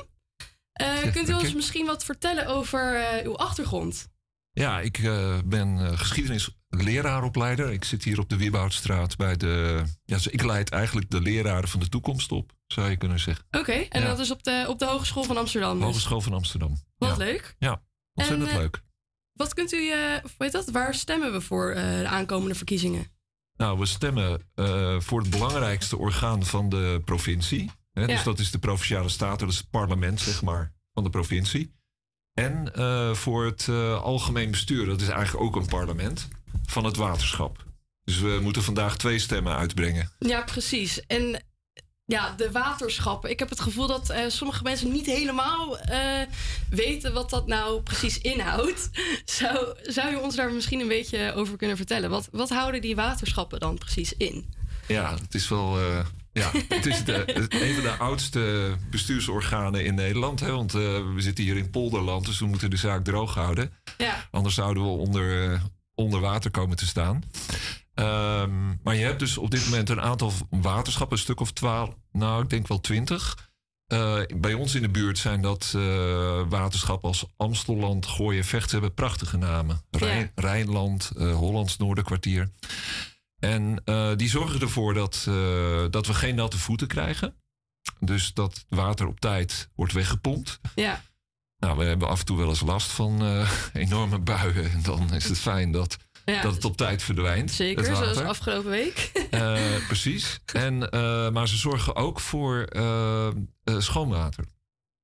Eh, 0.72 1.12
kunt 1.12 1.28
u 1.28 1.32
ons 1.32 1.54
misschien 1.54 1.86
wat 1.86 2.04
vertellen 2.04 2.46
over 2.46 2.94
eh, 2.94 3.24
uw 3.24 3.36
achtergrond? 3.36 4.08
Ja, 4.52 4.80
ik 4.80 4.98
eh, 4.98 5.38
ben 5.44 5.78
eh, 5.78 5.98
geschiedenislerarenopleider. 6.70 7.72
Ik 7.72 7.84
zit 7.84 8.04
hier 8.04 8.18
op 8.18 8.28
de 8.28 8.36
Wieboudstraat 8.36 9.16
bij 9.16 9.36
de... 9.36 9.82
Ja, 10.04 10.18
ik 10.30 10.42
leid 10.42 10.70
eigenlijk 10.70 11.10
de 11.10 11.20
leraren 11.20 11.68
van 11.68 11.80
de 11.80 11.88
toekomst 11.88 12.32
op, 12.32 12.52
zou 12.66 12.90
je 12.90 12.96
kunnen 12.96 13.20
zeggen. 13.20 13.44
Oké, 13.50 13.72
en 13.72 14.00
Ja. 14.00 14.06
dat 14.06 14.18
is 14.18 14.30
op 14.30 14.42
de, 14.42 14.64
op 14.68 14.78
de 14.78 14.84
Hogeschool 14.86 15.22
van 15.22 15.36
Amsterdam. 15.36 15.74
dus. 15.76 15.84
Hogeschool 15.84 16.20
van 16.20 16.32
Amsterdam. 16.32 16.76
Wat 16.96 17.10
ja. 17.10 17.16
leuk. 17.16 17.54
Ja, 17.58 17.82
ontzettend 18.14 18.48
En, 18.48 18.54
eh, 18.54 18.60
leuk. 18.60 18.82
Wat 19.32 19.54
kunt 19.54 19.72
u, 19.72 19.90
eh, 19.90 20.24
of 20.24 20.34
weet 20.38 20.52
dat, 20.52 20.70
waar 20.70 20.94
stemmen 20.94 21.32
we 21.32 21.40
voor 21.40 21.70
eh, 21.70 21.98
de 21.98 22.08
aankomende 22.08 22.54
verkiezingen? 22.54 23.06
Nou, 23.56 23.78
we 23.78 23.86
stemmen 23.86 24.40
eh, 24.54 25.00
voor 25.00 25.20
het 25.20 25.30
belangrijkste 25.30 25.96
orgaan 25.96 26.44
van 26.44 26.68
de 26.68 27.02
provincie. 27.04 27.70
Hè, 27.92 28.06
Dus 28.06 28.18
Ja. 28.18 28.24
dat 28.24 28.38
is 28.38 28.50
de 28.50 28.58
provinciale 28.58 29.08
staten, 29.08 29.38
dat 29.38 29.48
is 29.54 29.58
het 29.58 29.70
parlement, 29.70 30.20
zeg 30.20 30.42
maar, 30.42 30.72
van 30.92 31.04
de 31.04 31.10
provincie. 31.10 31.74
En 32.34 32.74
eh, 32.74 33.14
voor 33.14 33.44
het 33.44 33.66
eh, 33.68 34.02
algemeen 34.02 34.50
bestuur, 34.50 34.86
dat 34.86 35.00
is 35.00 35.08
eigenlijk 35.08 35.44
ook 35.44 35.56
een 35.56 35.66
parlement, 35.66 36.28
van 36.66 36.84
het 36.84 36.96
waterschap. 36.96 37.64
Dus 38.04 38.18
we 38.18 38.38
moeten 38.42 38.62
vandaag 38.62 38.96
twee 38.96 39.18
stemmen 39.18 39.56
uitbrengen. 39.56 40.12
Ja, 40.18 40.42
precies. 40.42 41.06
En 41.06 41.42
ja, 42.10 42.34
de 42.36 42.50
waterschappen. 42.50 43.30
Ik 43.30 43.38
heb 43.38 43.48
het 43.50 43.60
gevoel 43.60 43.86
dat 43.86 44.10
eh, 44.10 44.24
sommige 44.28 44.62
mensen 44.62 44.92
niet 44.92 45.06
helemaal 45.06 45.78
eh, 45.78 46.20
weten 46.70 47.12
wat 47.12 47.30
dat 47.30 47.46
nou 47.46 47.82
precies 47.82 48.18
inhoudt. 48.18 48.90
Zou, 49.24 49.76
zou 49.82 50.10
je 50.10 50.20
ons 50.20 50.36
daar 50.36 50.52
misschien 50.52 50.80
een 50.80 50.88
beetje 50.88 51.32
over 51.34 51.56
kunnen 51.56 51.76
vertellen? 51.76 52.10
Wat, 52.10 52.28
wat 52.32 52.48
houden 52.48 52.80
die 52.80 52.96
waterschappen 52.96 53.60
dan 53.60 53.78
precies 53.78 54.12
in? 54.16 54.54
Ja, 54.86 55.14
het 55.14 55.34
is 55.34 55.48
wel. 55.48 55.78
eh, 55.78 56.06
ja, 56.32 56.50
het 56.68 56.86
is 56.86 57.04
de, 57.04 57.22
een 57.48 57.74
van 57.74 57.82
de 57.82 57.96
oudste 57.98 58.74
bestuursorganen 58.90 59.84
in 59.84 59.94
Nederland. 59.94 60.40
Hè, 60.40 60.50
want 60.50 60.72
we 60.72 61.14
zitten 61.16 61.44
hier 61.44 61.56
in 61.56 61.70
polderland, 61.70 62.26
dus 62.26 62.38
we 62.38 62.46
moeten 62.46 62.70
de 62.70 62.76
zaak 62.76 63.04
droog 63.04 63.34
houden. 63.34 63.72
Ja. 63.98 64.28
Anders 64.30 64.54
zouden 64.54 64.82
we 64.82 64.88
onder, 64.88 65.60
onder 66.00 66.20
water 66.20 66.50
komen 66.50 66.76
te 66.76 66.86
staan. 66.86 67.22
Ehm, 67.94 68.68
maar 68.82 68.94
je 68.94 69.04
hebt 69.04 69.18
dus 69.18 69.38
op 69.38 69.50
dit 69.50 69.64
moment 69.64 69.88
een 69.88 70.00
aantal 70.00 70.32
waterschappen, 70.50 71.16
een 71.16 71.22
stuk 71.22 71.40
of 71.40 71.52
twaalf, 71.52 71.94
nou 72.12 72.42
ik 72.42 72.50
denk 72.50 72.68
wel 72.68 72.80
twintig. 72.80 73.50
Eh, 73.86 74.20
bij 74.36 74.54
ons 74.54 74.74
in 74.74 74.82
de 74.82 74.88
buurt 74.88 75.18
zijn 75.18 75.42
dat 75.42 75.72
eh, 75.76 76.42
waterschappen 76.48 77.08
als 77.08 77.24
Amstelland, 77.36 78.06
Gooien, 78.06 78.44
Vecht 78.44 78.70
hebben 78.70 78.94
prachtige 78.94 79.36
namen. 79.36 79.80
Rijn, 79.90 80.32
Rijnland, 80.34 81.10
eh, 81.16 81.34
Hollands 81.34 81.76
Noorderkwartier. 81.76 82.50
En 83.38 83.82
die 84.16 84.28
zorgen 84.28 84.60
ervoor 84.60 84.94
dat, 84.94 85.28
dat 85.90 86.06
we 86.06 86.14
geen 86.14 86.34
natte 86.34 86.58
voeten 86.58 86.86
krijgen. 86.86 87.34
Dus 87.98 88.34
dat 88.34 88.64
water 88.68 89.06
op 89.06 89.20
tijd 89.20 89.68
wordt 89.74 89.92
weggepompt. 89.92 90.60
Ja. 90.74 91.02
Nou, 91.60 91.78
we 91.78 91.84
hebben 91.84 92.08
af 92.08 92.18
en 92.20 92.24
toe 92.24 92.36
wel 92.36 92.48
eens 92.48 92.60
last 92.60 92.90
van 92.90 93.22
eh, 93.22 93.50
enorme 93.72 94.18
buien. 94.18 94.70
En 94.72 94.82
dan 94.82 95.14
is 95.14 95.28
het 95.28 95.38
fijn 95.38 95.72
dat, 95.72 95.96
Ja. 96.24 96.42
dat 96.42 96.54
het 96.54 96.64
op 96.64 96.76
tijd 96.76 97.02
verdwijnt. 97.02 97.50
Zeker, 97.50 97.84
zoals 97.84 98.18
afgelopen 98.18 98.70
week. 98.70 99.10
Eh, 99.30 99.86
precies. 99.86 100.40
En, 100.52 100.90
eh, 100.90 101.30
maar 101.30 101.48
ze 101.48 101.56
zorgen 101.56 101.96
ook 101.96 102.20
voor 102.20 102.68
schoonwater. 103.64 104.44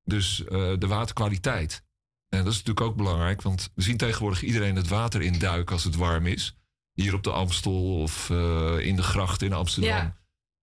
Dus 0.04 0.42
de 0.78 0.86
waterkwaliteit. 0.86 1.84
En 2.28 2.38
dat 2.44 2.52
is 2.52 2.58
natuurlijk 2.58 2.86
ook 2.86 2.96
belangrijk, 2.96 3.42
want 3.42 3.70
we 3.74 3.82
zien 3.82 3.96
tegenwoordig 3.96 4.42
iedereen 4.42 4.76
het 4.76 4.88
water 4.88 5.22
induiken 5.22 5.74
als 5.74 5.84
het 5.84 5.96
warm 5.96 6.26
is. 6.26 6.56
Hier 6.92 7.14
op 7.14 7.22
de 7.22 7.30
Amstel 7.30 8.00
of 8.00 8.30
in 8.80 8.96
de 8.96 9.02
gracht 9.02 9.42
in 9.42 9.52
Amsterdam. 9.52 9.96
Ja. 9.96 10.16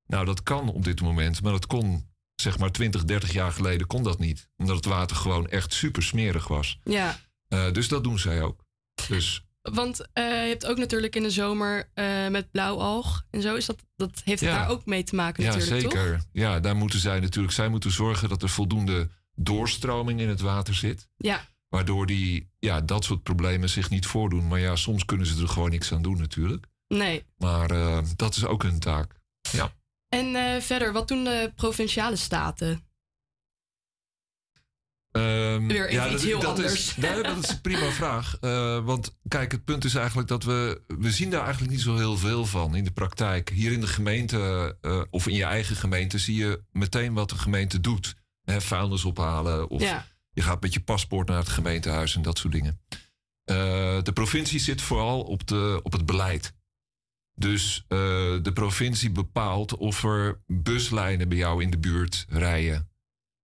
Nou, 0.08 0.26
dat 0.26 0.44
kan 0.44 0.70
op 0.70 0.84
dit 0.84 1.02
moment, 1.02 1.42
maar 1.42 1.52
dat 1.52 1.68
kon 1.68 2.13
zeg 2.44 2.58
maar 2.60 2.72
20, 2.72 3.04
30 3.06 3.34
jaar 3.34 3.52
geleden 3.52 3.88
kon 3.88 4.04
dat 4.04 4.20
niet. 4.20 4.50
Omdat 4.58 4.76
het 4.76 4.86
water 4.86 5.16
gewoon 5.16 5.48
echt 5.50 5.74
super 5.74 6.04
smerig 6.04 6.48
was. 6.48 6.80
ja. 6.84 7.20
Eh, 7.48 7.72
dus 7.72 7.88
dat 7.88 8.04
doen 8.04 8.20
zij 8.20 8.42
ook. 8.42 8.64
Dus 9.08 9.46
Want 9.62 10.06
eh, 10.14 10.24
je 10.24 10.30
hebt 10.50 10.66
ook 10.66 10.78
natuurlijk 10.78 11.16
in 11.16 11.24
de 11.24 11.30
zomer 11.30 11.90
eh, 11.94 12.28
met 12.28 12.52
blauwalg 12.52 13.24
en 13.30 13.42
zo. 13.42 13.56
Is 13.56 13.66
dat, 13.66 13.84
dat 13.96 14.22
heeft 14.26 14.40
het 14.42 14.50
Ja. 14.50 14.58
daar 14.60 14.70
ook 14.70 14.86
mee 14.86 15.04
te 15.04 15.16
maken 15.16 15.44
Ja, 15.44 15.50
natuurlijk, 15.56 15.82
zeker. 15.82 16.12
toch? 16.18 16.26
Ja, 16.32 16.60
daar 16.60 16.76
moeten 16.76 17.00
zij 17.00 17.20
natuurlijk. 17.20 17.54
Zij 17.54 17.70
moeten 17.70 17.92
zorgen 17.92 18.30
dat 18.30 18.42
er 18.44 18.50
voldoende 18.50 19.10
doorstroming 19.36 20.20
in 20.20 20.30
het 20.30 20.42
water 20.42 20.74
zit. 20.76 21.08
Ja. 21.18 21.48
Waardoor 21.70 22.06
die, 22.06 22.50
ja, 22.60 22.82
dat 22.82 23.04
soort 23.04 23.24
problemen 23.24 23.70
zich 23.70 23.90
niet 23.90 24.06
voordoen. 24.06 24.48
Maar 24.48 24.60
ja, 24.60 24.76
soms 24.76 25.06
kunnen 25.06 25.28
ze 25.28 25.42
er 25.42 25.48
gewoon 25.50 25.70
niks 25.70 25.92
aan 25.92 26.02
doen 26.02 26.18
natuurlijk. 26.18 26.66
Nee. 26.88 27.24
Maar 27.38 27.68
dat 28.16 28.36
is 28.36 28.46
ook 28.46 28.64
hun 28.64 28.80
taak. 28.80 29.16
Ja. 29.52 29.72
En 30.14 30.36
eh, 30.36 30.62
verder, 30.62 30.94
wat 30.94 31.08
doen 31.08 31.24
de 31.24 31.52
provinciale 31.56 32.16
staten? 32.16 32.88
Ehm, 35.12 35.68
Weer 35.68 35.92
ja, 35.92 36.04
iets 36.04 36.12
dat, 36.12 36.22
heel 36.22 36.40
dat 36.40 36.50
anders. 36.50 36.74
Is, 36.74 36.96
nee, 36.98 37.24
dat 37.24 37.38
is 37.44 37.50
een 37.50 37.62
prima 37.62 37.92
vraag. 37.92 38.38
Eh, 38.40 38.86
want 38.86 39.18
kijk, 39.28 39.52
het 39.52 39.64
punt 39.66 39.84
is 39.84 39.96
eigenlijk 39.96 40.28
dat 40.28 40.44
we... 40.44 40.82
We 40.88 41.12
zien 41.12 41.30
daar 41.30 41.44
eigenlijk 41.44 41.72
niet 41.72 41.82
zo 41.82 41.96
heel 41.96 42.18
veel 42.18 42.46
van 42.46 42.76
in 42.76 42.84
de 42.84 42.92
praktijk. 42.92 43.50
Hier 43.50 43.72
in 43.72 43.82
de 43.82 43.88
gemeente 43.88 44.78
eh, 44.82 45.02
of 45.10 45.28
in 45.28 45.36
je 45.36 45.44
eigen 45.44 45.76
gemeente 45.76 46.18
zie 46.18 46.36
je 46.36 46.64
meteen 46.72 47.14
wat 47.14 47.30
de 47.30 47.38
gemeente 47.38 47.80
doet. 47.80 48.16
Hè, 48.44 48.62
vuilnis 48.62 49.06
ophalen 49.06 49.70
of 49.70 49.82
Ja. 49.82 50.08
je 50.32 50.42
gaat 50.42 50.62
met 50.62 50.74
je 50.74 50.84
paspoort 50.84 51.28
naar 51.28 51.38
het 51.38 51.50
gemeentehuis 51.50 52.16
en 52.16 52.22
dat 52.22 52.38
soort 52.38 52.54
dingen. 52.54 52.82
De 54.04 54.12
provincie 54.14 54.60
zit 54.60 54.82
vooral 54.82 55.22
op, 55.22 55.48
de, 55.48 55.80
op 55.84 55.92
het 55.92 56.06
beleid. 56.06 56.54
Dus 57.36 57.86
eh, 57.88 57.98
de 58.42 58.52
provincie 58.54 59.12
bepaalt 59.12 59.78
of 59.78 60.04
er 60.04 60.42
buslijnen 60.48 61.30
bij 61.30 61.38
jou 61.38 61.62
in 61.62 61.70
de 61.70 61.78
buurt 61.78 62.26
rijden. 62.30 62.90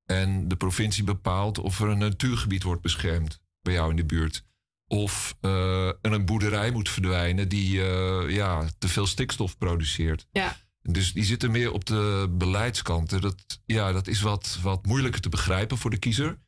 En 0.06 0.48
de 0.48 0.56
provincie 0.56 1.04
bepaalt 1.04 1.58
of 1.58 1.80
er 1.80 1.88
een 1.88 1.98
natuurgebied 1.98 2.64
wordt 2.64 2.82
beschermd 2.82 3.42
bij 3.62 3.74
jou 3.74 3.90
in 3.90 3.96
de 3.96 4.06
buurt. 4.06 4.44
Of 4.88 5.38
er 5.42 5.98
een 6.02 6.26
boerderij 6.26 6.72
moet 6.72 6.90
verdwijnen 6.90 7.50
die 7.50 7.82
eh, 7.82 8.36
ja, 8.36 8.70
te 8.78 8.88
veel 8.88 9.08
stikstof 9.08 9.58
produceert. 9.58 10.28
Ja. 10.32 10.58
Dus 10.82 11.14
die 11.14 11.24
zitten 11.24 11.52
meer 11.52 11.72
op 11.72 11.86
de 11.86 12.28
beleidskanten. 12.32 13.22
Dat, 13.22 13.60
ja, 13.66 13.92
dat 13.92 14.08
is 14.08 14.22
wat, 14.22 14.60
wat 14.62 14.86
moeilijker 14.86 15.22
te 15.22 15.30
begrijpen 15.30 15.78
voor 15.78 15.90
de 15.90 15.98
kiezer. 15.98 16.40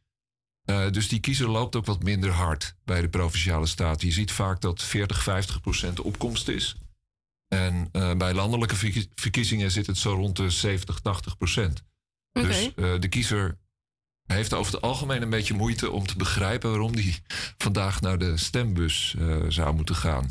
Dus 0.91 1.07
die 1.07 1.19
kiezer 1.19 1.49
loopt 1.49 1.75
ook 1.75 1.85
wat 1.85 2.03
minder 2.03 2.31
hard 2.31 2.75
bij 2.83 3.01
de 3.01 3.09
provinciale 3.09 3.65
staten. 3.65 4.07
Je 4.07 4.13
ziet 4.13 4.31
vaak 4.31 4.61
dat 4.61 4.81
40, 4.81 5.23
50 5.23 5.61
procent 5.61 5.95
de 5.95 6.03
opkomst 6.03 6.47
is. 6.47 6.75
En 7.53 7.89
eh, 7.91 8.13
bij 8.15 8.33
landelijke 8.33 8.75
verkie- 8.75 9.09
verkiezingen 9.15 9.71
zit 9.71 9.87
het 9.87 9.97
zo 9.97 10.13
rond 10.13 10.35
de 10.35 10.49
70, 10.49 10.99
80 10.99 11.37
procent. 11.37 11.83
Dus 12.31 12.73
eh, 12.75 12.99
de 12.99 13.07
kiezer 13.07 13.59
heeft 14.25 14.53
over 14.53 14.73
het 14.73 14.81
algemeen 14.81 15.21
een 15.21 15.29
beetje 15.29 15.53
moeite 15.53 15.91
om 15.91 16.05
te 16.05 16.17
begrijpen 16.17 16.69
waarom 16.69 16.95
die 16.95 17.19
vandaag 17.65 18.01
naar 18.01 18.17
de 18.17 18.37
stembus 18.37 19.15
eh, 19.17 19.45
zou 19.47 19.75
moeten 19.75 19.95
gaan. 19.95 20.29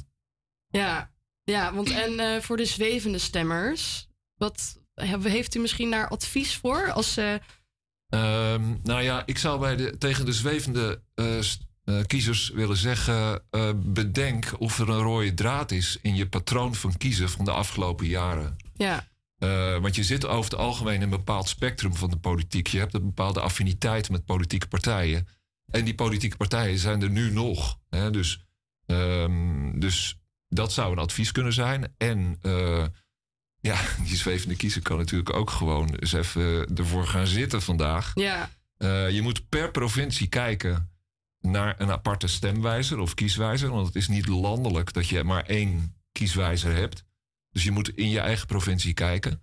Ja, 0.66 1.12
ja 1.43 1.75
want 1.75 1.91
en 1.91 2.43
voor 2.43 2.57
de 2.57 2.64
zwevende 2.64 3.18
stemmers, 3.18 4.09
wat 4.35 4.81
he- 4.95 5.31
heeft 5.31 5.55
u 5.55 5.59
misschien 5.61 5.91
daar 5.91 6.09
advies 6.09 6.57
voor? 6.57 6.93
Als. 6.93 7.16
Ehm, 7.16 8.75
nou 8.83 9.03
ja, 9.03 9.23
ik 9.27 9.39
zou 9.39 9.61
bij 9.61 9.77
de, 9.77 9.99
tegen 9.99 10.25
de 10.25 10.33
zwevende 10.33 11.03
eh, 11.14 11.39
eh, 11.85 12.01
kiezers 12.07 12.49
willen 12.49 12.76
zeggen: 12.76 13.43
eh, 13.51 13.70
bedenk 13.76 14.53
of 14.59 14.78
er 14.78 14.89
een 14.89 15.03
rode 15.03 15.35
draad 15.35 15.70
is 15.70 15.99
in 16.03 16.14
je 16.14 16.28
patroon 16.28 16.74
van 16.74 16.97
kiezen 16.97 17.31
van 17.31 17.45
de 17.45 17.51
afgelopen 17.51 18.07
jaren. 18.07 18.57
Ja, 18.74 19.09
Eh, 19.39 19.78
want 19.78 19.95
je 19.95 20.05
zit 20.05 20.26
over 20.26 20.51
het 20.51 20.61
algemeen 20.61 20.95
in 20.95 21.03
een 21.03 21.11
bepaald 21.11 21.49
spectrum 21.49 21.95
van 21.95 22.11
de 22.11 22.16
politiek. 22.16 22.66
Je 22.66 22.78
hebt 22.78 22.95
een 22.95 23.05
bepaalde 23.05 23.41
affiniteit 23.41 24.11
met 24.11 24.24
politieke 24.24 24.68
partijen. 24.68 25.28
En 25.70 25.85
die 25.85 25.95
politieke 25.95 26.37
partijen 26.37 26.78
zijn 26.78 27.03
er 27.03 27.11
nu 27.11 27.31
nog. 27.31 27.78
Hè? 27.91 28.11
Dus, 28.11 28.45
ehm, 28.87 29.78
dus 29.78 30.20
dat 30.49 30.72
zou 30.72 30.93
een 30.93 30.99
advies 30.99 31.33
kunnen 31.33 31.53
zijn. 31.53 31.95
En 31.99 32.39
ja, 33.61 33.81
die 34.07 34.16
zwevende 34.16 34.57
kiezer 34.57 34.83
kan 34.83 34.99
natuurlijk 34.99 35.33
ook 35.35 35.51
gewoon 35.51 35.95
eens 35.95 36.12
even 36.12 36.76
ervoor 36.76 37.07
gaan 37.07 37.26
zitten 37.26 37.62
vandaag. 37.62 38.12
ja, 38.14 38.51
je 39.07 39.20
moet 39.22 39.49
per 39.49 39.70
provincie 39.70 40.28
kijken 40.28 40.91
naar 41.41 41.80
een 41.80 41.91
aparte 41.91 42.26
stemwijzer 42.26 42.99
of 42.99 43.14
kieswijzer. 43.14 43.70
Want 43.70 43.86
het 43.86 43.97
is 43.97 44.09
niet 44.09 44.26
landelijk 44.26 44.93
dat 44.93 45.09
je 45.09 45.24
maar 45.24 45.45
één 45.45 45.97
kieswijzer 46.12 46.74
hebt. 46.74 47.05
Dus 47.51 47.64
je 47.64 47.70
moet 47.70 47.97
in 47.97 48.11
je 48.11 48.20
eigen 48.20 48.47
provincie 48.47 48.95
kijken. 48.95 49.43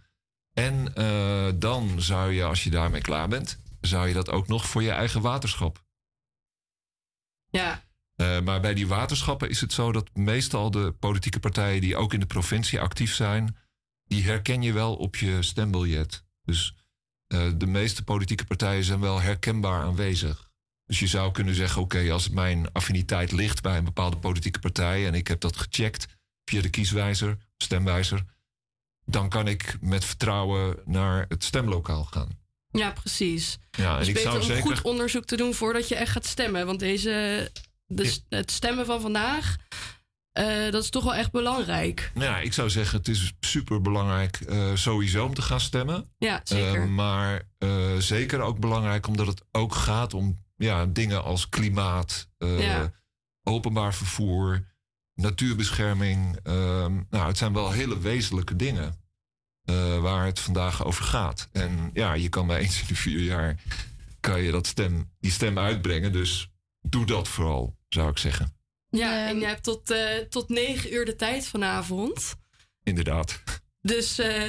En 0.54 0.94
eh, 0.96 1.50
dan 1.56 2.02
zou 2.02 2.32
je, 2.32 2.44
als 2.44 2.64
je 2.64 2.70
daarmee 2.70 3.02
klaar 3.02 3.28
bent, 3.28 3.62
zou 3.82 4.08
je 4.08 4.14
dat 4.14 4.30
ook 4.30 4.48
nog 4.48 4.68
voor 4.68 4.84
je 4.84 4.92
eigen 4.92 5.22
waterschap. 5.22 5.86
ja, 7.50 7.86
Eh, 8.16 8.42
maar 8.42 8.62
bij 8.62 8.74
die 8.74 8.88
waterschappen 8.88 9.50
is 9.50 9.62
het 9.62 9.74
zo 9.74 9.92
dat 9.92 10.16
meestal 10.16 10.72
de 10.72 10.92
politieke 10.92 11.40
partijen 11.40 11.82
die 11.82 11.96
ook 11.96 12.14
in 12.14 12.20
de 12.20 12.26
provincie 12.26 12.80
actief 12.80 13.14
zijn, 13.14 13.58
die 14.04 14.24
herken 14.24 14.62
je 14.62 14.74
wel 14.74 14.96
op 14.96 15.16
je 15.16 15.42
stembiljet. 15.42 16.24
Dus 16.44 16.76
eh, 17.28 17.52
de 17.56 17.68
meeste 17.68 18.04
politieke 18.04 18.46
partijen 18.46 18.84
zijn 18.84 19.00
wel 19.00 19.22
herkenbaar 19.22 19.84
aanwezig. 19.84 20.47
Dus 20.88 21.00
je 21.00 21.08
zou 21.08 21.32
kunnen 21.32 21.56
zeggen, 21.56 21.82
oké, 21.82 22.12
als 22.12 22.30
mijn 22.30 22.72
affiniteit 22.72 23.32
ligt 23.32 23.62
bij 23.62 23.78
een 23.78 23.84
bepaalde 23.84 24.18
politieke 24.18 24.60
partij 24.60 25.08
en 25.08 25.14
ik 25.14 25.28
heb 25.28 25.40
dat 25.40 25.58
gecheckt 25.58 26.06
via 26.46 26.62
de 26.62 26.70
kieswijzer, 26.70 27.38
stemwijzer, 27.58 28.24
dan 29.06 29.30
kan 29.30 29.48
ik 29.48 29.78
met 29.82 30.06
vertrouwen 30.06 30.78
naar 30.86 31.26
het 31.28 31.44
stemlokaal 31.44 32.04
gaan. 32.04 32.30
Ja, 32.72 32.92
precies. 32.92 33.58
Ja, 33.72 33.94
en 33.94 34.00
dus 34.00 34.08
ik 34.08 34.14
beter 34.14 34.32
zou 34.32 34.44
een 34.44 34.50
zeker- 34.50 34.76
goed 34.76 34.82
onderzoek 34.82 35.26
te 35.26 35.38
doen 35.38 35.54
voordat 35.54 35.88
je 35.88 35.96
echt 35.96 36.12
gaat 36.12 36.26
stemmen. 36.26 36.66
Want 36.66 36.80
deze, 36.80 37.52
de, 37.86 38.20
het 38.30 38.52
stemmen 38.52 38.86
van 38.86 39.02
vandaag, 39.02 39.56
eh, 40.32 40.72
dat 40.72 40.84
is 40.84 40.90
toch 40.90 41.04
wel 41.04 41.16
echt 41.16 41.32
belangrijk. 41.32 42.12
Nou 42.14 42.26
Ja, 42.26 42.40
ik 42.40 42.54
zou 42.54 42.70
zeggen, 42.70 42.98
het 42.98 43.08
is 43.08 43.34
super 43.40 43.82
belangrijk 43.82 44.40
sowieso 44.74 45.26
om 45.26 45.34
te 45.34 45.42
gaan 45.42 45.60
stemmen. 45.60 46.10
Ja, 46.18 46.42
zeker. 46.44 46.82
Eh, 46.82 46.88
maar 46.88 47.48
eh, 47.58 47.96
zeker 47.98 48.40
ook 48.40 48.60
belangrijk 48.60 49.08
omdat 49.08 49.28
het 49.28 49.44
ook 49.52 49.74
gaat 49.76 50.14
om 50.14 50.46
ja, 50.58 50.86
dingen 50.86 51.24
als 51.24 51.50
klimaat, 51.50 52.30
eh, 52.38 52.60
Ja. 52.60 52.94
openbaar 53.44 53.94
vervoer, 53.94 54.66
natuurbescherming. 55.14 56.40
Ehm, 56.44 57.02
nou, 57.10 57.28
het 57.28 57.38
zijn 57.38 57.54
wel 57.54 57.72
hele 57.72 58.00
wezenlijke 58.00 58.56
dingen 58.56 59.06
eh, 59.64 60.00
waar 60.00 60.26
het 60.26 60.40
vandaag 60.40 60.86
over 60.86 61.04
gaat. 61.04 61.50
En 61.52 61.90
ja, 61.94 62.14
je 62.14 62.30
kan 62.30 62.46
maar 62.46 62.58
eens 62.58 62.82
in 62.82 62.88
de 62.88 62.96
vier 62.96 63.20
jaar 63.20 63.56
kan 64.20 64.42
je 64.42 64.52
dat 64.52 64.68
stem, 64.68 65.12
die 65.20 65.32
stem 65.32 65.58
uitbrengen. 65.60 66.12
Dus 66.12 66.50
doe 66.82 67.06
dat 67.06 67.28
vooral, 67.28 67.78
zou 67.90 68.10
ik 68.10 68.18
zeggen. 68.18 68.56
Ja, 68.90 69.28
en 69.28 69.40
je 69.40 69.46
hebt 69.46 69.64
tot, 69.64 69.92
eh, 69.92 70.18
tot 70.18 70.50
negen 70.50 70.94
uur 70.94 71.06
de 71.06 71.16
tijd 71.16 71.48
vanavond. 71.48 72.36
Inderdaad. 72.84 73.44
Dus 73.82 74.20
eh, 74.20 74.44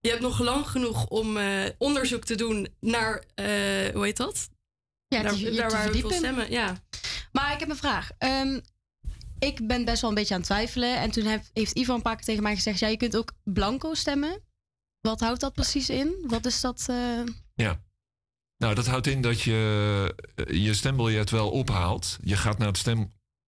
je 0.00 0.08
hebt 0.08 0.20
nog 0.22 0.38
lang 0.40 0.66
genoeg 0.68 1.06
om 1.06 1.36
eh, 1.36 1.64
onderzoek 1.78 2.24
te 2.24 2.34
doen 2.34 2.68
naar, 2.80 3.24
eh, 3.34 3.44
hoe 3.94 4.04
heet 4.04 4.16
dat? 4.16 4.50
Ja, 5.14 5.22
daar, 5.22 5.34
te- 5.34 5.50
daar 5.50 5.70
we 5.92 5.98
veel 5.98 6.10
stemmen. 6.12 6.50
Ja. 6.50 6.82
Maar 7.32 7.52
ik 7.52 7.60
heb 7.60 7.68
een 7.68 7.76
vraag. 7.76 8.10
Ehm, 8.18 8.60
ik 9.38 9.66
ben 9.66 9.84
best 9.84 10.00
wel 10.00 10.10
een 10.10 10.16
beetje 10.16 10.34
aan 10.34 10.40
het 10.40 10.48
twijfelen. 10.48 10.96
En 10.96 11.10
toen 11.10 11.24
heb- 11.24 11.44
heeft 11.52 11.72
Ivan 11.78 11.96
een 11.96 12.02
paar 12.02 12.16
keer 12.16 12.24
tegen 12.24 12.42
mij 12.42 12.54
gezegd... 12.54 12.78
ja, 12.78 12.88
je 12.88 12.96
kunt 12.96 13.16
ook 13.16 13.32
blanco 13.44 13.94
stemmen. 13.94 14.40
Wat 15.00 15.20
houdt 15.20 15.40
dat 15.40 15.54
precies 15.54 15.90
in? 15.90 16.24
Wat 16.26 16.46
is 16.46 16.60
dat? 16.60 16.86
eh, 16.88 17.22
Ja. 17.54 17.82
Nou, 18.56 18.74
dat 18.74 18.86
houdt 18.86 19.06
in 19.06 19.20
dat 19.20 19.40
je 19.40 20.14
eh, 20.34 20.62
je 20.64 20.74
stembiljet 20.74 21.30
wel 21.30 21.50
ophaalt. 21.50 22.18
Je 22.22 22.36
gaat 22.36 22.58
naar 22.58 22.68
het 22.68 22.76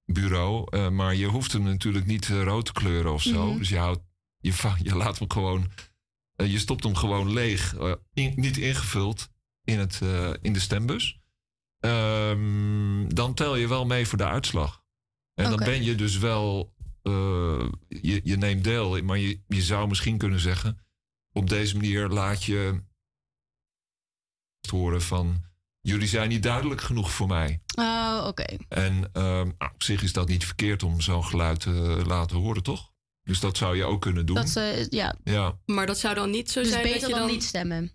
stembureau, 0.06 0.66
eh, 0.70 0.88
maar 0.88 1.14
je 1.14 1.26
hoeft 1.26 1.52
hem 1.52 1.62
natuurlijk 1.62 2.06
niet 2.06 2.26
rood 2.28 2.64
te 2.66 2.72
kleuren 2.72 3.12
of 3.12 3.22
zo. 3.22 3.46
Mhm. 3.46 3.58
Dus 3.58 3.68
je, 3.68 3.78
houdt, 3.78 4.00
je, 4.38 4.52
je 4.82 4.94
laat 4.96 5.18
hem 5.18 5.30
gewoon, 5.30 5.70
eh, 6.36 6.50
je 6.52 6.58
stopt 6.58 6.84
hem 6.84 6.94
gewoon 6.94 7.32
leeg, 7.32 7.74
in- 8.12 8.32
niet 8.36 8.56
ingevuld 8.56 9.28
in, 9.64 9.78
het, 9.78 9.98
eh, 10.02 10.30
in 10.40 10.52
de 10.52 10.60
stembus. 10.60 11.20
Ehm, 11.82 13.08
dan 13.08 13.34
tel 13.34 13.56
je 13.56 13.68
wel 13.68 13.86
mee 13.86 14.06
voor 14.06 14.18
de 14.18 14.26
uitslag. 14.26 14.82
En 15.34 15.50
dan 15.50 15.58
ben 15.58 15.82
je 15.82 15.94
dus 15.94 16.18
wel, 16.18 16.74
eh, 17.02 17.68
je, 17.88 18.20
je 18.24 18.36
neemt 18.36 18.64
deel, 18.64 19.02
maar 19.02 19.18
je, 19.18 19.40
je 19.46 19.62
zou 19.62 19.88
misschien 19.88 20.18
kunnen 20.18 20.40
zeggen, 20.40 20.84
op 21.32 21.48
deze 21.48 21.76
manier 21.76 22.08
laat 22.08 22.44
je 22.44 22.82
horen 24.70 25.02
van 25.02 25.44
jullie 25.80 26.08
zijn 26.08 26.28
niet 26.28 26.42
duidelijk 26.42 26.80
genoeg 26.80 27.12
voor 27.12 27.26
mij. 27.26 27.62
Oh, 27.78 28.24
oké. 28.26 28.56
En 28.68 29.10
ehm, 29.12 29.50
nou, 29.58 29.72
op 29.74 29.82
zich 29.82 30.02
is 30.02 30.12
dat 30.12 30.28
niet 30.28 30.44
verkeerd 30.44 30.82
om 30.82 31.00
zo'n 31.00 31.24
geluid 31.24 31.60
te 31.60 32.02
laten 32.06 32.36
horen, 32.36 32.62
toch? 32.62 32.92
Dus 33.22 33.40
dat 33.40 33.56
zou 33.56 33.76
je 33.76 33.84
ook 33.84 34.00
kunnen 34.00 34.26
doen. 34.26 34.36
Dat 34.36 34.48
ze, 34.48 34.86
ja. 34.90 35.14
Ja, 35.24 35.58
Maar 35.66 35.86
dat 35.86 35.98
zou 35.98 36.14
dan 36.14 36.30
niet 36.30 36.50
zo 36.50 36.60
Dus 36.60 36.70
zijn 36.70 36.82
beter 36.82 37.00
dat 37.00 37.08
je 37.08 37.14
dan 37.14 37.24
dan... 37.24 37.32
niet 37.32 37.44
stemmen. 37.44 37.92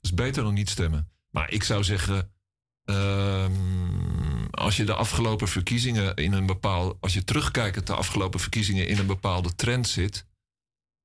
is 0.00 0.14
beter 0.14 0.42
dan 0.42 0.54
niet 0.54 0.70
stemmen. 0.70 1.13
Maar 1.34 1.50
ik 1.50 1.62
zou 1.62 1.84
zeggen, 1.84 2.30
ehm, 2.84 3.52
als 4.50 4.76
je 4.76 4.84
de 4.84 4.94
afgelopen 4.94 5.48
verkiezingen 5.48 6.14
in 6.16 6.32
een 6.32 6.46
bepaald, 6.46 6.96
als 7.00 7.14
je 7.14 7.24
terugkijkt 7.24 7.86
de 7.86 7.94
afgelopen 7.94 8.40
verkiezingen 8.40 8.88
in 8.88 8.98
een 8.98 9.06
bepaalde 9.06 9.54
trend 9.54 9.88
zit, 9.88 10.26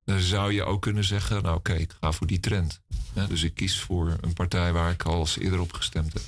dan 0.04 0.20
zou 0.20 0.52
je 0.52 0.64
ook 0.64 0.82
kunnen 0.82 1.04
zeggen, 1.04 1.42
nou 1.42 1.56
oké, 1.56 1.72
ik 1.72 1.96
ga 2.00 2.12
voor 2.12 2.26
die 2.26 2.40
trend. 2.40 2.80
Ja, 3.12 3.26
dus 3.26 3.42
ik 3.42 3.54
kies 3.54 3.80
voor 3.80 4.16
een 4.20 4.32
partij 4.32 4.72
waar 4.72 4.90
ik 4.90 5.02
al 5.02 5.18
eens 5.20 5.38
eerder 5.38 5.60
op 5.60 5.72
gestemd 5.72 6.12
heb. 6.12 6.22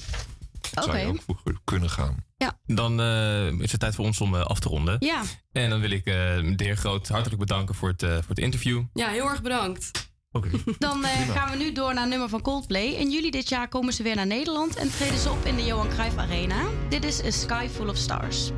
Zou 0.84 0.98
je 0.98 1.09
Oké. 1.09 1.18
ook 1.30 1.40
voor 1.42 1.61
kunnen 1.64 1.90
gaan. 1.90 2.24
Dan 2.66 3.00
eh, 3.00 3.46
is 3.61 3.70
het 3.70 3.80
tijd 3.80 3.94
voor 3.94 4.05
ons 4.05 4.20
om 4.20 4.34
eh, 4.34 4.40
af 4.40 4.61
te 4.61 4.68
ronden. 4.68 4.96
Ja. 4.98 5.22
En 5.53 5.70
dan 5.70 5.80
wil 5.80 5.90
ik 5.90 6.07
eh, 6.07 6.14
de 6.57 6.64
heer 6.64 6.76
Groot 6.76 7.09
hartelijk 7.09 7.40
bedanken 7.40 7.74
voor 7.74 7.88
het, 7.88 8.03
eh, 8.03 8.12
voor 8.14 8.28
het 8.28 8.38
interview. 8.38 8.82
Ja, 8.92 9.09
heel 9.09 9.28
erg 9.28 9.42
bedankt. 9.42 10.11
Dan 10.78 11.04
eh, 11.04 11.30
gaan 11.30 11.50
we 11.50 11.56
nu 11.56 11.72
door 11.72 11.94
naar 11.94 12.08
nummer 12.08 12.28
van 12.28 12.42
Coldplay. 12.42 12.86
In 12.86 13.10
juli 13.10 13.30
dit 13.30 13.48
jaar 13.48 13.68
komen 13.68 13.92
ze 13.92 14.02
weer 14.02 14.16
naar 14.16 14.26
Nederland 14.26 14.76
en 14.76 14.90
treden 14.90 15.18
ze 15.18 15.30
op 15.30 15.44
in 15.44 15.56
de 15.56 15.64
Johan 15.64 15.88
Cruijff 15.88 16.16
Arena. 16.16 16.62
Dit 16.88 17.04
is 17.04 17.24
A 17.24 17.30
Sky 17.30 17.68
Full 17.68 17.88
of 17.88 17.96
Stars. 17.96 18.52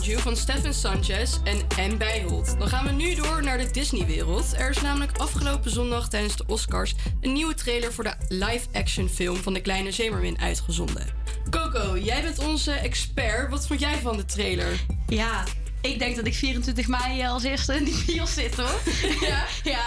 You 0.00 0.18
van 0.20 0.36
Stefan 0.36 0.74
Sanchez 0.74 1.36
en 1.44 1.90
M. 1.92 1.96
Bijholt. 1.98 2.58
Dan 2.58 2.68
gaan 2.68 2.84
we 2.86 2.92
nu 2.92 3.14
door 3.14 3.42
naar 3.42 3.58
de 3.58 3.70
Disney-wereld. 3.70 4.44
Er 4.56 4.70
is 4.70 4.80
namelijk 4.80 5.18
afgelopen 5.18 5.70
zondag 5.70 6.08
tijdens 6.08 6.36
de 6.36 6.44
Oscars 6.46 6.94
een 7.20 7.32
nieuwe 7.32 7.54
trailer 7.54 7.92
voor 7.92 8.04
de 8.04 8.14
live-action 8.28 9.08
film 9.08 9.36
van 9.36 9.52
De 9.52 9.60
Kleine 9.60 9.92
Zeemermin 9.92 10.38
uitgezonden. 10.40 11.06
Coco, 11.50 11.98
jij 11.98 12.22
bent 12.22 12.38
onze 12.38 12.72
expert. 12.72 13.50
Wat 13.50 13.66
vond 13.66 13.80
jij 13.80 13.98
van 14.02 14.16
de 14.16 14.24
trailer? 14.24 14.80
Ja, 15.06 15.44
ik 15.80 15.98
denk 15.98 16.16
dat 16.16 16.26
ik 16.26 16.34
24 16.34 16.86
mei 16.86 17.20
eh, 17.20 17.30
als 17.30 17.42
eerste 17.42 17.74
in 17.76 17.84
die 17.84 18.04
bios 18.06 18.34
zit 18.34 18.54
hoor. 18.56 18.80
ja? 19.28 19.44
ja. 19.72 19.84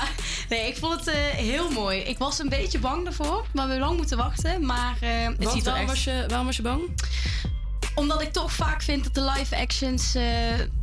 Nee, 0.49 0.67
ik 0.67 0.77
vond 0.77 0.99
het 1.05 1.07
eh, 1.07 1.21
heel 1.21 1.69
mooi. 1.71 1.99
Ik 1.99 2.17
was 2.17 2.39
een 2.39 2.49
beetje 2.49 2.79
bang 2.79 3.05
ervoor. 3.07 3.45
We 3.53 3.59
hebben 3.59 3.79
lang 3.79 3.97
moeten 3.97 4.17
wachten. 4.17 4.65
Maar 4.65 4.95
eh, 4.99 5.09
het 5.25 5.37
Want 5.37 5.51
ziet 5.51 5.65
er 5.65 5.71
waarom 5.71 5.89
echt... 5.89 5.89
was 5.89 6.03
je- 6.03 6.23
waarom 6.27 6.45
was 6.45 6.55
je 6.55 6.61
bang? 6.61 6.81
Omdat 7.95 8.21
ik 8.21 8.31
toch 8.33 8.51
vaak 8.51 8.81
vind 8.81 9.03
dat 9.03 9.13
de 9.13 9.31
live 9.37 9.55
actions... 9.57 10.15
eh, 10.15 10.23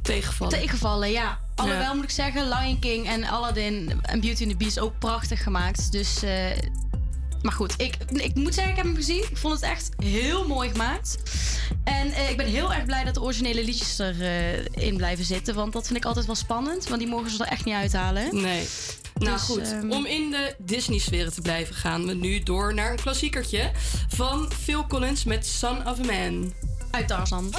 tegenvallen. 0.03 0.59
Tegenvallen, 0.59 1.11
ja. 1.11 1.39
Alhoewel 1.55 1.95
moet 1.95 2.05
ik 2.05 2.11
zeggen, 2.11 2.49
Lion 2.49 2.79
King 2.79 3.07
en 3.09 3.25
Aladdin 3.25 4.01
en 4.03 4.21
Beauty 4.21 4.43
and 4.43 4.51
the 4.51 4.57
Beast 4.57 4.79
ook 4.79 4.99
prachtig 4.99 5.43
gemaakt. 5.43 5.93
Dus... 5.93 6.23
eh, 6.23 6.33
maar 7.43 7.53
goed, 7.53 7.75
ik, 7.77 7.97
ik 8.13 8.35
moet 8.35 8.55
zeggen, 8.55 8.71
ik 8.73 8.77
heb 8.77 8.87
hem 8.87 8.95
gezien. 8.97 9.23
Ik 9.31 9.37
vond 9.37 9.55
het 9.55 9.63
echt 9.63 9.89
heel 10.03 10.47
mooi 10.49 10.71
gemaakt. 10.71 11.19
En 11.85 12.13
eh, 12.13 12.31
ik 12.31 12.37
ben 12.37 12.47
heel 12.47 12.73
erg 12.73 12.85
blij 12.85 13.05
dat 13.05 13.15
de 13.15 13.23
originele 13.23 13.65
liedjes 13.65 13.99
erin 13.99 14.69
in 14.75 14.97
blijven 14.97 15.25
zitten. 15.25 15.55
Want 15.55 15.73
dat 15.73 15.87
vind 15.87 15.99
ik 15.99 16.05
altijd 16.05 16.27
wel 16.27 16.35
spannend. 16.35 16.89
Want 16.89 17.01
die 17.01 17.09
mogen 17.11 17.31
ze 17.31 17.45
er 17.45 17.51
echt 17.51 17.65
niet 17.65 17.75
uithalen. 17.75 18.43
Nee. 18.43 18.67
Nou 19.15 19.33
Dus, 19.33 19.43
goed, 19.43 19.73
ehm, 19.73 19.91
om 19.91 20.07
in 20.07 20.31
de 20.31 20.55
Disney-sferen 20.59 21.33
te 21.33 21.41
blijven 21.41 21.75
gaan 21.75 22.07
we 22.07 22.15
nu 22.15 22.43
door 22.43 22.75
naar 22.75 22.91
een 22.91 22.97
klassiekertje 23.01 23.71
van 24.09 24.53
Phil 24.63 24.87
Collins 24.87 25.25
met 25.25 25.47
Son 25.47 25.87
of 25.89 25.99
a 25.99 26.05
Man. 26.05 26.53
Uit 26.93 27.09
Tarzan. 27.09 27.51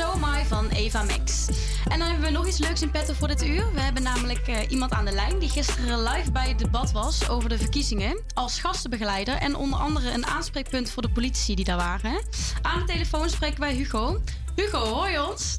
So 0.00 0.18
My 0.18 0.44
van 0.44 0.68
Eva 0.68 1.02
Max. 1.02 1.48
En 1.88 1.98
dan 1.98 2.08
hebben 2.08 2.26
we 2.26 2.32
nog 2.32 2.46
iets 2.46 2.58
leuks 2.58 2.82
in 2.82 2.90
petto 2.90 3.12
voor 3.12 3.28
dit 3.28 3.46
uur. 3.46 3.72
We 3.72 3.80
hebben 3.80 4.02
namelijk 4.02 4.48
eh, 4.48 4.70
iemand 4.70 4.92
aan 4.92 5.04
de 5.04 5.12
lijn 5.12 5.38
die 5.38 5.48
gisteren 5.48 6.02
live 6.02 6.32
bij 6.32 6.48
het 6.48 6.58
debat 6.58 6.92
was 6.92 7.28
over 7.28 7.48
de 7.48 7.58
verkiezingen. 7.58 8.20
Als 8.34 8.60
gastenbegeleider 8.60 9.34
en 9.34 9.54
onder 9.54 9.78
andere 9.78 10.12
een 10.12 10.26
aanspreekpunt 10.26 10.90
voor 10.90 11.02
de 11.02 11.10
politici 11.10 11.54
die 11.54 11.64
daar 11.64 11.76
waren. 11.76 12.22
Aan 12.62 12.78
de 12.78 12.84
telefoon 12.92 13.28
spreken 13.28 13.60
wij 13.60 13.74
Hugo. 13.74 14.18
Hugo, 14.56 14.84
hoor 14.84 15.08
je 15.08 15.26
ons? 15.26 15.58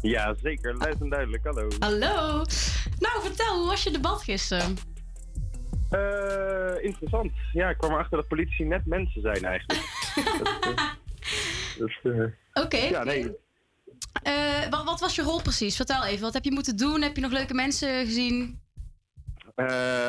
Ja, 0.00 0.34
zeker. 0.42 0.76
Luid 0.76 1.00
en 1.00 1.08
duidelijk. 1.08 1.44
Hallo. 1.44 1.68
Hallo. 1.78 2.44
Nou, 2.98 3.22
vertel, 3.22 3.58
hoe 3.58 3.66
was 3.66 3.82
je 3.82 3.90
debat 3.90 4.22
gisteren? 4.22 4.76
Eh, 5.90 6.84
interessant. 6.84 7.32
Ja, 7.52 7.68
ik 7.68 7.78
kwam 7.78 7.92
erachter 7.92 8.16
dat 8.16 8.28
politici 8.28 8.64
net 8.64 8.86
mensen 8.86 9.20
zijn 9.20 9.44
eigenlijk. 9.44 9.80
dus, 11.78 11.98
eh, 12.02 12.62
Oké. 12.62 12.76
Ja, 12.76 13.04
nee. 13.04 13.48
Eh, 14.22 14.68
wat, 14.70 14.84
wat 14.84 15.00
was 15.00 15.14
je 15.14 15.22
rol 15.22 15.42
precies? 15.42 15.76
Vertel 15.76 16.04
even. 16.04 16.22
Wat 16.22 16.34
heb 16.34 16.44
je 16.44 16.52
moeten 16.52 16.76
doen? 16.76 17.02
Heb 17.02 17.16
je 17.16 17.22
nog 17.22 17.32
leuke 17.32 17.54
mensen 17.54 17.88
gezien? 17.88 18.60
Eh, 19.54 19.66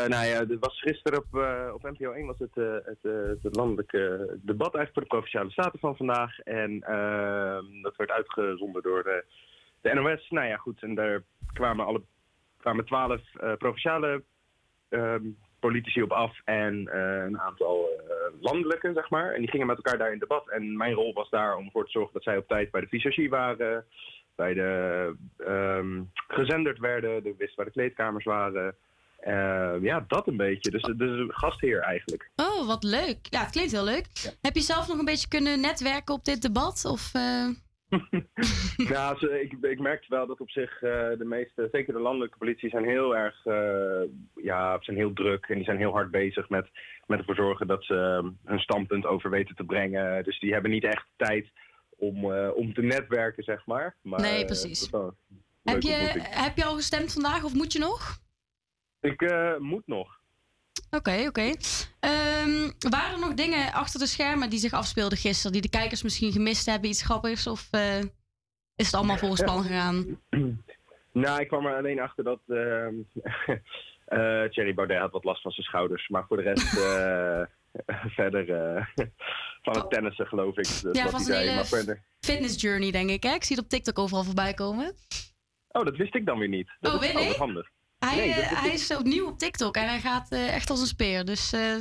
nou 0.08 0.26
ja, 0.26 0.40
er 0.40 0.60
was 0.60 0.80
gisteren 0.80 1.20
op, 1.20 1.36
eh, 1.36 1.74
op 1.74 1.84
NPO 1.84 2.12
1 2.12 2.26
was 2.26 2.40
het, 2.40 2.56
het, 2.86 3.14
het 3.42 3.56
landelijke 3.56 4.38
debat 4.42 4.76
eigenlijk 4.76 4.94
voor 4.94 5.02
de 5.02 5.08
Provinciale 5.08 5.52
Staten 5.52 5.80
van 5.80 5.96
vandaag. 5.96 6.40
En 6.40 6.82
ehm, 6.82 7.82
dat 7.82 7.96
werd 7.96 8.12
uitgezonden 8.12 8.82
door 8.82 9.04
de, 9.04 9.26
de 9.82 9.94
NOS. 9.94 10.30
Nou 10.30 10.48
ja, 10.48 10.58
goed. 10.58 10.84
En 10.84 10.96
daar 10.96 11.24
kwamen 11.54 11.86
alle 11.86 12.02
kwamen 12.58 12.86
twaalf 12.86 13.22
provinciale 13.58 14.24
ehm, 14.90 15.26
politici 15.62 16.02
op 16.02 16.12
af 16.12 16.40
en 16.46 16.88
eh, 16.88 17.24
een 17.24 17.40
aantal 17.40 17.90
eh, 18.10 18.42
landelijke, 18.42 18.92
zeg 18.94 19.10
maar. 19.10 19.34
En 19.34 19.40
die 19.40 19.50
gingen 19.50 19.68
met 19.68 19.76
elkaar 19.76 19.98
daar 19.98 20.12
in 20.12 20.20
debat. 20.20 20.50
En 20.50 20.78
mijn 20.78 20.94
rol 20.94 21.14
was 21.14 21.30
daar 21.30 21.56
om 21.56 21.66
ervoor 21.66 21.86
te 21.86 21.92
zorgen 21.92 22.14
dat 22.14 22.24
zij 22.24 22.38
op 22.38 22.48
tijd 22.48 22.72
bij 22.72 22.82
de 22.82 22.88
visagie 22.88 23.30
waren, 23.30 23.86
bij 24.36 24.54
de 24.54 25.16
ehm, 25.38 26.02
gezenderd 26.28 26.80
werden, 26.80 27.24
de 27.24 27.36
wisten 27.38 27.56
waar 27.56 27.66
de 27.66 27.72
kleedkamers 27.72 28.26
waren. 28.26 28.76
Eh, 29.20 29.74
ja, 29.82 30.06
dat 30.08 30.28
een 30.28 30.38
beetje. 30.38 30.72
Dus, 30.72 30.82
dus 30.82 31.20
een 31.20 31.34
gastheer 31.34 31.80
eigenlijk. 31.80 32.30
Oh, 32.36 32.68
wat 32.68 32.84
leuk. 32.84 33.28
Ja, 33.30 33.40
het 33.40 33.52
klinkt 33.52 33.72
heel 33.72 33.84
leuk. 33.84 34.08
Heb 34.42 34.56
je 34.56 34.62
zelf 34.62 34.88
nog 34.88 35.00
een 35.00 35.06
beetje 35.06 35.28
kunnen 35.28 35.62
netwerken 35.62 36.14
op 36.14 36.26
dit 36.26 36.42
debat? 36.42 36.86
Of, 36.86 37.12
eh, 37.92 38.90
nou, 38.90 39.28
ik, 39.28 39.54
ik 39.62 39.80
merkte 39.80 40.06
wel 40.10 40.28
dat 40.28 40.42
op 40.42 40.50
zich 40.50 40.82
eh, 40.82 41.10
de 41.18 41.26
meeste, 41.26 41.68
zeker 41.72 41.94
de 41.94 42.00
landelijke 42.00 42.38
politie, 42.38 42.70
zijn 42.70 42.86
heel 42.86 43.16
erg, 43.16 43.46
eh, 43.46 44.02
ja, 44.36 44.78
zijn 44.82 44.98
heel 44.98 45.14
druk 45.14 45.46
en 45.46 45.56
die 45.56 45.64
zijn 45.64 45.78
heel 45.78 45.92
hard 45.92 46.12
bezig 46.12 46.50
met, 46.50 46.70
met 47.06 47.20
ervoor 47.20 47.36
zorgen 47.36 47.68
dat 47.68 47.84
ze 47.84 47.96
eh, 47.96 48.30
hun 48.46 48.60
standpunt 48.60 49.06
over 49.06 49.30
weten 49.30 49.56
te 49.56 49.64
brengen. 49.64 50.24
Dus 50.24 50.40
die 50.40 50.54
hebben 50.54 50.72
niet 50.72 50.84
echt 50.84 51.08
tijd 51.16 51.52
om, 51.90 52.32
eh, 52.34 52.50
om 52.56 52.74
te 52.74 52.82
netwerken, 52.82 53.44
zeg 53.44 53.66
maar. 53.66 53.96
maar 54.02 54.22
Nee, 54.22 54.46
precies. 54.46 54.82
heb, 54.82 55.82
je, 55.82 55.94
ontmoeting. 55.94 56.28
heb 56.28 56.58
je 56.58 56.66
al 56.66 56.76
gestemd 56.76 57.14
vandaag 57.14 57.44
of 57.44 57.54
moet 57.54 57.74
je 57.74 57.80
nog? 57.80 58.20
Ik 59.00 59.34
moet 59.60 59.88
nog. 59.88 60.21
Oké, 60.92 61.26
oké. 61.28 61.52
Ehm, 62.00 62.70
waren 62.90 63.14
er 63.14 63.20
nog 63.20 63.34
dingen 63.34 63.74
achter 63.74 64.00
de 64.00 64.08
schermen 64.08 64.50
die 64.50 64.60
zich 64.60 64.74
afspeelden 64.74 65.18
gisteren, 65.18 65.52
die 65.52 65.62
de 65.62 65.70
kijkers 65.70 66.04
misschien 66.04 66.32
gemist 66.32 66.66
hebben, 66.66 66.90
iets 66.90 67.04
grappigs? 67.04 67.48
Of 67.48 67.68
eh, 67.72 67.98
is 68.76 68.86
het 68.86 68.94
allemaal 68.94 69.18
volgens 69.26 69.42
plan 69.44 69.64
gegaan? 69.64 70.20
Nou, 71.12 71.42
ik 71.42 71.48
kwam 71.48 71.66
er 71.66 71.76
alleen 71.78 72.00
achter 72.00 72.24
dat 72.24 72.40
ehm 72.48 72.94
eh, 74.06 74.44
Thierry 74.50 74.74
Baudet 74.74 75.00
had 75.00 75.12
wat 75.12 75.24
last 75.24 75.42
van 75.42 75.52
zijn 75.52 75.66
schouders. 75.66 76.08
Maar 76.10 76.26
voor 76.28 76.38
de 76.38 76.44
rest 76.44 76.78
eh, 76.78 77.42
verder 78.08 78.46
van 79.62 79.74
het 79.78 79.90
tennissen 79.90 80.28
geloof 80.28 80.58
ik. 80.58 80.82
Dat 80.82 80.96
Ja, 80.96 81.04
wat 81.04 81.12
van 81.12 81.20
zijn 81.22 81.38
zei. 81.38 81.50
hele 81.50 81.66
verder... 81.66 82.02
fitness 82.20 82.62
journey, 82.62 82.92
denk 82.92 83.10
ik. 83.10 83.24
Hè? 83.24 83.34
Ik 83.34 83.44
zie 83.44 83.56
het 83.56 83.66
op 83.66 83.72
TikTok 83.72 84.00
overal 84.00 84.24
voorbij 84.24 84.54
komen. 84.54 84.96
Oh, 85.72 85.86
dat 85.86 85.98
wist 85.98 86.16
ik 86.16 86.26
dan 86.26 86.40
weer 86.40 86.48
niet. 86.48 86.72
Dat 86.80 86.94
Oh, 86.94 87.04
is 87.04 87.36
handig. 87.36 87.70
Hij, 88.06 88.16
Nee, 88.16 88.30
eh, 88.30 88.36
dat- 88.36 88.50
dat- 88.50 88.60
hij 88.60 88.74
is 88.74 88.96
opnieuw 88.96 89.28
op 89.28 89.38
TikTok 89.40 89.76
en 89.76 89.88
hij 89.88 90.00
gaat 90.00 90.32
eh, 90.32 90.54
echt 90.56 90.70
als 90.70 90.82
een 90.82 90.88
speer. 90.88 91.26
Dus 91.26 91.54
eh, 91.54 91.76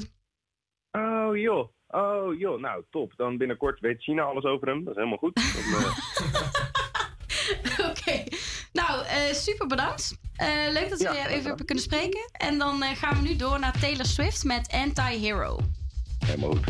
Oh 0.90 1.36
joh. 1.36 1.68
Oh 1.88 2.38
joh, 2.38 2.60
nou 2.60 2.84
top. 2.90 3.12
Dan 3.16 3.36
binnenkort 3.38 3.80
weet 3.80 4.02
China 4.02 4.22
alles 4.22 4.44
over 4.44 4.68
hem. 4.68 4.84
Dat 4.84 4.96
is 4.96 4.96
helemaal 4.96 5.18
goed. 5.18 5.40
Oké. 7.90 8.24
Nou, 8.72 9.04
eh, 9.06 9.32
super 9.34 9.66
bedankt. 9.66 10.18
Eh, 10.36 10.48
leuk 10.72 10.88
dat 10.88 10.98
we 10.98 11.04
Ja, 11.04 11.10
je 11.12 11.16
graag 11.18 11.30
even 11.32 11.46
hebben 11.46 11.66
kunnen 11.66 11.84
spreken. 11.84 12.30
En 12.32 12.58
dan 12.58 12.82
eh, 12.82 12.96
gaan 12.96 13.22
we 13.22 13.28
nu 13.28 13.36
door 13.36 13.58
naar 13.58 13.78
Taylor 13.80 14.06
Swift 14.06 14.44
met 14.44 14.72
Anti-Hero. 14.72 15.58
Helemaal 16.26 16.50
goed. 16.50 16.64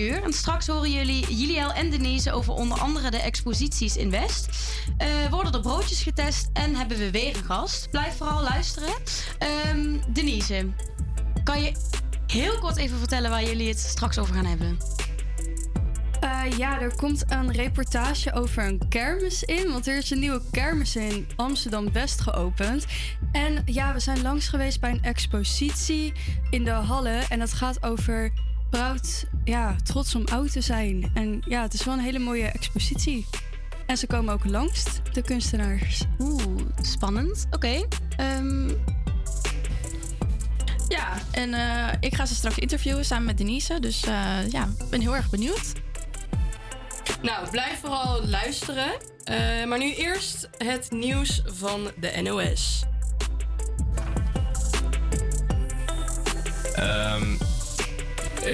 Uur. 0.00 0.22
En 0.22 0.32
straks 0.32 0.66
horen 0.66 0.90
jullie 0.90 1.34
Juliel 1.34 1.72
en 1.72 1.90
Denise 1.90 2.32
over 2.32 2.52
onder 2.52 2.78
andere 2.78 3.10
de 3.10 3.16
exposities 3.16 3.96
in 3.96 4.10
West. 4.10 4.48
Eh, 4.98 5.08
worden 5.30 5.52
er 5.52 5.60
broodjes 5.60 6.02
getest 6.02 6.48
en 6.52 6.74
hebben 6.74 6.98
we 6.98 7.10
weer 7.10 7.36
een 7.36 7.44
gast. 7.44 7.90
Blijf 7.90 8.16
vooral 8.16 8.42
luisteren. 8.42 8.94
Ehm, 9.38 9.96
Denise, 10.08 10.72
kan 11.44 11.62
je 11.62 11.72
heel 12.26 12.58
kort 12.58 12.76
even 12.76 12.98
vertellen 12.98 13.30
waar 13.30 13.44
jullie 13.44 13.68
het 13.68 13.78
straks 13.78 14.18
over 14.18 14.34
gaan 14.34 14.46
hebben? 14.46 14.78
Eh, 16.20 16.58
ja, 16.58 16.80
er 16.80 16.96
komt 16.96 17.24
een 17.28 17.52
reportage 17.52 18.32
over 18.32 18.64
een 18.66 18.88
kermis 18.88 19.42
in. 19.42 19.72
Want 19.72 19.86
er 19.86 19.96
is 19.96 20.10
een 20.10 20.18
nieuwe 20.18 20.42
kermis 20.50 20.96
in 20.96 21.28
Amsterdam-West 21.36 22.20
geopend. 22.20 22.86
En 23.32 23.62
ja, 23.64 23.92
we 23.92 24.00
zijn 24.00 24.22
langs 24.22 24.48
geweest 24.48 24.80
bij 24.80 24.90
een 24.90 25.02
expositie 25.02 26.12
in 26.50 26.64
de 26.64 26.70
Hallen. 26.70 27.28
En 27.28 27.38
dat 27.38 27.52
gaat 27.52 27.82
over 27.82 28.32
proud, 28.76 29.24
ja, 29.44 29.76
trots 29.84 30.14
om 30.14 30.24
oud 30.24 30.52
te 30.52 30.60
zijn. 30.60 31.10
En 31.14 31.42
ja, 31.48 31.62
het 31.62 31.74
is 31.74 31.84
wel 31.84 31.94
een 31.94 32.00
hele 32.00 32.18
mooie 32.18 32.46
expositie. 32.46 33.26
En 33.86 33.96
ze 33.96 34.06
komen 34.06 34.34
ook 34.34 34.44
langs, 34.44 34.84
de 35.12 35.22
kunstenaars. 35.22 36.02
Oeh, 36.18 36.42
spannend. 36.82 37.46
Oké. 37.50 37.86
ehm, 38.16 38.68
Ja, 40.88 41.12
en 41.30 41.54
eh, 41.54 41.92
ik 42.00 42.14
ga 42.14 42.26
ze 42.26 42.34
straks 42.34 42.58
interviewen 42.58 43.04
samen 43.04 43.24
met 43.24 43.38
Denise. 43.38 43.80
Dus 43.80 44.04
eh, 44.04 44.48
ja, 44.50 44.68
ik 44.78 44.90
ben 44.90 45.00
heel 45.00 45.16
erg 45.16 45.30
benieuwd. 45.30 45.72
Nou, 47.22 47.50
blijf 47.50 47.80
vooral 47.80 48.26
luisteren. 48.26 48.90
Eh, 49.24 49.64
maar 49.64 49.78
nu 49.78 49.94
eerst 49.94 50.48
het 50.58 50.90
nieuws 50.90 51.42
van 51.46 51.90
de 52.00 52.20
NOS. 52.22 52.82
Ehm, 56.74 57.22
eh, 57.32 57.45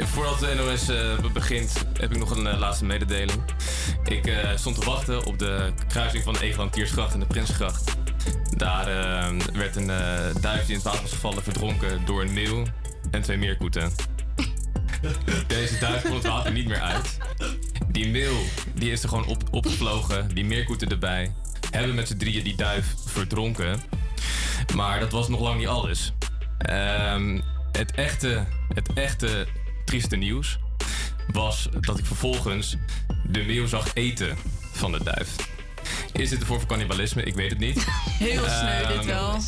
voordat 0.01 0.39
de 0.39 0.55
NOS 0.57 0.89
eh, 0.89 1.19
be- 1.21 1.31
begint, 1.33 1.73
heb 2.01 2.11
ik 2.13 2.19
nog 2.19 2.31
een 2.31 2.47
eh, 2.47 2.59
laatste 2.59 2.85
mededeling. 2.85 3.43
Ik 4.05 4.27
eh, 4.27 4.57
stond 4.57 4.81
te 4.81 4.85
wachten 4.87 5.25
op 5.25 5.39
de 5.39 5.73
kruising 5.89 6.25
van 6.25 6.33
de 6.33 6.41
Egelantiersgracht 6.41 7.15
en 7.15 7.21
de 7.21 7.27
Prinsgracht. 7.27 7.97
Daar 8.57 8.87
eh, 8.87 9.39
werd 9.53 9.77
een 9.77 9.91
eh, 9.91 10.35
duif 10.41 10.61
die 10.61 10.69
in 10.69 10.75
het 10.75 10.83
water 10.83 11.09
gevallen 11.09 11.43
verdronken 11.43 12.05
door 12.05 12.23
een 12.23 12.33
meeuw 12.33 12.63
en 13.11 13.23
twee 13.23 13.37
meerkoeten. 13.39 13.93
Deze 15.47 15.79
duif 15.79 16.03
kon 16.03 16.15
het 16.15 16.27
water 16.27 16.53
niet 16.53 16.67
meer 16.67 16.81
uit. 16.81 17.19
Die 17.89 18.09
meeuw 18.09 18.37
die 18.75 18.91
is 18.91 19.03
er 19.03 19.09
gewoon 19.09 19.27
op, 19.27 19.43
opgevlogen, 19.51 20.35
die 20.35 20.45
meerkoeten 20.45 20.89
erbij. 20.89 21.35
Hebben 21.71 21.95
met 21.95 22.09
z'n 22.09 22.17
drieën 22.17 22.45
die 22.45 22.57
duif 22.57 22.95
verdronken. 23.07 23.81
Maar 24.75 25.01
dat 25.01 25.13
was 25.13 25.29
nog 25.29 25.41
lang 25.41 25.59
niet 25.59 25.67
alles. 25.69 26.13
Ehm, 26.59 27.41
het, 27.73 27.91
echte, 27.93 28.45
het 28.75 28.93
echte 28.93 29.47
trieste 29.85 30.17
nieuws 30.17 30.59
was 31.33 31.69
dat 31.81 31.99
ik 31.99 32.07
vervolgens 32.07 32.77
de 33.27 33.43
meeuw 33.43 33.67
zag 33.67 33.91
eten 33.95 34.37
van 34.73 34.93
de 34.93 35.05
duif. 35.05 35.37
Is 36.13 36.29
dit 36.31 36.41
een 36.41 36.47
vorm 36.47 36.59
van 36.59 36.69
cannibalisme? 36.69 37.23
Ik 37.23 37.35
weet 37.35 37.51
het 37.51 37.59
niet. 37.59 37.85
Heel 38.19 38.45
sneu 38.49 38.87
dit 38.87 38.97
Ehm, 38.97 39.07
wel. 39.07 39.39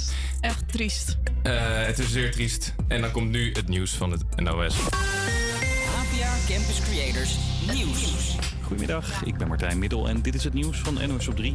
Echt 0.40 0.68
triest. 0.72 1.16
eh, 1.42 1.52
het 1.86 1.98
is 1.98 2.10
zeer 2.12 2.32
triest. 2.32 2.74
En 2.88 3.00
dan 3.00 3.10
komt 3.10 3.30
nu 3.30 3.52
het 3.52 3.68
nieuws 3.68 3.90
van 3.90 4.10
het 4.10 4.22
NOS. 4.36 4.74
APA 4.78 6.34
Campus 6.48 6.80
Creators 6.90 7.36
Nieuws. 7.72 8.36
Goedemiddag, 8.62 9.24
ik 9.24 9.36
ben 9.36 9.48
Martijn 9.48 9.78
Middel 9.78 10.08
en 10.08 10.22
dit 10.22 10.34
is 10.34 10.44
het 10.44 10.52
nieuws 10.52 10.78
van 10.78 10.98
NOS 11.08 11.28
op 11.28 11.36
3. 11.36 11.54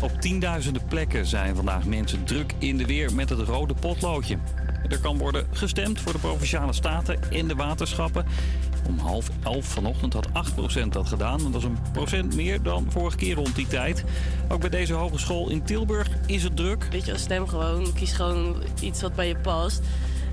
Op 0.00 0.20
tienduizenden 0.20 0.84
plekken 0.86 1.26
zijn 1.26 1.54
vandaag 1.56 1.84
mensen 1.84 2.24
druk 2.24 2.52
in 2.58 2.76
de 2.76 2.86
weer 2.86 3.14
met 3.14 3.28
het 3.28 3.38
rode 3.40 3.74
potloodje. 3.74 4.38
Er 4.88 4.98
kan 4.98 5.18
worden 5.18 5.46
gestemd 5.52 6.00
voor 6.00 6.12
de 6.12 6.18
Provinciale 6.18 6.72
Staten 6.72 7.18
en 7.30 7.48
de 7.48 7.54
waterschappen. 7.54 8.26
Om 8.86 8.98
half 8.98 9.30
elf 9.42 9.64
vanochtend 9.64 10.12
had 10.12 10.28
8% 10.28 10.88
dat 10.88 11.08
gedaan. 11.08 11.44
En 11.44 11.52
dat 11.52 11.60
is 11.60 11.66
een 11.66 11.78
procent 11.92 12.34
meer 12.34 12.62
dan 12.62 12.86
vorige 12.88 13.16
keer 13.16 13.34
rond 13.34 13.54
die 13.54 13.66
tijd. 13.66 14.04
Ook 14.48 14.60
bij 14.60 14.70
deze 14.70 14.92
hogeschool 14.92 15.50
in 15.50 15.62
Tilburg 15.62 16.08
is 16.26 16.42
het 16.42 16.56
druk. 16.56 16.88
Weet 16.90 17.04
je, 17.06 17.18
stem 17.18 17.48
gewoon. 17.48 17.92
Kies 17.92 18.12
gewoon 18.12 18.56
iets 18.80 19.00
wat 19.02 19.14
bij 19.14 19.28
je 19.28 19.36
past. 19.36 19.82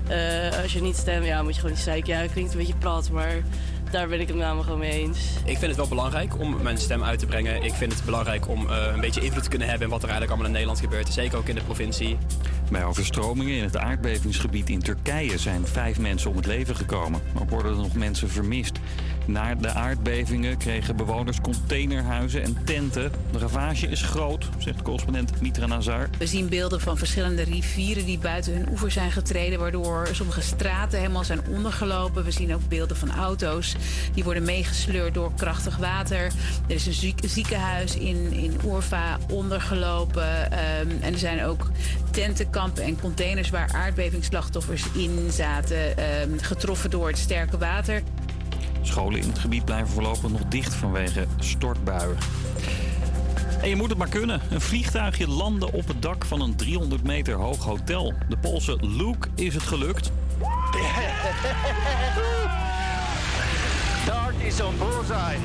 Eh, 0.08 0.62
als 0.62 0.72
je 0.72 0.82
niet 0.82 0.96
stemt, 0.96 1.24
ja, 1.24 1.42
moet 1.42 1.54
je 1.54 1.60
gewoon 1.60 1.74
niet 1.74 1.84
zeiken. 1.84 2.14
Ja, 2.14 2.20
het 2.20 2.32
klinkt 2.32 2.52
een 2.52 2.58
beetje 2.58 2.76
plat, 2.76 3.10
maar 3.10 3.42
daar 3.90 4.08
ben 4.08 4.20
ik 4.20 4.28
het 4.28 4.36
namelijk 4.36 4.64
gewoon 4.64 4.78
mee 4.78 4.90
eens. 4.90 5.18
Ik 5.44 5.58
vind 5.58 5.66
het 5.66 5.76
wel 5.76 5.88
belangrijk 5.88 6.38
om 6.38 6.62
mijn 6.62 6.78
stem 6.78 7.02
uit 7.02 7.18
te 7.18 7.26
brengen. 7.26 7.62
Ik 7.62 7.72
vind 7.72 7.92
het 7.92 8.04
belangrijk 8.04 8.48
om 8.48 8.70
eh, 8.70 8.92
een 8.94 9.00
beetje 9.00 9.20
invloed 9.20 9.42
te 9.42 9.48
kunnen 9.48 9.68
hebben 9.68 9.86
in 9.86 9.92
wat 9.92 10.02
er 10.02 10.08
eigenlijk 10.08 10.30
allemaal 10.30 10.46
in 10.46 10.52
Nederland 10.52 10.80
gebeurt. 10.80 11.12
Zeker 11.12 11.38
ook 11.38 11.48
in 11.48 11.54
de 11.54 11.62
provincie. 11.62 12.18
Bij 12.70 12.84
overstromingen 12.84 13.56
in 13.56 13.62
het 13.62 13.76
aardbevingsgebied 13.76 14.68
in 14.68 14.82
Turkije 14.82 15.38
zijn 15.38 15.66
vijf 15.66 15.98
mensen 15.98 16.30
om 16.30 16.36
het 16.36 16.46
leven 16.46 16.76
gekomen. 16.76 17.20
Ook 17.40 17.50
worden 17.50 17.72
er 17.72 17.78
nog 17.78 17.94
mensen 17.94 18.30
vermist. 18.30 18.78
Na 19.26 19.54
de 19.54 19.68
aardbevingen 19.68 20.56
kregen 20.56 20.96
bewoners 20.96 21.40
containerhuizen 21.40 22.42
en 22.42 22.56
tenten. 22.64 23.10
De 23.32 23.38
ravage 23.38 23.86
is 23.86 24.02
groot, 24.02 24.48
zegt 24.58 24.82
correspondent 24.82 25.40
Mitra 25.40 25.66
Nazar. 25.66 26.08
We 26.18 26.26
zien 26.26 26.48
beelden 26.48 26.80
van 26.80 26.98
verschillende 26.98 27.42
rivieren 27.42 28.04
die 28.04 28.18
buiten 28.18 28.52
hun 28.52 28.68
oever 28.70 28.90
zijn 28.90 29.12
getreden, 29.12 29.58
waardoor 29.58 30.08
sommige 30.12 30.40
straten 30.40 30.98
helemaal 30.98 31.24
zijn 31.24 31.40
ondergelopen. 31.50 32.24
We 32.24 32.30
zien 32.30 32.54
ook 32.54 32.68
beelden 32.68 32.96
van 32.96 33.10
auto's 33.14 33.76
die 34.14 34.24
worden 34.24 34.42
meegesleurd 34.42 35.14
door 35.14 35.32
krachtig 35.36 35.76
water. 35.76 36.24
Er 36.68 36.74
is 36.74 36.86
een 36.86 36.92
ziek- 36.92 37.20
ziekenhuis 37.26 37.96
in, 37.96 38.32
in 38.32 38.52
Urfa 38.66 39.18
ondergelopen. 39.30 40.50
ehm, 40.52 40.90
en 41.00 41.12
er 41.12 41.18
zijn 41.18 41.44
ook 41.44 41.70
tentenkampen 42.16 42.82
en 42.82 43.00
containers 43.00 43.50
waar 43.50 43.72
aardbevingsslachtoffers 43.72 44.84
in 44.92 45.28
zaten, 45.30 45.96
ehm, 45.96 46.38
getroffen 46.38 46.90
door 46.90 47.08
het 47.08 47.18
sterke 47.18 47.58
water. 47.58 48.02
Scholen 48.82 49.20
in 49.20 49.28
het 49.28 49.38
gebied 49.38 49.64
blijven 49.64 49.88
voorlopig 49.88 50.30
nog 50.30 50.44
dicht 50.48 50.74
vanwege 50.74 51.26
stortbuien. 51.38 52.16
En 53.62 53.68
je 53.68 53.76
moet 53.76 53.88
het 53.88 53.98
maar 53.98 54.08
kunnen. 54.08 54.40
Een 54.50 54.60
vliegtuigje 54.60 55.28
landen 55.28 55.72
op 55.72 55.88
het 55.88 56.02
dak 56.02 56.24
van 56.24 56.40
een 56.40 56.56
300 56.56 57.02
meter 57.02 57.34
hoog 57.34 57.64
hotel. 57.64 58.14
De 58.28 58.36
Poolse 58.36 58.78
Luke 58.80 59.28
is 59.34 59.54
het 59.54 59.62
gelukt. 59.62 60.10
Dart 64.06 64.34
is 64.42 64.60
on 64.60 64.78
bullseye. 64.78 65.38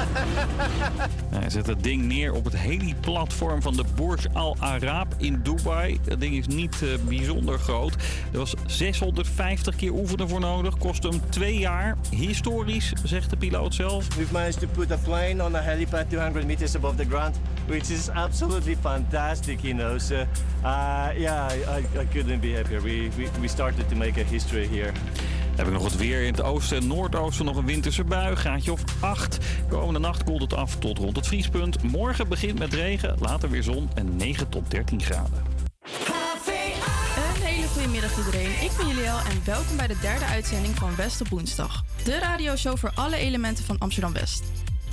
Hij 1.38 1.50
zet 1.50 1.66
het 1.66 1.82
ding 1.82 2.02
neer 2.02 2.32
op 2.32 2.44
het 2.44 2.56
heliplatform 2.56 3.62
van 3.62 3.76
de 3.76 3.84
Burj 3.94 4.26
Al 4.32 4.56
Arab 4.58 5.14
in 5.16 5.40
Dubai. 5.42 5.98
Dat 6.04 6.20
ding 6.20 6.34
is 6.34 6.46
niet 6.46 6.82
eh, 6.82 6.88
bijzonder 7.06 7.58
groot. 7.58 7.94
Er 8.32 8.38
was 8.38 8.54
650 8.66 9.76
keer 9.76 9.92
oefenen 9.92 10.28
voor 10.28 10.40
nodig. 10.40 10.78
Kost 10.78 11.02
hem 11.02 11.20
twee 11.28 11.58
jaar. 11.58 11.96
Historisch, 12.10 12.92
zegt 13.04 13.30
de 13.30 13.36
piloot 13.36 13.74
zelf. 13.74 14.16
We've 14.16 14.32
managed 14.32 14.60
to 14.60 14.66
put 14.66 14.92
a 14.92 14.98
plane 15.04 15.44
on 15.44 15.56
a 15.56 15.60
helipad 15.60 16.08
200 16.08 16.46
meters 16.46 16.76
above 16.76 16.96
the 16.96 17.04
ground, 17.08 17.40
which 17.66 17.90
is 17.90 18.10
absolutely 18.10 18.76
fantastic, 18.80 19.60
you 19.60 19.74
know. 19.74 19.98
So, 19.98 20.14
uh, 20.14 21.08
yeah, 21.16 21.50
I, 21.50 22.00
I 22.00 22.06
couldn't 22.12 22.40
be 22.40 22.52
happier. 22.52 22.82
We, 22.82 23.10
we, 23.16 23.28
we 23.40 23.48
started 23.48 23.88
to 23.88 23.96
make 23.96 24.20
a 24.20 24.24
history 24.24 24.66
here. 24.66 24.92
Heb 25.56 25.66
ik 25.66 25.72
nog 25.72 25.84
het 25.84 25.96
weer 25.96 26.22
in 26.22 26.32
het 26.32 26.42
oosten 26.42 26.76
en 26.76 26.86
noordoosten 26.86 27.44
nog 27.44 27.56
een 27.56 27.66
winterse 27.66 28.04
bui. 28.04 28.36
Gaatje 28.36 28.72
of 28.72 28.84
8. 29.00 29.38
Komende 29.68 29.98
nacht 30.00 30.24
koelt 30.24 30.40
het 30.40 30.54
af 30.54 30.76
tot 30.76 30.98
rond 30.98 31.16
het 31.16 31.26
vriespunt. 31.26 31.82
Morgen 31.82 32.28
begint 32.28 32.58
met 32.58 32.74
regen, 32.74 33.16
later 33.20 33.50
weer 33.50 33.62
zon 33.62 33.90
en 33.94 34.16
9 34.16 34.48
tot 34.48 34.70
13 34.70 35.02
graden. 35.02 35.44
Een 37.36 37.42
hele 37.42 37.66
goede 37.66 37.88
middag 37.88 38.18
iedereen. 38.18 38.50
Ik 38.50 38.70
ben 38.76 38.88
Juliel 38.88 39.18
en 39.18 39.44
welkom 39.44 39.76
bij 39.76 39.86
de 39.86 39.98
derde 40.00 40.24
uitzending 40.24 40.74
van 40.74 40.96
West 40.96 41.20
op 41.20 41.28
woensdag. 41.28 41.84
De 42.04 42.18
radioshow 42.18 42.76
voor 42.76 42.92
alle 42.94 43.16
elementen 43.16 43.64
van 43.64 43.78
Amsterdam 43.78 44.12
West. 44.12 44.42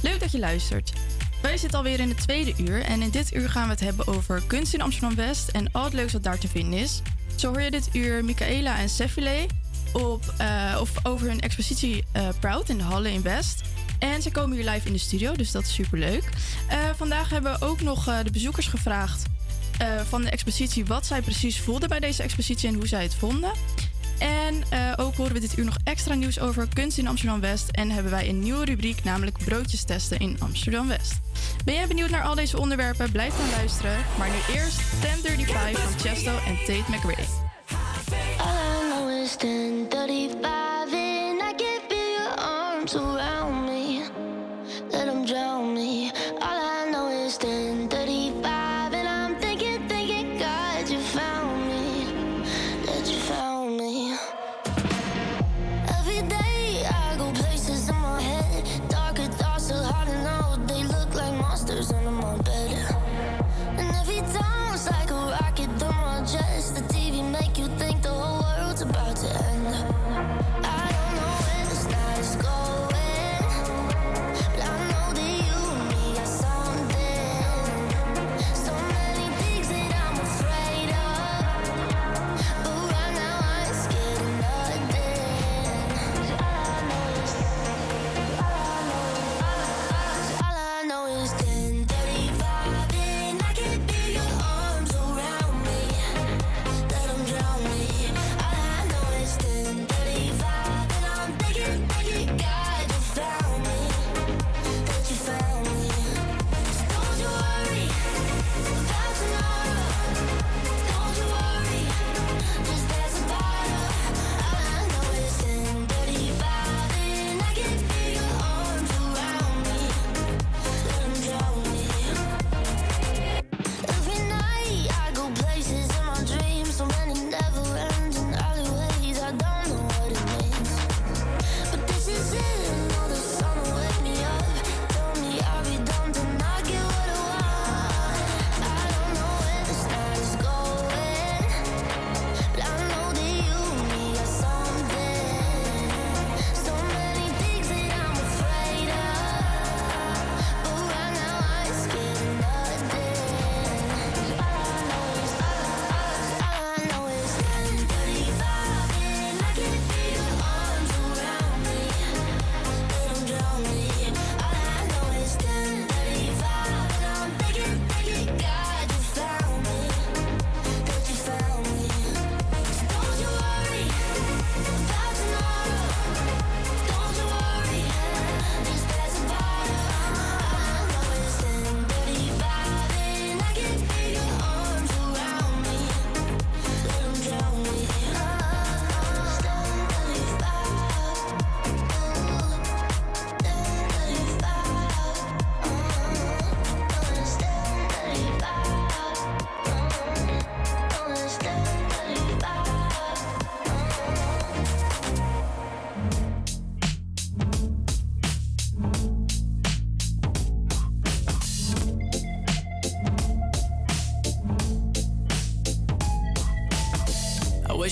Leuk 0.01 0.19
dat 0.19 0.31
je 0.31 0.39
luistert. 0.39 0.93
Wij 1.41 1.57
zitten 1.57 1.77
alweer 1.77 1.99
in 1.99 2.09
het 2.09 2.21
tweede 2.21 2.53
uur 2.57 2.81
en 2.81 3.01
in 3.01 3.09
dit 3.09 3.33
uur 3.33 3.49
gaan 3.49 3.63
we 3.63 3.69
het 3.69 3.79
hebben 3.79 4.07
over 4.07 4.41
kunst 4.47 4.73
in 4.73 4.81
Amsterdam 4.81 5.15
West 5.15 5.49
en 5.49 5.71
al 5.71 5.83
het 5.83 5.93
leuks 5.93 6.13
wat 6.13 6.23
daar 6.23 6.37
te 6.37 6.47
vinden 6.47 6.79
is. 6.79 7.01
Zo 7.35 7.47
hoor 7.47 7.61
je 7.61 7.71
dit 7.71 7.89
uur 7.93 8.25
Michaela 8.25 8.77
en 8.77 8.89
Sefile 8.89 9.45
op, 9.93 10.33
eh, 10.37 10.77
of 10.79 10.91
over 11.03 11.27
hun 11.27 11.39
expositie 11.39 12.03
eh, 12.11 12.27
Proud 12.39 12.69
in 12.69 12.77
de 12.77 12.83
Halle 12.83 13.11
in 13.11 13.21
West. 13.21 13.61
En 13.99 14.21
ze 14.21 14.31
komen 14.31 14.57
hier 14.57 14.69
live 14.69 14.87
in 14.87 14.93
de 14.93 14.99
studio, 14.99 15.33
dus 15.33 15.51
dat 15.51 15.63
is 15.63 15.73
superleuk. 15.73 16.29
Eh 16.67 16.77
vandaag 16.97 17.29
hebben 17.29 17.51
we 17.59 17.65
ook 17.65 17.81
nog 17.81 18.03
de 18.23 18.31
bezoekers 18.31 18.67
gevraagd 18.67 19.23
van 20.09 20.21
de 20.21 20.29
expositie 20.29 20.85
wat 20.85 21.05
zij 21.05 21.21
precies 21.21 21.59
voelden 21.59 21.89
bij 21.89 21.99
deze 21.99 22.23
expositie 22.23 22.69
en 22.69 22.75
hoe 22.75 22.87
zij 22.87 23.03
het 23.03 23.15
vonden. 23.15 23.51
En 24.17 24.63
ook 24.95 25.15
horen 25.15 25.33
we 25.33 25.39
dit 25.39 25.57
uur 25.57 25.65
nog 25.65 25.77
extra 25.83 26.13
nieuws 26.13 26.39
over 26.39 26.67
kunst 26.73 26.97
in 26.97 27.07
Amsterdam 27.07 27.39
West. 27.39 27.69
En 27.69 27.89
hebben 27.89 28.11
wij 28.11 28.29
een 28.29 28.39
nieuwe 28.39 28.65
rubriek, 28.65 29.03
namelijk 29.03 29.37
broodjes 29.45 29.83
testen 29.83 30.19
in 30.19 30.35
Amsterdam 30.39 30.87
West. 30.87 31.13
Ben 31.65 31.73
jij 31.73 31.87
benieuwd 31.87 32.09
naar 32.09 32.23
al 32.23 32.35
deze 32.35 32.59
onderwerpen? 32.59 33.11
Blijf 33.11 33.37
dan 33.37 33.49
luisteren. 33.49 33.97
Maar 34.17 34.29
nu 34.29 34.55
eerst 34.55 34.79
1035 35.01 35.81
van 35.83 35.99
Chesto 35.99 36.37
en 36.45 36.57
Tate 36.57 36.91
McRae. 36.91 38.68
Is 39.29 39.35
1035 39.35 40.91
and 40.91 41.43
I 41.43 41.53
can 41.53 41.81
feel 41.87 42.09
your 42.19 42.33
arms 42.39 42.95
around 42.95 43.67
me. 43.67 44.03
Let 44.89 45.05
them 45.05 45.23
drown 45.23 45.75
me. 45.75 46.08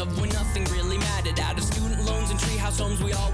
of 0.00 0.18
when 0.18 0.30
nothing 0.30 0.64
really 0.64 0.98
mattered. 0.98 1.38
Out 1.40 1.58
of 1.58 1.64
student 1.64 2.04
loans 2.04 2.30
and 2.30 2.40
treehouse 2.40 2.80
homes, 2.80 3.02
we 3.02 3.12
all 3.12 3.30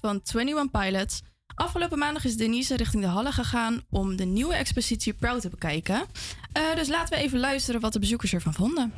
Van 0.00 0.20
21 0.34 0.70
Pilots. 0.70 1.22
Afgelopen 1.54 1.98
maandag 1.98 2.24
is 2.24 2.36
Denise 2.36 2.76
richting 2.76 3.02
de 3.02 3.08
Halle 3.08 3.32
gegaan 3.32 3.82
om 3.90 4.16
de 4.16 4.24
nieuwe 4.24 4.54
expositie 4.54 5.12
Proud 5.12 5.40
te 5.40 5.48
bekijken. 5.48 6.02
Eh, 6.52 6.62
dus 6.74 6.88
laten 6.88 7.18
we 7.18 7.24
even 7.24 7.38
luisteren 7.38 7.80
wat 7.80 7.92
de 7.92 7.98
bezoekers 7.98 8.32
ervan 8.32 8.54
vonden. 8.54 8.92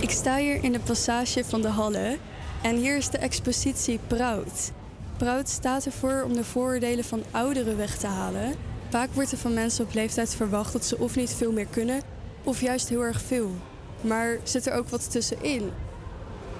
Ik 0.00 0.10
sta 0.10 0.36
hier 0.36 0.64
in 0.64 0.72
de 0.72 0.80
passage 0.80 1.44
van 1.44 1.62
de 1.62 1.68
Halle 1.68 2.18
en 2.62 2.76
hier 2.76 2.96
is 2.96 3.10
de 3.10 3.18
expositie 3.18 4.00
Proud. 4.06 4.72
Proud 5.16 5.48
staat 5.48 5.86
ervoor 5.86 6.22
om 6.22 6.32
de 6.32 6.44
vooroordelen 6.44 7.04
van 7.04 7.22
ouderen 7.30 7.76
weg 7.76 7.96
te 7.98 8.06
halen. 8.06 8.54
Vaak 8.90 9.12
wordt 9.12 9.32
er 9.32 9.38
van 9.38 9.54
mensen 9.54 9.84
op 9.84 9.94
leeftijd 9.94 10.34
verwacht 10.34 10.72
dat 10.72 10.84
ze 10.84 10.98
of 10.98 11.16
niet 11.16 11.34
veel 11.34 11.52
meer 11.52 11.66
kunnen, 11.66 12.02
of 12.42 12.60
juist 12.60 12.88
heel 12.88 13.02
erg 13.02 13.22
veel. 13.22 13.56
Maar 14.00 14.38
zit 14.42 14.66
er 14.66 14.72
ook 14.72 14.88
wat 14.88 15.10
tussenin? 15.10 15.70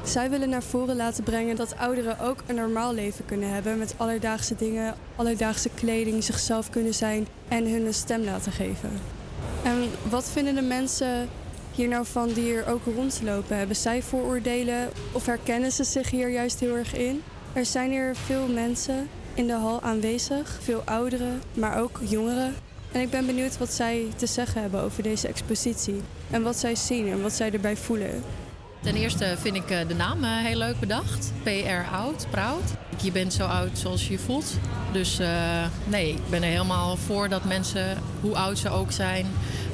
Zij 0.05 0.31
willen 0.31 0.49
naar 0.49 0.63
voren 0.63 0.97
laten 0.97 1.25
brengen 1.25 1.57
dat 1.57 1.77
ouderen 1.77 2.21
ook 2.21 2.43
een 2.47 2.55
normaal 2.55 2.95
leven 2.95 3.25
kunnen 3.25 3.51
hebben 3.53 3.79
met 3.79 3.95
alledaagse 3.97 4.55
dingen, 4.55 4.95
alledaagse 5.17 5.71
kleding, 5.75 6.25
zichzelf 6.25 6.71
kunnen 6.71 6.95
zijn 6.95 7.27
en 7.49 7.71
hun 7.71 7.95
stem 7.95 8.25
laten 8.25 8.53
geven. 8.53 8.91
En 9.63 9.91
wat 10.11 10.31
vinden 10.31 10.55
de 10.55 10.63
mensen 10.63 11.29
hier 11.75 11.89
nou 11.89 12.07
van 12.07 12.33
die 12.33 12.45
hier 12.45 12.67
ook 12.67 12.85
rondlopen? 12.85 13.57
Hebben 13.57 13.77
zij 13.77 14.03
vooroordelen 14.03 14.91
of 15.13 15.27
herkennen 15.27 15.73
ze 15.73 15.85
zich 15.85 16.11
hier 16.11 16.29
juist 16.29 16.61
heel 16.61 16.77
erg 16.77 16.95
in? 16.95 17.23
Er 17.53 17.67
zijn 17.67 17.91
hier 17.91 18.17
veel 18.17 18.47
mensen 18.47 19.09
in 19.35 19.47
de 19.47 19.53
hal 19.53 19.83
aanwezig, 19.83 20.59
veel 20.63 20.83
ouderen, 20.85 21.43
maar 21.55 21.79
ook 21.81 22.01
jongeren. 22.03 22.55
En 22.93 23.01
ik 23.01 23.11
ben 23.11 23.27
benieuwd 23.27 23.59
wat 23.59 23.73
zij 23.73 24.07
te 24.17 24.27
zeggen 24.27 24.61
hebben 24.61 24.81
over 24.81 25.03
deze 25.03 25.29
expositie. 25.29 26.01
En 26.31 26.43
wat 26.43 26.57
zij 26.57 26.75
zien 26.75 27.11
en 27.11 27.23
wat 27.23 27.33
zij 27.33 27.53
erbij 27.53 27.77
voelen. 27.77 28.23
Ten 28.83 28.95
eerste 28.95 29.35
vind 29.39 29.57
ik 29.57 29.71
eh, 29.71 29.89
de 29.89 29.95
naam 29.95 30.25
eh, 30.25 30.31
heel 30.31 30.59
leuk 30.59 30.81
bedacht. 30.81 31.33
PR 31.43 31.95
oud, 31.95 32.27
proud. 32.31 32.63
Je 33.03 33.13
bent 33.13 33.33
zo 33.33 33.45
oud 33.45 33.79
zoals 33.79 34.07
je 34.07 34.13
je 34.13 34.19
voelt. 34.19 34.55
Dus 34.93 35.19
eh, 35.19 35.65
nee, 35.85 36.11
ik 36.11 36.31
ben 36.31 36.43
er 36.43 36.49
helemaal 36.49 36.97
voor 36.97 37.29
dat 37.29 37.45
mensen, 37.45 37.99
hoe 38.21 38.37
oud 38.37 38.59
ze 38.59 38.69
ook 38.71 38.93
zijn, 38.93 39.27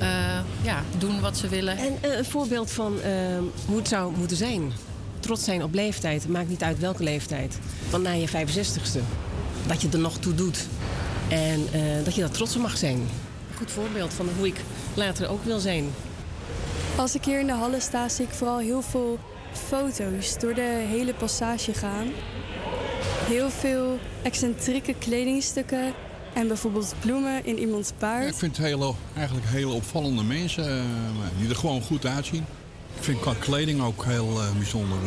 eh, 0.02 0.38
ja, 0.62 0.82
doen 0.98 1.20
wat 1.20 1.36
ze 1.36 1.48
willen. 1.48 1.76
En 1.76 2.18
een 2.18 2.24
voorbeeld 2.24 2.70
van 2.70 3.00
eh, 3.00 3.12
hoe 3.66 3.76
het 3.76 3.88
zou 3.88 4.16
moeten 4.16 4.36
zijn. 4.36 4.72
Trots 5.20 5.44
zijn 5.44 5.62
op 5.62 5.74
leeftijd, 5.74 6.28
maakt 6.28 6.48
niet 6.48 6.62
uit 6.62 6.78
welke 6.78 7.02
leeftijd. 7.02 7.58
Want 7.90 8.02
na 8.02 8.10
je 8.12 8.28
65ste, 8.28 9.00
dat 9.66 9.82
je 9.82 9.88
er 9.92 9.98
nog 9.98 10.18
toe 10.18 10.34
doet. 10.34 10.66
En 11.28 11.66
eh, 11.72 11.80
dat 12.04 12.14
je 12.14 12.20
daar 12.20 12.30
trots 12.30 12.56
op 12.56 12.62
mag 12.62 12.76
zijn. 12.76 12.96
Een 12.96 13.56
goed 13.56 13.70
voorbeeld 13.70 14.12
van 14.12 14.28
hoe 14.36 14.46
ik 14.46 14.60
later 14.94 15.28
ook 15.28 15.44
wil 15.44 15.58
zijn. 15.58 15.84
Als 16.96 17.14
ik 17.14 17.24
hier 17.24 17.40
in 17.40 17.46
de 17.46 17.52
Halle 17.52 17.80
sta, 17.80 18.08
zie 18.08 18.24
ik 18.24 18.30
vooral 18.30 18.58
heel 18.58 18.82
veel 18.82 19.18
foto's 19.52 20.38
door 20.38 20.54
de 20.54 20.84
hele 20.88 21.14
passage 21.14 21.74
gaan. 21.74 22.06
Heel 23.24 23.50
veel 23.50 23.98
excentrieke 24.22 24.94
kledingstukken 24.94 25.92
en 26.32 26.48
bijvoorbeeld 26.48 26.94
bloemen 27.00 27.44
in 27.44 27.58
iemands 27.58 27.92
baard. 27.98 28.28
Ik 28.28 28.34
vind 28.34 28.56
het 28.56 28.94
eigenlijk 29.16 29.46
hele 29.46 29.72
opvallende 29.72 30.22
mensen 30.22 30.68
eh, 30.68 30.84
die 31.38 31.48
er 31.48 31.56
gewoon 31.56 31.82
goed 31.82 32.06
uitzien. 32.06 32.44
Ik 32.96 33.02
vind 33.02 33.20
qua 33.20 33.34
kleding 33.38 33.82
ook 33.82 34.04
heel 34.04 34.40
eh, 34.40 34.56
bijzonder. 34.56 34.98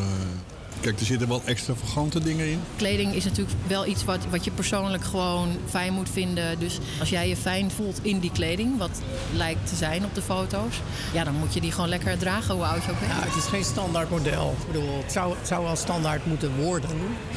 Kijk, 0.80 1.00
er 1.00 1.06
zitten 1.06 1.28
wel 1.28 1.42
extravagante 1.46 2.20
dingen 2.20 2.50
in. 2.50 2.60
Kleding 2.76 3.14
is 3.14 3.24
natuurlijk 3.24 3.58
wel 3.68 3.86
iets 3.86 4.04
wat, 4.04 4.26
wat 4.30 4.44
je 4.44 4.52
persoonlijk 4.52 5.04
gewoon 5.04 5.50
fijn 5.70 5.94
moet 5.94 6.10
vinden. 6.10 6.60
Dus 6.60 6.80
als 7.00 7.10
jij 7.10 7.28
je 7.28 7.36
fijn 7.36 7.72
voelt 7.72 8.00
in 8.02 8.20
die 8.20 8.32
kleding, 8.32 8.78
wat 8.78 9.02
lijkt 9.34 9.68
te 9.68 9.76
zijn 9.76 10.06
op 10.06 10.16
de 10.16 10.22
foto's, 10.22 10.82
ja, 11.14 11.24
dan 11.24 11.34
moet 11.34 11.54
je 11.54 11.62
die 11.62 11.72
gewoon 11.72 11.90
lekker 11.90 12.18
dragen, 12.18 12.56
hoe 12.56 12.66
oud 12.66 12.84
je 12.84 12.92
ook 12.92 13.00
bent. 13.00 13.12
Ja, 13.12 13.20
het 13.20 13.36
is 13.36 13.46
geen 13.46 13.64
standaard 13.64 14.10
model. 14.10 14.56
Ik 14.60 14.68
bedoel, 14.68 14.98
het 15.04 15.12
zou, 15.12 15.36
het 15.38 15.48
zou 15.48 15.64
wel 15.64 15.76
standaard 15.76 16.26
moeten 16.26 16.56
worden. 16.56 16.90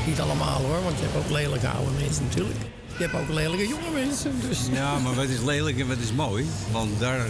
Niet 0.06 0.20
allemaal 0.20 0.60
hoor, 0.60 0.82
want 0.82 0.98
je 0.98 1.04
hebt 1.04 1.16
ook 1.16 1.30
lelijke 1.30 1.68
oude 1.68 1.90
mensen 2.00 2.24
natuurlijk. 2.24 2.60
Je 2.96 3.04
hebt 3.04 3.14
ook 3.14 3.28
lelijke 3.34 3.68
jonge 3.68 3.90
mensen. 4.04 4.32
Dus. 4.48 4.58
Ja, 4.72 4.98
maar 4.98 5.14
wat 5.14 5.28
is 5.28 5.40
lelijk 5.40 5.78
en 5.78 5.88
wat 5.88 5.98
is 5.98 6.12
mooi? 6.12 6.46
Want 6.72 7.00
daar 7.00 7.26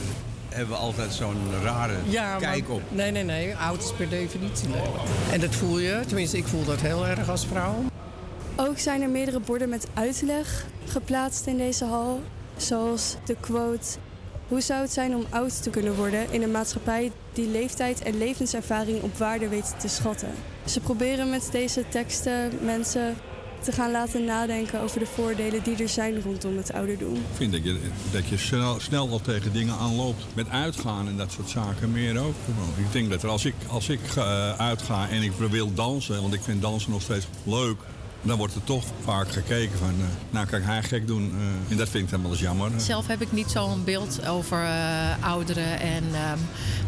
hebben 0.48 0.74
we 0.74 0.80
altijd 0.80 1.12
zo'n 1.12 1.36
rare 1.62 1.94
Ja, 2.04 2.30
maar- 2.30 2.40
kijk 2.40 2.70
op. 2.70 2.82
Nee, 2.88 3.10
nee, 3.10 3.24
nee. 3.24 3.56
Oud 3.56 3.82
is 3.82 3.92
per 3.96 4.08
definitie 4.08 4.68
lelijk. 4.68 4.88
En 5.32 5.40
dat 5.40 5.54
voel 5.54 5.78
je, 5.78 6.00
tenminste 6.06 6.36
ik 6.36 6.46
voel 6.46 6.64
dat 6.64 6.80
heel 6.80 7.06
erg 7.06 7.28
als 7.30 7.46
vrouw. 7.46 7.74
Ook 8.56 8.78
zijn 8.78 9.02
er 9.02 9.08
meerdere 9.08 9.40
borden 9.40 9.68
met 9.68 9.86
uitleg 9.94 10.64
geplaatst 10.86 11.46
in 11.46 11.56
deze 11.56 11.84
hal. 11.84 12.20
Zoals 12.56 13.16
de 13.24 13.36
quote: 13.40 13.86
Hoe 14.48 14.60
zou 14.60 14.80
het 14.80 14.92
zijn 14.92 15.14
om 15.14 15.24
oud 15.30 15.62
te 15.62 15.70
kunnen 15.70 15.94
worden 15.94 16.26
in 16.32 16.42
een 16.42 16.50
maatschappij 16.50 17.12
die 17.32 17.48
leeftijd 17.48 18.02
en 18.02 18.18
levenservaring 18.18 19.02
op 19.02 19.16
waarde 19.18 19.48
weet 19.48 19.74
te 19.80 19.88
schatten? 19.88 20.28
Ze 20.64 20.80
proberen 20.80 21.30
met 21.30 21.48
deze 21.52 21.84
teksten 21.88 22.50
mensen 22.62 23.14
te 23.60 23.72
gaan 23.72 23.90
laten 23.90 24.24
nadenken 24.24 24.80
over 24.80 24.98
de 24.98 25.06
voordelen 25.06 25.62
die 25.62 25.76
er 25.82 25.88
zijn 25.88 26.22
rondom 26.22 26.56
het 26.56 26.72
ouderdom. 26.72 27.14
Ik 27.14 27.20
vind 27.32 27.52
dat 27.52 27.64
je, 27.64 27.80
dat 28.12 28.28
je 28.28 28.36
snel, 28.36 28.80
snel 28.80 29.08
al 29.08 29.20
tegen 29.20 29.52
dingen 29.52 29.74
aanloopt. 29.74 30.24
Met 30.34 30.48
uitgaan 30.48 31.08
en 31.08 31.16
dat 31.16 31.32
soort 31.32 31.48
zaken 31.48 31.92
meer 31.92 32.18
ook. 32.18 32.34
Ik 32.76 32.92
denk 32.92 33.10
dat 33.10 33.22
er 33.22 33.28
als 33.28 33.44
ik, 33.44 33.54
als 33.68 33.88
ik 33.88 34.00
eh, 34.16 34.52
uitga 34.58 35.08
en 35.08 35.22
ik 35.22 35.32
wil 35.32 35.74
dansen, 35.74 36.20
want 36.20 36.34
ik 36.34 36.42
vind 36.42 36.62
dansen 36.62 36.90
nog 36.90 37.02
steeds 37.02 37.26
leuk. 37.42 37.78
Dan 38.22 38.36
wordt 38.36 38.54
er 38.54 38.64
toch 38.64 38.84
vaak 39.04 39.32
gekeken 39.32 39.78
van, 39.78 39.88
eh, 39.88 40.06
nou 40.30 40.46
ik 40.56 40.62
haar 40.62 40.82
gek 40.82 41.06
doen. 41.06 41.32
eh, 41.38 41.70
en 41.70 41.76
dat 41.76 41.88
vind 41.88 42.04
ik 42.04 42.10
dan 42.10 42.22
wel 42.22 42.30
eens 42.30 42.40
jammer. 42.40 42.70
Zelf 42.76 43.06
heb 43.06 43.20
ik 43.20 43.32
niet 43.32 43.50
zo'n 43.50 43.84
beeld 43.84 44.26
over 44.26 44.64
eh, 44.64 45.28
ouderen 45.28 45.80
en, 45.80 46.04
ehm, 46.12 46.38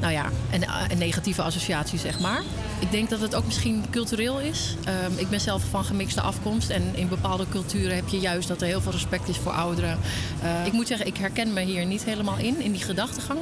nou 0.01 0.13
ja, 0.13 0.31
en, 0.51 0.99
negatieve 0.99 1.43
associaties, 1.43 2.01
zeg 2.01 2.21
maar. 2.21 2.43
Ik 2.79 2.91
denk 2.91 3.11
dat 3.11 3.21
het 3.21 3.35
ook 3.35 3.45
misschien 3.45 3.85
cultureel 3.91 4.41
is. 4.41 4.77
Ehm, 4.85 5.13
ik 5.17 5.29
ben 5.31 5.41
zelf 5.41 5.63
van 5.71 5.85
gemixte 5.85 6.21
afkomst 6.21 6.71
en 6.71 6.83
in 6.95 7.09
bepaalde 7.09 7.49
culturen 7.49 7.97
heb 7.97 8.09
je 8.09 8.19
juist 8.19 8.49
dat 8.49 8.61
er 8.61 8.67
heel 8.67 8.81
veel 8.81 8.93
respect 8.93 9.29
is 9.29 9.37
voor 9.37 9.53
ouderen. 9.53 9.99
Ik 10.65 10.73
moet 10.73 10.87
zeggen, 10.87 11.07
ik 11.07 11.17
herken 11.17 11.53
me 11.53 11.61
hier 11.61 11.87
niet 11.87 12.05
helemaal 12.05 12.39
in, 12.39 12.61
in 12.61 12.73
die 12.73 12.83
gedachtegang. 12.83 13.39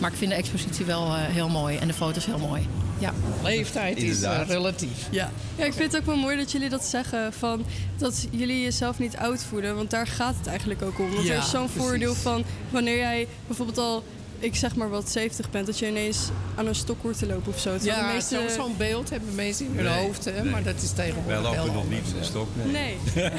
Maar 0.00 0.10
ik 0.10 0.16
vind 0.16 0.30
de 0.30 0.36
expositie 0.36 0.84
wel 0.84 1.14
heel 1.14 1.48
mooi 1.48 1.76
en 1.76 1.86
de 1.86 1.94
foto's 1.94 2.26
heel 2.26 2.38
mooi. 2.38 2.68
Ja. 3.02 3.12
Leeftijd 3.42 3.96
is 3.98 4.22
eh, 4.22 4.40
relatief. 4.46 5.08
Ja. 5.10 5.30
ja, 5.56 5.64
ik 5.64 5.72
vind 5.72 5.92
het 5.92 6.00
ook 6.00 6.06
wel 6.06 6.16
mooi 6.16 6.36
dat 6.36 6.52
jullie 6.52 6.68
dat 6.68 6.84
zeggen. 6.84 7.32
Van 7.32 7.64
dat 7.96 8.26
jullie 8.30 8.62
jezelf 8.62 8.98
niet 8.98 9.16
oud 9.16 9.42
voelen. 9.44 9.76
Want 9.76 9.90
daar 9.90 10.06
gaat 10.06 10.34
het 10.38 10.46
eigenlijk 10.46 10.82
ook 10.82 10.98
om. 10.98 11.10
Want 11.14 11.26
Ja, 11.26 11.32
er 11.34 11.38
is 11.38 11.50
zo'n 11.50 11.68
voordeel 11.68 12.14
van 12.14 12.44
wanneer 12.70 12.96
jij 12.96 13.28
bijvoorbeeld 13.46 13.78
al, 13.78 14.04
ik 14.38 14.54
zeg 14.56 14.76
maar 14.76 14.88
wat 14.90 15.10
70 15.10 15.50
bent, 15.50 15.66
dat 15.66 15.78
je 15.78 15.86
ineens 15.88 16.18
aan 16.54 16.66
een 16.66 16.74
stok 16.74 17.02
hoort 17.02 17.18
te 17.18 17.26
lopen 17.26 17.52
of 17.52 17.58
zo. 17.60 17.76
Terwijl 17.76 17.98
Ja, 18.00 18.06
de 18.08 18.14
meeste... 18.14 18.34
zo- 18.48 18.54
zo'n 18.62 18.74
beeld 18.76 19.10
hebben 19.10 19.34
mensen 19.34 19.66
in 19.66 19.74
hun 19.74 19.84
Nee, 19.84 20.04
hoofd, 20.04 20.24
hè, 20.24 20.42
nee. 20.42 20.50
maar 20.50 20.62
dat 20.62 20.82
is 20.82 20.90
tegenwoordig 20.92 21.40
Wij 21.42 21.56
lopen 21.56 21.72
nog 21.74 21.88
niet 21.90 22.04
hè. 22.16 22.24
stok. 22.24 22.48
Nee. 22.72 22.96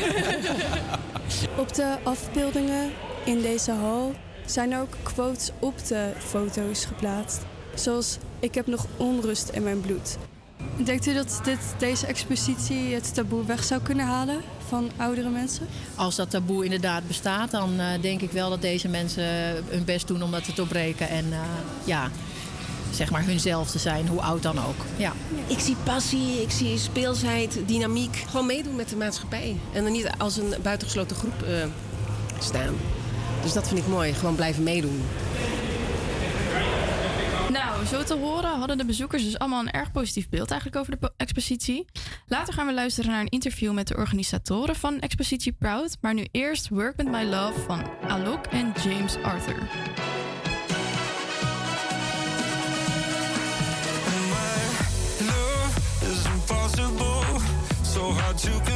Op 1.57 1.73
de 1.73 1.95
afbeeldingen 2.03 2.91
in 3.25 3.41
deze 3.41 3.71
hal 3.71 4.13
zijn 4.45 4.71
er 4.71 4.79
ook 4.81 4.93
quotes 5.03 5.51
op 5.59 5.87
de 5.87 6.11
foto's 6.17 6.85
geplaatst. 6.85 7.41
Zoals 7.75 8.17
ik 8.43 8.55
heb 8.55 8.67
nog 8.67 8.85
onrust 8.97 9.49
in 9.49 9.63
mijn 9.63 9.81
bloed. 9.81 10.17
Denkt 10.83 11.05
u 11.05 11.13
dat 11.13 11.39
dit, 11.43 11.59
deze 11.77 12.05
expositie 12.05 12.93
het 12.93 13.13
taboe 13.13 13.45
weg 13.45 13.63
zou 13.63 13.81
kunnen 13.81 14.05
halen 14.05 14.41
van 14.67 14.91
oudere 14.97 15.29
mensen? 15.29 15.67
Als 15.95 16.15
dat 16.15 16.29
taboe 16.29 16.63
inderdaad 16.63 17.07
bestaat, 17.07 17.51
dan 17.51 17.79
eh, 17.79 18.01
denk 18.01 18.21
ik 18.21 18.31
wel 18.31 18.49
dat 18.49 18.61
deze 18.61 18.87
mensen 18.87 19.23
hun 19.67 19.85
best 19.85 20.07
doen 20.07 20.23
om 20.23 20.31
dat 20.31 20.43
te 20.43 20.53
doorbreken. 20.53 21.09
En 21.09 21.25
eh, 21.31 21.39
ja, 21.83 22.11
zeg 22.91 23.11
maar 23.11 23.25
hunzelf 23.25 23.71
te 23.71 23.79
zijn, 23.79 24.07
hoe 24.07 24.21
oud 24.21 24.43
dan 24.43 24.57
ook. 24.57 24.85
Ja. 24.97 25.13
Ik 25.47 25.59
zie 25.59 25.75
passie, 25.83 26.41
ik 26.41 26.51
zie 26.51 26.77
speelsheid, 26.77 27.59
dynamiek. 27.65 28.23
Gewoon 28.29 28.45
meedoen 28.45 28.75
met 28.75 28.89
de 28.89 28.95
maatschappij. 28.95 29.55
En 29.73 29.83
dan 29.83 29.91
niet 29.91 30.09
als 30.17 30.37
een 30.37 30.53
buitengesloten 30.61 31.15
groep 31.15 31.41
eh, 31.41 31.65
staan. 32.39 32.75
Dus 33.41 33.53
dat 33.53 33.67
vind 33.67 33.79
ik 33.79 33.87
mooi, 33.87 34.13
gewoon 34.13 34.35
blijven 34.35 34.63
meedoen. 34.63 35.01
Zo 37.89 38.03
te 38.03 38.13
horen 38.13 38.57
hadden 38.57 38.77
de 38.77 38.85
bezoekers 38.85 39.23
dus 39.23 39.39
allemaal 39.39 39.59
een 39.59 39.71
erg 39.71 39.91
positief 39.91 40.29
beeld 40.29 40.51
eigenlijk 40.51 40.79
over 40.81 40.91
de 40.91 40.97
po- 40.97 41.13
expositie. 41.17 41.85
Later 42.27 42.53
gaan 42.53 42.65
we 42.65 42.73
luisteren 42.73 43.11
naar 43.11 43.19
een 43.19 43.29
interview 43.29 43.73
met 43.73 43.87
de 43.87 43.95
organisatoren 43.95 44.75
van 44.75 44.99
expositie 44.99 45.51
Proud. 45.51 45.97
Maar 46.01 46.13
nu 46.13 46.27
eerst 46.31 46.69
Work 46.69 46.97
With 46.97 47.07
My 47.07 47.23
Love 47.23 47.59
van 47.59 47.83
Alok 48.07 48.45
en 48.45 48.73
James 48.83 49.15
Arthur. 49.15 49.57
Love 55.19 55.79
is 56.11 56.25
impossible, 56.25 57.39
so 57.83 58.15
to 58.35 58.72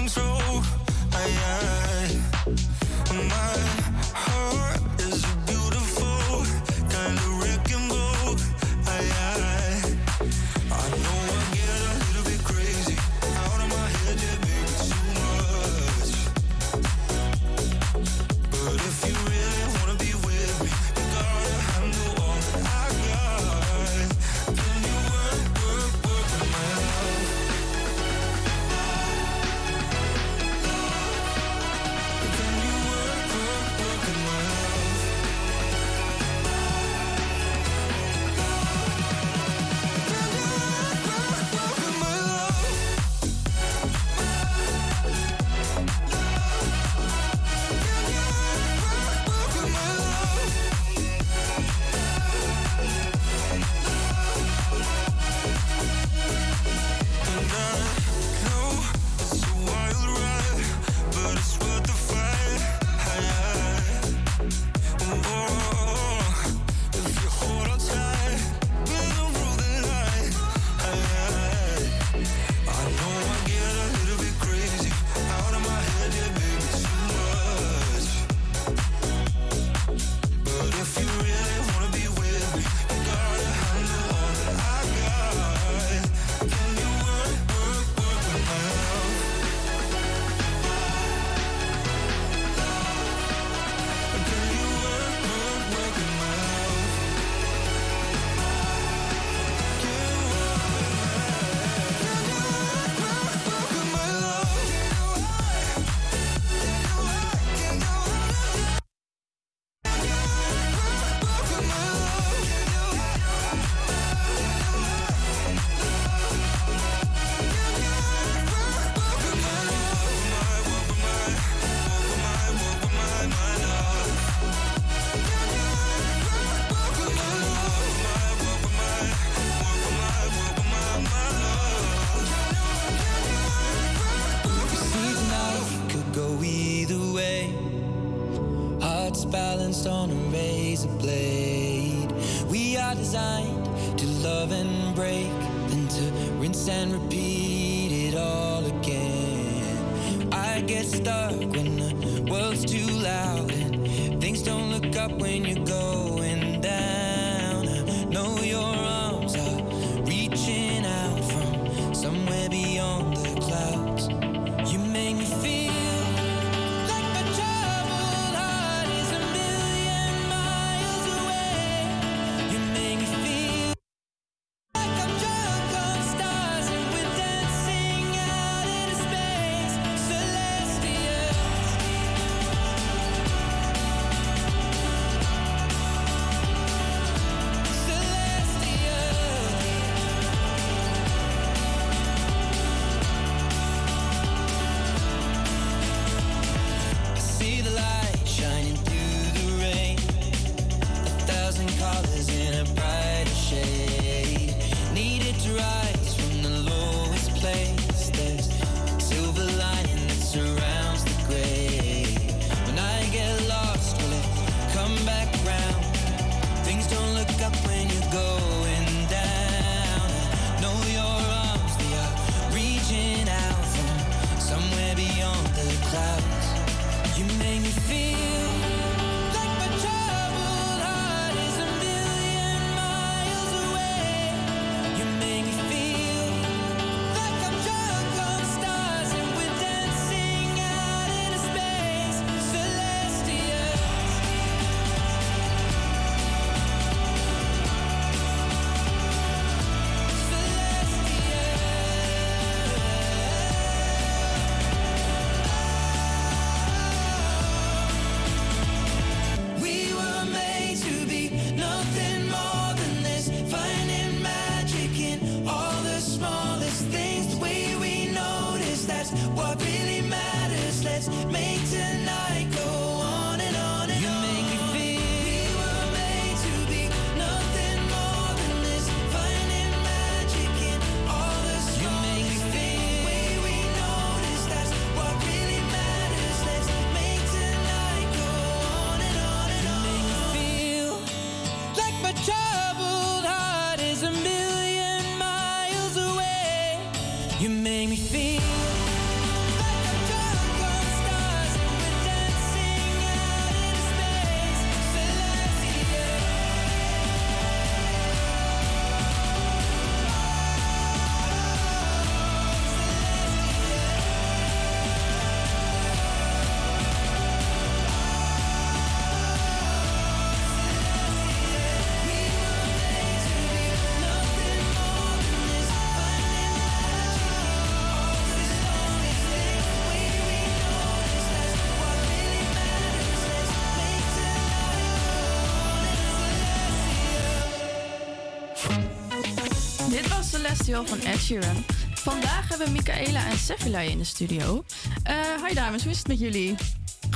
Celestial 340.58 340.86
van 340.86 341.12
Ed 341.12 341.20
Sheeran. 341.20 341.64
Vandaag 341.94 342.50
hebben 342.50 342.72
Michaela 342.72 343.26
en 343.30 343.38
Sefilai 343.38 343.90
in 343.90 343.98
de 343.98 344.04
studio. 344.04 344.64
Eh 345.04 345.16
hi 345.48 345.54
dames, 345.54 345.84
hoe 345.84 345.92
is 345.92 345.98
het 345.98 346.08
met 346.08 346.20
jullie? 346.20 346.56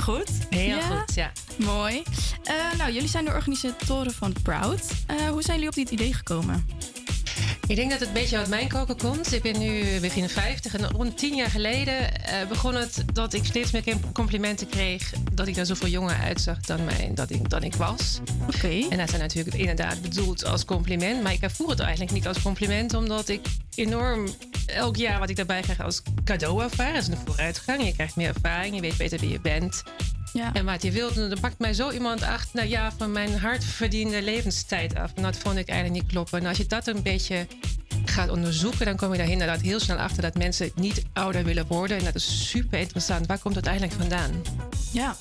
Goed? 0.02 0.30
Heel 0.50 0.80
goed, 0.80 1.14
ja. 1.14 1.32
Mooi. 1.56 2.02
Eh, 2.44 2.54
nou, 2.78 2.92
jullie 2.92 3.08
zijn 3.08 3.24
de 3.24 3.30
organisatoren 3.30 4.12
van 4.12 4.34
Proud. 4.42 4.80
Eh, 5.06 5.16
hoe 5.16 5.42
zijn 5.42 5.56
jullie 5.56 5.68
op 5.68 5.74
dit 5.74 5.90
idee 5.90 6.14
gekomen? 6.14 6.66
Ik 7.66 7.76
denk 7.76 7.90
dat 7.90 8.00
het 8.00 8.08
een 8.08 8.14
beetje 8.14 8.36
uit 8.36 8.48
mijn 8.48 8.68
koken 8.68 8.96
komt. 8.96 9.32
Ik 9.32 9.42
ben 9.42 9.58
nu 9.58 10.00
begin 10.00 10.28
50 10.28 10.74
en 10.74 10.90
rond 10.90 11.18
tien 11.18 11.34
jaar 11.34 11.50
geleden 11.50 12.24
eh, 12.24 12.48
begon 12.48 12.74
het 12.74 13.04
dat 13.12 13.32
ik 13.32 13.44
steeds 13.44 13.70
meer 13.70 13.82
complimenten 14.12 14.68
kreeg 14.68 15.12
dat 15.32 15.46
ik 15.46 15.56
er 15.56 15.66
zoveel 15.66 15.88
jonger 15.88 16.16
uitzag 16.16 16.60
dan, 16.60 16.80
dat 17.14 17.30
ik, 17.30 17.50
dan 17.50 17.62
ik 17.62 17.74
was. 17.74 18.20
Oké. 18.46 18.86
En 18.90 18.98
dat 18.98 19.08
zijn 19.08 19.20
natuurlijk 19.20 19.56
inderdaad 19.56 20.02
bedoeld 20.02 20.44
als 20.44 20.64
compliment, 20.64 21.22
maar 21.22 21.32
ik 21.32 21.40
ervoer 21.40 21.70
het 21.70 21.80
eigenlijk 21.80 22.12
niet 22.12 22.26
als 22.26 22.42
compliment, 22.42 22.94
omdat 22.94 23.28
ik 23.28 23.46
enorm 23.74 24.28
elk 24.66 24.96
jaar 24.96 25.18
wat 25.18 25.30
ik 25.30 25.36
daarbij 25.36 25.60
krijg 25.60 25.80
als 25.80 26.02
cadeau 26.24 26.62
ervaar. 26.62 26.92
Dat 26.92 27.02
is 27.02 27.08
een 27.08 27.16
vooruitgang. 27.24 27.84
Je 27.84 27.92
krijgt 27.92 28.16
meer 28.16 28.28
ervaring, 28.28 28.74
je 28.74 28.80
weet 28.80 28.96
beter 28.96 29.18
wie 29.18 29.30
je 29.30 29.40
bent. 29.40 29.82
Ja. 30.32 30.52
En 30.52 30.64
wat 30.64 30.82
je 30.82 30.90
wilt, 30.90 31.14
dan 31.14 31.40
pakt 31.40 31.58
mij 31.58 31.74
zo 31.74 31.90
iemand 31.90 32.22
acht, 32.22 32.54
nou 32.54 32.68
ja, 32.68 32.92
van 32.96 33.12
mijn 33.12 33.38
hardverdiende 33.38 34.22
levenstijd 34.22 34.96
af. 34.96 35.12
En 35.14 35.22
dat 35.22 35.36
vond 35.36 35.56
ik 35.56 35.68
eigenlijk 35.68 36.02
niet 36.02 36.12
kloppen. 36.12 36.40
En 36.40 36.46
als 36.46 36.56
je 36.56 36.66
dat 36.66 36.86
een 36.86 37.02
beetje 37.02 37.46
gaat 38.04 38.30
onderzoeken, 38.30 38.86
dan 38.86 38.96
kom 38.96 39.12
je 39.12 39.18
daar 39.18 39.28
inderdaad 39.28 39.60
heel 39.60 39.80
snel 39.80 39.96
achter 39.96 40.22
dat 40.22 40.34
mensen 40.34 40.70
niet 40.74 41.02
ouder 41.12 41.44
willen 41.44 41.66
worden. 41.66 41.98
En 41.98 42.04
dat 42.04 42.14
is 42.14 42.48
super 42.48 42.78
interessant. 42.78 43.26
Waar 43.26 43.38
komt 43.38 43.54
dat 43.54 43.66
eigenlijk 43.66 44.00
vandaan? 44.00 44.42
Ja, 44.92 45.16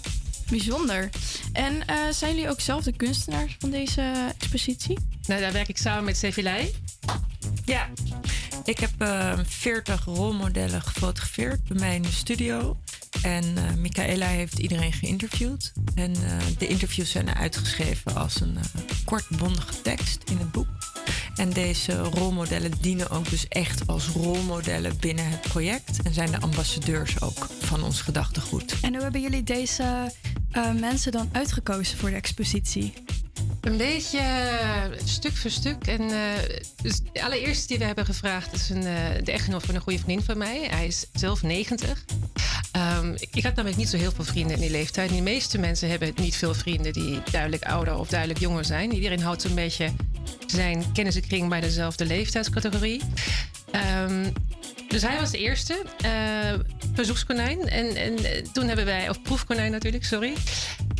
bijzonder. 0.49 1.09
En 1.53 1.88
eh, 1.88 1.95
zijn 2.11 2.35
jullie 2.35 2.49
ook 2.49 2.61
zelf 2.61 2.83
de 2.83 2.91
kunstenaars 2.91 3.55
van 3.59 3.69
deze 3.69 4.13
expositie? 4.38 4.97
Nou, 5.27 5.41
daar 5.41 5.51
werk 5.51 5.67
ik 5.67 5.77
samen 5.77 6.03
met 6.03 6.17
Sevilei. 6.17 6.75
Ja, 7.65 7.89
ik 8.63 8.79
heb 8.79 8.91
eh 8.97 9.39
40 9.43 10.05
rolmodellen 10.05 10.81
gefotografeerd 10.81 11.63
bij 11.63 11.79
mij 11.79 11.95
in 11.95 12.01
de 12.01 12.11
studio. 12.11 12.77
En 13.21 13.57
eh 13.57 13.73
Michaela 13.73 14.25
heeft 14.25 14.59
iedereen 14.59 14.93
geïnterviewd. 14.93 15.73
En 15.95 16.13
eh, 16.15 16.38
de 16.57 16.67
interviews 16.67 17.11
zijn 17.11 17.35
uitgeschreven 17.35 18.15
als 18.15 18.41
een 18.41 18.57
eh, 18.57 18.63
kort 19.05 19.29
bondige 19.29 19.81
tekst 19.81 20.23
in 20.29 20.38
het 20.38 20.51
boek. 20.51 20.67
En 21.35 21.49
deze 21.49 21.97
rolmodellen 21.97 22.71
dienen 22.81 23.09
ook 23.09 23.29
dus 23.29 23.47
echt 23.47 23.88
als 23.88 24.07
rolmodellen 24.07 24.97
binnen 24.99 25.29
het 25.29 25.41
project. 25.41 26.01
En 26.01 26.13
zijn 26.13 26.31
de 26.31 26.39
ambassadeurs 26.39 27.21
ook 27.21 27.47
van 27.59 27.83
ons 27.83 28.01
gedachtegoed. 28.01 28.75
En 28.81 28.93
hoe 28.93 29.03
hebben 29.03 29.21
jullie 29.21 29.43
deze 29.43 30.11
eh, 30.51 30.73
mensen 30.73 31.11
dan 31.11 31.29
uitgekozen 31.31 31.97
voor 31.97 32.09
de 32.09 32.15
expositie? 32.15 32.93
Een 33.61 33.77
beetje 33.77 34.18
eh, 34.18 34.84
stuk 35.05 35.38
voor 35.38 35.51
stuk. 35.51 35.88
En 35.88 36.09
dus 36.81 36.99
de 37.13 37.23
allereerste 37.23 37.68
die 37.68 37.77
we 37.77 37.84
hebben 37.84 38.05
gevraagd 38.05 38.53
is 38.53 38.69
een, 38.69 38.85
eh, 38.85 39.23
de 39.23 39.31
echtgenoot 39.31 39.63
van 39.65 39.76
een 39.76 39.81
goede 39.81 39.99
vriend 39.99 40.23
van 40.23 40.38
mij. 40.38 40.68
Hij 40.69 40.88
is 40.88 41.05
zelf 41.13 41.43
90. 41.43 42.05
Ehm, 42.72 43.15
ik 43.31 43.43
had 43.43 43.55
namelijk 43.55 43.77
niet 43.77 43.89
zo 43.89 43.97
heel 43.97 44.11
veel 44.11 44.23
vrienden 44.23 44.55
in 44.55 44.61
die 44.61 44.72
leeftijd. 44.72 45.09
De 45.09 45.22
meeste 45.22 45.57
mensen 45.57 45.89
hebben 45.89 46.13
niet 46.15 46.35
veel 46.35 46.53
vrienden 46.53 46.93
die 46.93 47.22
duidelijk 47.31 47.63
ouder 47.63 47.97
of 47.97 48.07
duidelijk 48.07 48.39
jonger 48.39 48.65
zijn. 48.65 48.93
Iedereen 48.93 49.22
houdt 49.22 49.41
zo'n 49.41 49.55
beetje 49.55 49.89
zijn 50.45 50.91
kennissenkring 50.91 51.49
bij 51.49 51.59
dezelfde 51.59 52.05
leeftijdscategorie. 52.05 53.01
Ehm, 53.72 54.26
dus 54.88 55.02
hij 55.02 55.19
was 55.19 55.31
de 55.31 55.38
eerste 55.38 55.85
eh, 56.02 56.53
verzoekskonijn. 56.93 57.69
En, 57.69 57.95
en 57.95 58.18
eh, 58.18 58.43
toen 58.53 58.68
hebben 58.68 58.85
wij, 58.85 59.10
of 59.10 59.22
proefkonijn 59.22 59.72
natuurlijk, 59.72 60.06
sorry. 60.06 60.34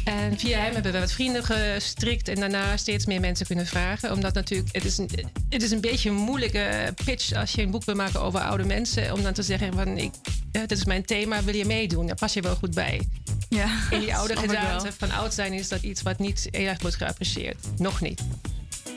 En 0.06 0.40
via 0.40 0.60
hem 0.60 0.74
hebben 0.74 0.92
we 0.92 1.00
wat 1.00 1.12
vrienden 1.12 1.44
gestrikt 1.44 2.28
en 2.28 2.36
daarna 2.36 2.78
steeds 2.78 3.06
meer 3.06 3.20
mensen 3.20 3.46
kunnen 3.46 3.66
vragen. 3.66 4.12
Omdat 4.12 4.34
natuurlijk, 4.34 4.76
het 4.76 4.86
is 4.86 4.98
een, 4.98 5.10
het 5.50 5.64
is 5.64 5.72
een 5.72 5.82
beetje 5.82 6.10
een 6.10 6.16
moeilijke 6.16 6.94
pitch 7.06 7.34
als 7.34 7.52
je 7.52 7.62
een 7.62 7.72
boek 7.72 7.84
wil 7.86 7.96
maken 7.96 8.22
over 8.22 8.40
oude 8.40 8.64
mensen. 8.64 9.14
Om 9.14 9.24
dan 9.24 9.34
te 9.34 9.44
zeggen 9.44 9.74
van, 9.74 9.98
ik, 9.98 10.14
ja, 10.52 10.60
dit 10.60 10.78
is 10.78 10.86
mijn 10.86 11.06
thema, 11.06 11.44
wil 11.44 11.56
je 11.56 11.66
meedoen? 11.66 12.08
Daar 12.08 12.16
pas 12.16 12.34
je 12.34 12.42
wel 12.42 12.56
goed 12.56 12.74
bij. 12.74 13.08
Ja, 13.50 13.80
In 13.90 14.00
die 14.00 14.16
oude 14.16 14.36
gedaante 14.36 14.92
van 14.98 15.12
oud 15.12 15.34
zijn 15.34 15.54
is 15.54 15.68
dat 15.68 15.82
iets 15.82 16.02
wat 16.02 16.20
niet 16.20 16.48
heel 16.52 16.68
erg 16.68 16.82
wordt 16.82 16.96
geapprecieerd. 16.96 17.58
Nog 17.78 18.02
niet. 18.02 18.22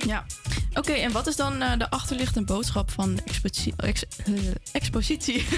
Ja. 0.06 0.24
Oké, 0.74 0.93
en 0.93 1.12
wat 1.12 1.27
is 1.27 1.36
dan 1.36 1.62
eh, 1.62 1.78
de 1.78 1.90
achterliggende 1.90 2.44
boodschap 2.44 2.90
van 2.90 3.15
de 3.15 3.23
eh, 3.77 3.93
expositie? 4.73 5.44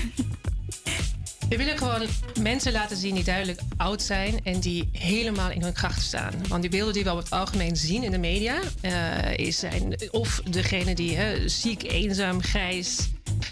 We 1.49 1.57
willen 1.57 1.79
gewoon 1.79 2.07
mensen 2.41 2.73
laten 2.73 2.97
zien 2.97 3.15
die 3.15 3.25
duidelijk 3.25 3.61
oud 3.77 4.03
zijn 4.03 4.41
en 4.45 4.61
die 4.61 4.89
helemaal 4.93 5.51
in 5.51 5.63
hun 5.63 5.73
kracht 5.73 6.03
staan. 6.03 6.33
Want 6.49 6.63
die 6.63 6.71
beelden 6.71 6.95
die 6.95 7.05
we 7.05 7.11
op 7.11 7.17
het 7.17 7.31
algemeen 7.31 7.77
zien 7.77 8.03
in 8.03 8.11
de 8.11 8.19
media, 8.19 8.61
eh, 8.81 9.37
is 9.37 9.59
zijn 9.59 9.97
of 10.11 10.41
degene 10.51 10.95
die 10.95 11.17
hè, 11.17 11.49
ziek, 11.49 11.83
eenzaam, 11.83 12.43
grijs, 12.43 13.09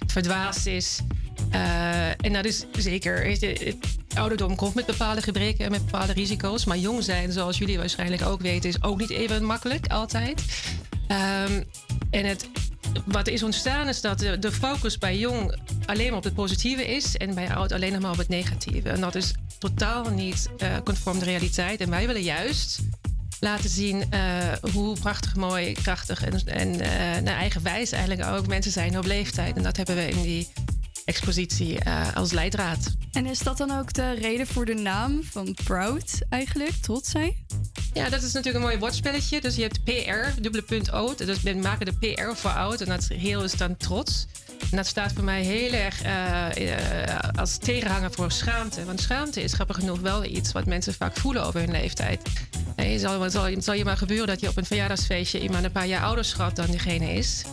verdwaasd 0.06 0.66
is. 0.66 0.98
Eh, 1.54 2.08
en 2.08 2.32
dat 2.32 2.44
is 2.44 2.64
zeker. 2.78 3.26
Het 3.26 3.76
ouderdom 4.14 4.56
komt 4.56 4.74
met 4.74 4.86
bepaalde 4.86 5.22
gebreken 5.22 5.64
en 5.64 5.70
met 5.70 5.84
bepaalde 5.84 6.12
risico's. 6.12 6.64
Maar 6.64 6.78
jong 6.78 7.04
zijn, 7.04 7.32
zoals 7.32 7.58
jullie 7.58 7.78
waarschijnlijk 7.78 8.22
ook 8.22 8.40
weten, 8.40 8.68
is 8.68 8.82
ook 8.82 8.98
niet 8.98 9.10
even 9.10 9.44
makkelijk 9.44 9.86
altijd. 9.86 10.44
Ehm, 11.08 11.62
en 12.10 12.24
het, 12.24 12.48
wat 13.04 13.28
is 13.28 13.42
ontstaan 13.42 13.88
is 13.88 14.00
dat 14.00 14.18
de, 14.18 14.52
focus 14.52 14.98
bij 14.98 15.18
jong 15.18 15.58
alleen 15.86 16.08
maar 16.08 16.16
op 16.16 16.24
het 16.24 16.34
positieve 16.34 16.86
is 16.86 17.16
en 17.16 17.34
bij 17.34 17.54
oud 17.54 17.72
alleen 17.72 17.92
nog 17.92 18.02
maar 18.02 18.10
op 18.10 18.18
het 18.18 18.28
negatieve. 18.28 18.88
En 18.88 19.00
dat 19.00 19.14
is 19.14 19.34
totaal 19.58 20.10
niet 20.10 20.48
eh, 20.58 20.76
conform 20.84 21.18
de 21.18 21.24
realiteit. 21.24 21.80
En 21.80 21.90
wij 21.90 22.06
willen 22.06 22.22
juist 22.22 22.78
laten 23.40 23.70
zien 23.70 24.10
eh, 24.10 24.20
hoe 24.72 24.98
prachtig, 24.98 25.36
mooi, 25.36 25.72
krachtig 25.72 26.24
en, 26.24 26.46
en 26.46 26.76
naar 27.24 27.36
eigen 27.36 27.62
wijs 27.62 27.92
eigenlijk 27.92 28.28
ook 28.30 28.46
mensen 28.46 28.72
zijn 28.72 28.98
op 28.98 29.04
leeftijd. 29.04 29.56
En 29.56 29.62
dat 29.62 29.76
hebben 29.76 29.96
we 29.96 30.08
in 30.08 30.22
die 30.22 30.48
expositie 31.04 31.78
eh, 31.78 32.14
als 32.14 32.32
leidraad. 32.32 32.94
En 33.12 33.26
is 33.26 33.38
dat 33.38 33.56
dan 33.56 33.78
ook 33.78 33.92
de 33.92 34.12
reden 34.12 34.46
voor 34.46 34.64
de 34.64 34.74
naam 34.74 35.22
van 35.22 35.56
Proud 35.64 36.18
eigenlijk? 36.28 36.72
Trots 36.80 37.10
zijn? 37.10 37.34
Ja, 37.92 38.08
dat 38.08 38.22
is 38.22 38.32
natuurlijk 38.32 38.54
een 38.54 38.70
mooi 38.70 38.78
woordspelletje. 38.78 39.40
Dus 39.40 39.56
je 39.56 39.62
hebt 39.62 39.84
PR, 39.84 40.40
dubbele 40.40 40.62
punt 40.62 40.90
oud. 40.90 41.18
Dus 41.18 41.42
we 41.42 41.54
maken 41.54 41.86
de 41.86 42.14
PR 42.14 42.34
voor 42.34 42.50
oud. 42.50 42.80
En 42.80 42.88
dat 42.88 43.08
heel 43.08 43.44
is 43.44 43.52
dan 43.52 43.76
trots. 43.76 44.26
En 44.70 44.76
dat 44.76 44.86
staat 44.86 45.12
voor 45.12 45.24
mij 45.24 45.42
heel 45.42 45.72
erg 45.72 46.02
eh, 46.02 47.02
eh, 47.02 47.28
als 47.36 47.56
tegenhanger 47.56 48.12
voor 48.12 48.32
schaamte. 48.32 48.84
Want 48.84 49.00
schaamte 49.00 49.42
is 49.42 49.52
grappig 49.52 49.76
genoeg 49.76 50.00
wel 50.00 50.24
iets 50.24 50.52
wat 50.52 50.66
mensen 50.66 50.94
vaak 50.94 51.16
voelen 51.16 51.44
over 51.44 51.60
hun 51.60 51.70
leeftijd. 51.70 52.22
En 52.76 52.90
je 52.90 52.98
zal, 52.98 53.20
het 53.20 53.32
zal, 53.32 53.48
zal 53.58 53.74
je 53.74 53.84
maar 53.84 53.96
gebeuren 53.96 54.26
dat 54.26 54.40
je 54.40 54.48
op 54.48 54.56
een 54.56 54.64
verjaardagsfeestje 54.64 55.40
iemand 55.40 55.64
een 55.64 55.72
paar 55.72 55.86
jaar 55.86 56.02
ouder 56.02 56.24
schat 56.24 56.56
dan 56.56 56.66
diegene 56.66 57.12
is. 57.12 57.44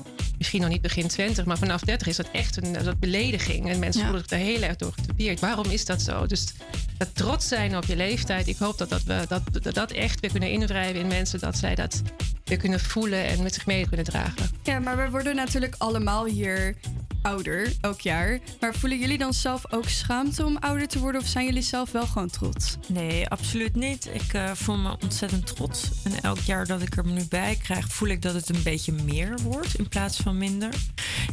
Misschien 0.41 0.61
nog 0.61 0.69
niet 0.71 0.81
begin 0.81 1.07
20, 1.07 1.45
maar 1.45 1.57
vanaf 1.57 1.81
30 1.81 2.07
is 2.07 2.15
dat 2.15 2.29
echt 2.31 2.57
een, 2.63 2.73
dat 2.73 2.99
belediging. 2.99 3.69
En 3.69 3.79
mensen 3.79 4.01
Ja. 4.01 4.07
voelen 4.07 4.27
zich 4.29 4.37
daar 4.39 4.47
heel 4.47 4.61
erg 4.61 4.75
door 4.75 4.93
getypeerd. 4.93 5.39
Waarom 5.39 5.69
is 5.69 5.85
dat 5.85 6.01
zo? 6.01 6.25
Dus 6.25 6.53
dat 6.97 7.15
trots 7.15 7.47
zijn 7.47 7.77
op 7.77 7.85
je 7.85 7.95
leeftijd. 7.95 8.47
Ik 8.47 8.57
hoop 8.57 8.77
dat 8.77 8.89
dat, 8.89 9.03
we, 9.03 9.25
dat, 9.27 9.41
dat, 9.61 9.73
dat 9.73 9.91
echt 9.91 10.19
weer 10.19 10.31
kunnen 10.31 10.51
invrijven 10.51 10.99
in 10.99 11.07
mensen. 11.07 11.39
Dat 11.39 11.57
zij 11.57 11.75
dat 11.75 12.01
weer 12.43 12.57
kunnen 12.57 12.79
voelen 12.79 13.25
en 13.25 13.43
met 13.43 13.53
zich 13.53 13.65
mee 13.65 13.87
kunnen 13.87 14.05
dragen. 14.05 14.49
Ja, 14.63 14.79
maar 14.79 14.97
we 14.97 15.09
worden 15.09 15.35
natuurlijk 15.35 15.75
allemaal 15.77 16.25
hier 16.25 16.75
ouder, 17.21 17.73
elk 17.81 18.01
jaar. 18.01 18.39
Maar 18.59 18.75
voelen 18.75 18.99
jullie 18.99 19.17
dan 19.17 19.33
zelf 19.33 19.73
ook 19.73 19.89
schaamte 19.89 20.45
om 20.45 20.57
ouder 20.57 20.87
te 20.87 20.99
worden? 20.99 21.21
Of 21.21 21.27
zijn 21.27 21.45
jullie 21.45 21.61
zelf 21.61 21.91
wel 21.91 22.05
gewoon 22.05 22.29
trots? 22.29 22.77
Nee, 22.87 23.27
absoluut 23.27 23.75
niet. 23.75 24.09
Ik 24.13 24.33
eh, 24.33 24.51
voel 24.51 24.77
me 24.77 24.95
ontzettend 25.03 25.55
trots. 25.55 25.89
En 26.03 26.11
elk 26.21 26.39
jaar 26.39 26.65
dat 26.65 26.81
ik 26.81 26.97
er 26.97 27.07
nu 27.07 27.25
bij 27.29 27.57
krijg, 27.63 27.87
voel 27.87 28.09
ik 28.09 28.21
dat 28.21 28.33
het 28.33 28.49
een 28.49 28.63
beetje 28.63 28.91
meer 28.91 29.35
wordt 29.43 29.75
in 29.75 29.87
plaats 29.87 30.17
van 30.17 30.37
minder. 30.37 30.73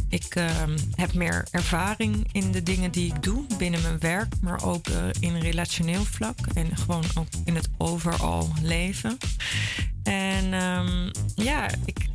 Ik 0.08 0.34
ehm, 0.34 0.78
heb 0.94 1.14
meer 1.14 1.46
ervaring 1.50 2.28
in 2.32 2.52
de 2.52 2.62
dingen 2.62 2.90
die 2.90 3.14
ik 3.14 3.22
doe 3.22 3.44
binnen 3.58 3.82
mijn 3.82 3.98
werk, 3.98 4.32
maar 4.40 4.64
ook 4.64 4.86
eh, 4.88 4.94
in 5.20 5.40
relationeel 5.40 6.04
vlak 6.04 6.38
en 6.54 6.76
gewoon 6.76 7.04
ook 7.14 7.28
in 7.44 7.54
het 7.54 7.68
overal 7.78 8.52
leven. 8.62 9.18
En 10.02 10.52
ehm, 10.52 11.10
ja, 11.34 11.68
ik. 11.84 12.06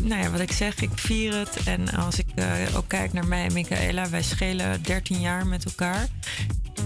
Nou 0.00 0.22
ja, 0.22 0.30
wat 0.30 0.40
ik 0.40 0.52
zeg, 0.52 0.80
ik 0.80 0.90
vier 0.94 1.34
het. 1.34 1.56
En 1.64 1.88
als 1.88 2.18
ik 2.18 2.26
eh, 2.34 2.76
ook 2.76 2.88
kijk 2.88 3.12
naar 3.12 3.26
mij 3.26 3.44
en 3.44 3.52
Michaela, 3.52 4.08
wij 4.10 4.22
schelen 4.22 4.82
13 4.82 5.20
jaar 5.20 5.46
met 5.46 5.64
elkaar. 5.64 6.08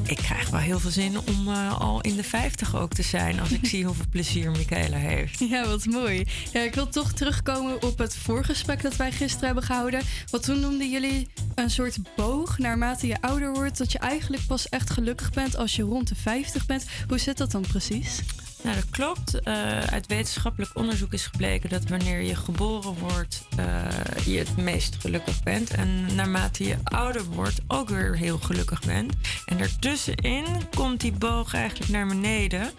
Ik 0.07 0.17
krijg 0.17 0.51
wel 0.51 0.61
heel 0.61 0.81
veel 0.81 0.91
zin 0.91 1.19
om 1.19 1.49
eh, 1.49 1.81
al 1.81 2.01
in 2.01 2.17
de 2.17 2.25
50 2.25 2.77
ook 2.77 2.93
te 2.93 3.03
zijn. 3.03 3.41
Als 3.41 3.51
ik 3.51 3.67
zie 3.73 3.85
hoeveel 3.85 4.05
plezier 4.11 4.51
Michaela 4.51 4.97
heeft. 4.97 5.39
Ja, 5.39 5.67
wat 5.67 5.87
mooi. 5.87 6.27
Ja, 6.53 6.61
ik 6.61 6.75
wil 6.75 6.89
toch 6.89 7.13
terugkomen 7.13 7.83
op 7.83 7.99
het 7.99 8.17
voorgesprek 8.17 8.83
dat 8.83 8.97
wij 8.97 9.13
gisteren 9.13 9.47
hebben 9.47 9.65
gehouden. 9.65 10.01
Want 10.31 10.43
toen 10.43 10.61
noemden 10.61 10.91
jullie 10.91 11.29
een 11.55 11.71
soort 11.71 11.99
boog 12.17 12.59
naarmate 12.59 13.07
je 13.07 13.21
ouder 13.21 13.53
wordt. 13.53 13.79
Dat 13.79 13.93
je 13.93 13.99
eigenlijk 13.99 14.47
pas 14.47 14.69
echt 14.69 14.91
gelukkig 14.91 15.31
bent 15.31 15.57
als 15.57 15.77
je 15.77 15.83
rond 15.83 16.09
de 16.09 16.15
50 16.15 16.67
bent. 16.67 16.87
Hoe 17.09 17.19
zit 17.19 17.37
dat 17.37 17.51
dan 17.51 17.65
precies? 17.69 18.23
Nou, 18.63 18.77
dat 18.77 18.91
klopt. 18.91 19.41
Eh, 19.41 19.81
uit 19.81 20.07
wetenschappelijk 20.07 20.71
onderzoek 20.75 21.13
is 21.13 21.27
gebleken 21.27 21.71
dat 21.71 21.89
wanneer 21.89 22.21
je 22.21 22.37
geboren 22.37 22.95
wordt, 22.99 23.45
eh, 23.57 24.27
je 24.27 24.39
het 24.39 24.57
meest 24.57 24.97
gelukkig 25.01 25.43
bent. 25.43 25.71
En 25.71 26.15
naarmate 26.15 26.65
je 26.65 26.77
ouder 26.85 27.25
wordt, 27.25 27.61
ook 27.67 27.89
weer 27.89 28.17
heel 28.17 28.39
gelukkig 28.39 28.81
bent. 28.81 29.13
En 29.47 29.59
daartussenin 29.59 30.45
komt 30.77 31.01
die 31.01 31.13
boog 31.13 31.55
eigenlijk 31.55 31.91
naar 31.91 32.07
beneden. 32.07 32.71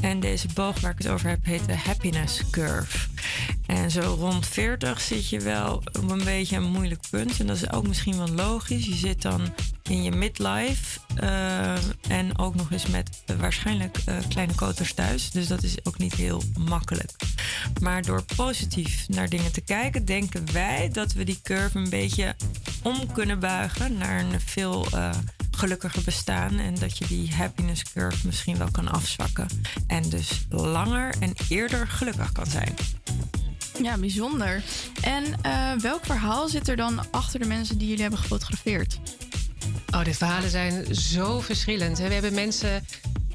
En 0.00 0.20
deze 0.20 0.48
boog 0.54 0.80
waar 0.80 0.90
ik 0.90 0.98
het 0.98 1.08
over 1.08 1.28
heb, 1.28 1.44
heet 1.44 1.66
de 1.66 1.76
happiness 1.76 2.50
curve. 2.50 3.08
En 3.66 3.90
zo 3.90 4.16
rond 4.18 4.46
40 4.46 5.00
zit 5.00 5.28
je 5.28 5.40
wel 5.40 5.74
op 5.74 6.10
een 6.10 6.24
beetje 6.24 6.56
een 6.56 6.70
moeilijk 6.70 7.00
punt. 7.10 7.40
En 7.40 7.46
dat 7.46 7.56
is 7.56 7.72
ook 7.72 7.86
misschien 7.86 8.16
wel 8.16 8.28
logisch. 8.28 8.86
Je 8.86 8.94
zit 8.94 9.22
dan 9.22 9.54
in 9.82 10.02
je 10.02 10.10
midlife. 10.10 11.00
Eh, 11.20 11.74
en 12.08 12.38
ook 12.38 12.54
nog 12.54 12.72
eens 12.72 12.86
met 12.86 13.22
eh, 13.26 13.36
waarschijnlijk 13.36 13.98
eh, 14.04 14.16
kleine 14.28 14.54
koters 14.54 14.94
thuis. 14.94 15.30
Dus 15.30 15.46
dat 15.46 15.62
is 15.62 15.84
ook 15.84 15.98
niet 15.98 16.14
heel 16.14 16.42
makkelijk. 16.58 17.10
Maar 17.80 18.02
door 18.02 18.22
positief 18.36 19.08
naar 19.08 19.28
dingen 19.28 19.52
te 19.52 19.60
kijken, 19.60 20.04
denken 20.04 20.52
wij 20.52 20.90
dat 20.92 21.12
we 21.12 21.24
die 21.24 21.40
curve 21.42 21.78
een 21.78 21.90
beetje 21.90 22.34
om 22.82 23.12
kunnen 23.12 23.38
buigen 23.38 23.98
naar 23.98 24.20
een 24.20 24.40
veel 24.40 24.86
gelukkiger 25.50 26.02
bestaan. 26.04 26.58
En 26.58 26.74
dat 26.74 26.98
je 26.98 27.06
die 27.06 27.34
happiness 27.34 27.82
curve 27.92 28.26
misschien 28.26 28.58
wel 28.58 28.70
kan 28.70 28.88
afzwakken. 28.88 29.46
En 29.86 30.08
dus 30.08 30.46
langer 30.48 31.14
en 31.20 31.32
eerder 31.48 31.86
gelukkig 31.86 32.32
kan 32.32 32.46
zijn. 32.46 32.74
Ja, 33.82 33.98
bijzonder. 33.98 34.62
En 35.02 35.24
welk 35.80 36.04
verhaal 36.04 36.48
zit 36.48 36.68
er 36.68 36.76
dan 36.76 37.10
achter 37.10 37.40
de 37.40 37.46
mensen 37.46 37.78
die 37.78 37.86
jullie 37.86 38.02
hebben 38.02 38.20
gefotografeerd? 38.20 39.00
Oh, 39.94 40.04
de 40.04 40.14
verhalen 40.14 40.50
zijn 40.50 40.94
zo 40.94 41.40
verschillend. 41.40 41.98
We 41.98 42.04
hebben 42.12 42.34
mensen 42.34 42.86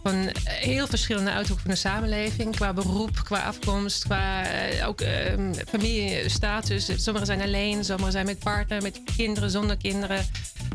van 0.04 0.30
heel 0.44 0.88
verschillende 0.88 1.32
uithoeken 1.32 1.66
van 1.66 1.74
de 1.74 1.80
samenleving. 1.80 2.56
Qua 2.56 2.74
beroep, 2.74 3.22
qua 3.24 3.40
afkomst, 3.44 4.04
qua 4.04 4.44
eh, 4.44 4.88
ook 4.88 5.02
ehm, 5.02 5.54
familiestatus. 5.68 7.04
Sommigen 7.04 7.28
zijn 7.28 7.42
alleen, 7.42 7.84
sommigen 7.86 8.12
zijn 8.12 8.26
met 8.26 8.40
partner, 8.40 8.82
met 8.82 9.02
kinderen, 9.16 9.52
zonder 9.52 9.78
kinderen. 9.78 10.26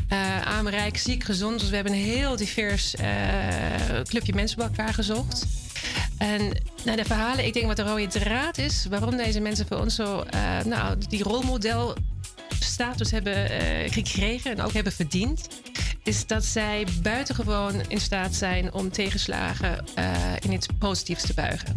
eh 0.08 0.46
arm, 0.46 0.68
rijk, 0.68 0.96
ziek, 0.96 1.24
gezond. 1.24 1.60
Dus 1.60 1.68
we 1.68 1.74
hebben 1.74 1.92
een 1.92 1.98
heel 1.98 2.36
divers 2.36 2.94
eh, 2.94 3.08
clubje 4.02 4.34
mensen 4.34 4.56
bij 4.56 4.66
elkaar 4.66 4.94
gezocht. 4.94 5.46
En 6.18 6.52
nou, 6.84 6.96
de 6.96 7.04
verhalen, 7.04 7.46
ik 7.46 7.52
denk 7.52 7.66
wat 7.66 7.76
de 7.76 7.82
rode 7.82 8.06
draad 8.06 8.58
is, 8.58 8.86
waarom 8.90 9.16
deze 9.16 9.40
mensen 9.40 9.66
voor 9.66 9.76
ons 9.76 9.94
zo, 9.94 10.24
nou, 10.64 10.98
die 11.08 11.22
rolmodel 11.22 11.94
status 12.60 13.10
hebben 13.10 13.50
eh, 13.50 13.92
gekregen 13.92 14.50
en 14.50 14.60
ook 14.60 14.72
hebben 14.72 14.92
verdiend, 14.92 15.48
is 16.02 16.26
dat 16.26 16.44
zij 16.44 16.86
buitengewoon 17.02 17.82
in 17.88 18.00
staat 18.00 18.34
zijn 18.34 18.72
om 18.72 18.90
tegenslagen 18.90 19.84
eh, 19.94 20.32
in 20.40 20.52
iets 20.52 20.66
positiefs 20.78 21.26
te 21.26 21.34
buigen. 21.34 21.74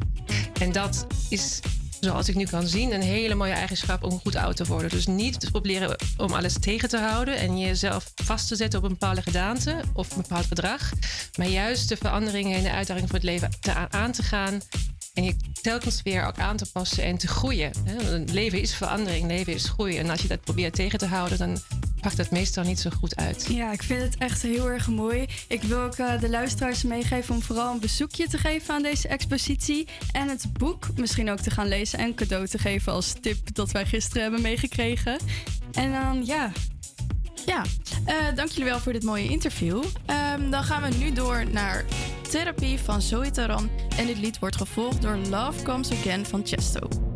En 0.60 0.72
dat 0.72 1.08
is, 1.30 1.60
zoals 2.00 2.30
ik 2.30 2.36
nu 2.36 2.46
kan 2.46 2.68
zien, 2.68 2.94
een 2.94 3.02
hele 3.02 3.36
mooie 3.36 3.54
eigenschap 3.54 4.04
om 4.04 4.20
goed 4.20 4.36
oud 4.36 4.56
te 4.56 4.66
worden. 4.66 4.90
Dus 4.90 5.08
niet 5.08 5.52
proberen 5.52 5.96
om 6.18 6.34
alles 6.34 6.60
tegen 6.60 6.90
te 6.90 6.98
houden 6.98 7.38
en 7.38 7.60
jezelf 7.60 8.12
vast 8.16 8.48
te 8.48 8.56
zetten 8.56 8.80
op 8.80 8.86
een 8.86 8.92
bepaalde 8.92 9.22
gedaante 9.22 9.82
of 9.94 10.12
een 10.12 10.22
bepaald 10.22 10.46
gedrag, 10.46 10.92
maar 11.38 11.48
juist 11.48 11.90
de 11.90 11.98
veranderingen 11.98 12.58
en 12.58 12.64
de 12.64 12.72
uitdagingen 12.72 13.10
voor 13.10 13.20
het 13.20 13.28
leven 13.28 13.50
te, 13.60 13.74
aan 13.90 14.12
te 14.12 14.24
gaan 14.24 14.62
en 15.14 15.24
je 15.24 15.36
telkens 15.62 16.02
weer 16.02 16.26
ook 16.26 16.38
aan 16.38 16.58
te 16.58 16.72
passen 16.72 17.04
en 17.04 17.18
te 17.18 17.28
groeien. 17.28 17.72
Leven 18.32 18.62
is 18.62 18.76
verandering, 18.76 19.28
leven 19.28 19.54
is 19.54 19.70
groei. 19.70 19.98
En 19.98 20.10
als 20.10 20.22
je 20.22 20.28
dat 20.28 20.42
probeert 20.42 20.74
tegen 20.74 21.00
te 21.00 21.06
houden, 21.06 21.38
dan 21.38 21.58
pakt 22.02 22.18
het 22.18 22.32
meestal 22.32 22.64
niet 22.64 22.80
zo 22.80 22.90
goed 22.90 23.16
uit. 23.16 23.48
Ja, 23.50 23.72
ik 23.72 23.84
vind 23.84 24.02
het 24.02 24.18
echt 24.18 24.42
heel 24.42 24.70
erg 24.70 24.88
mooi. 24.88 25.26
Ik 25.48 25.62
wil 25.62 25.80
ook 25.80 25.96
eh, 25.96 26.20
de 26.20 26.30
luisteraars 26.30 26.84
meegeven 26.84 27.36
om 27.36 27.42
vooral 27.42 27.74
een 27.74 27.80
bezoekje 27.80 28.28
te 28.28 28.38
geven 28.38 28.74
aan 28.74 28.84
deze 28.84 29.08
expositie. 29.08 29.88
En 30.12 30.28
het 30.28 30.54
boek 30.54 30.88
misschien 30.96 31.32
ook 31.32 31.40
te 31.40 31.52
gaan 31.52 31.68
lezen 31.68 32.00
en 32.00 32.16
cadeau 32.16 32.48
te 32.48 32.58
geven 32.58 32.94
als 32.94 33.14
tip 33.22 33.56
dat 33.56 33.72
wij 33.72 33.86
gisteren 33.86 34.22
hebben 34.22 34.42
meegekregen. 34.42 35.18
En 35.72 35.92
dan 35.92 36.26
ja. 36.26 36.52
Ja, 37.46 37.64
eh, 38.06 38.16
dank 38.36 38.50
jullie 38.50 38.70
wel 38.72 38.80
voor 38.80 38.94
dit 38.94 39.04
mooie 39.04 39.28
interview. 39.28 39.84
Ehm, 40.06 40.50
dan 40.50 40.64
gaan 40.64 40.82
we 40.82 40.98
nu 40.98 41.12
door 41.12 41.44
naar 41.52 41.86
Therapie 42.30 42.80
van 42.80 43.02
Zoe 43.02 43.32
Taran. 43.32 43.70
En 43.98 44.06
dit 44.06 44.18
lied 44.18 44.40
wordt 44.40 44.56
gevolgd 44.56 45.02
door 45.02 45.18
Love 45.30 45.64
Comes 45.64 45.92
Again 45.92 46.26
van 46.26 46.42
Chesto. 46.44 47.11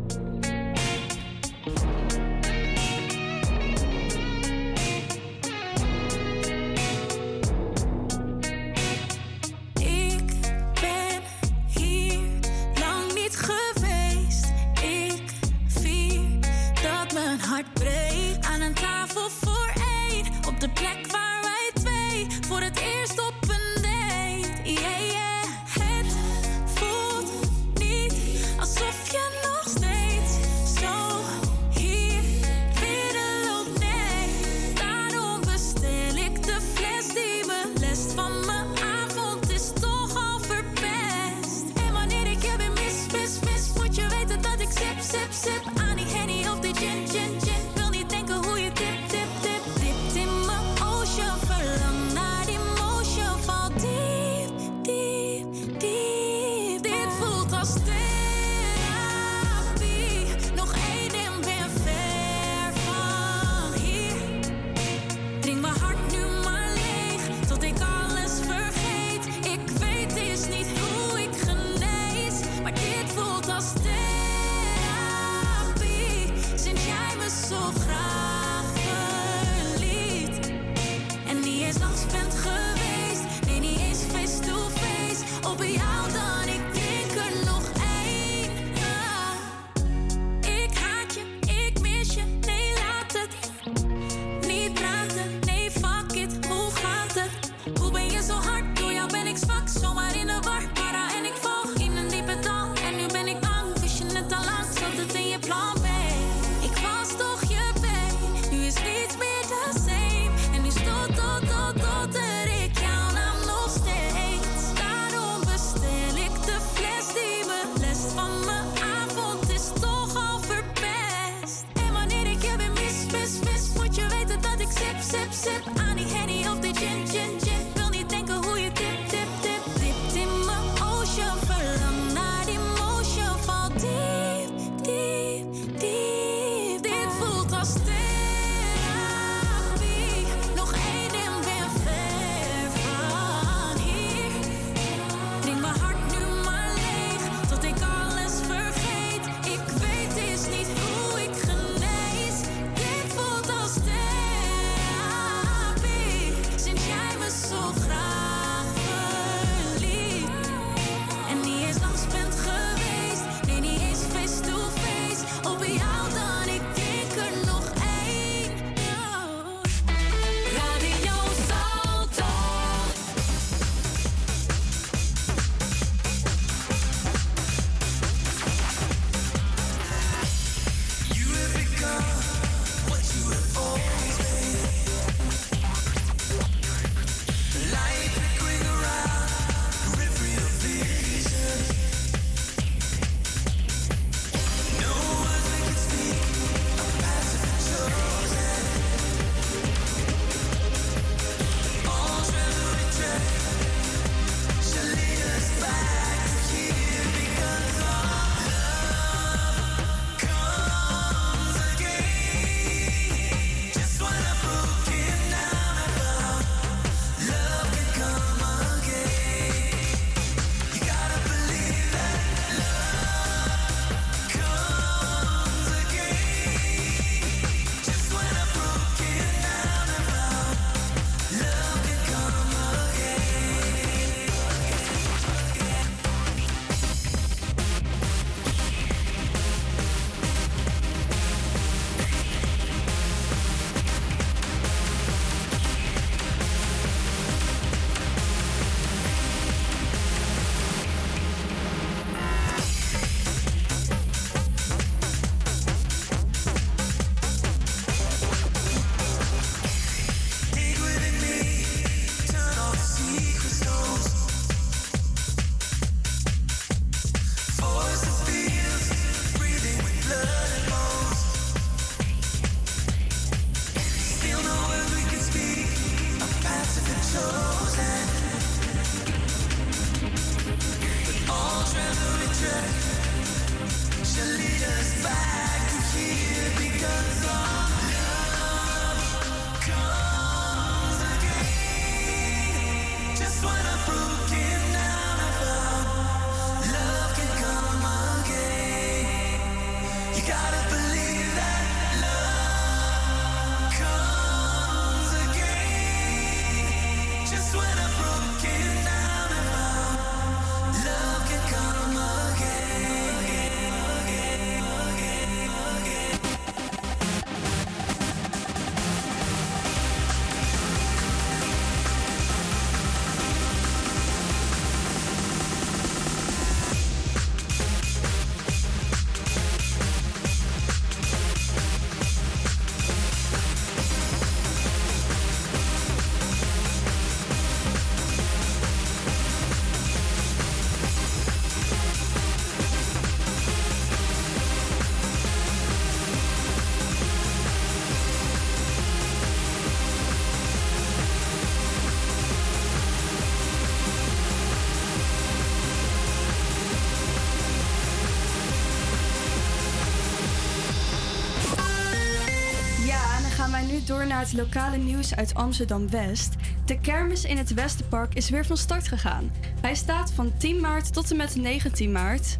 Door 364.06 364.14
naar 364.14 364.24
het 364.24 364.32
lokale 364.32 364.76
nieuws 364.76 365.14
uit 365.14 365.34
Amsterdam-West. 365.34 366.34
De 366.64 366.80
kermis 366.80 367.24
in 367.24 367.36
het 367.36 367.54
Westenpark 367.54 368.14
is 368.14 368.30
weer 368.30 368.46
van 368.46 368.56
start 368.56 368.88
gegaan. 368.88 369.32
Hij 369.60 369.74
staat 369.74 370.12
van 370.12 370.36
10 370.36 370.60
maart 370.60 370.92
tot 370.92 371.10
en 371.10 371.16
met 371.16 371.36
19 371.36 371.92
maart. 371.92 372.38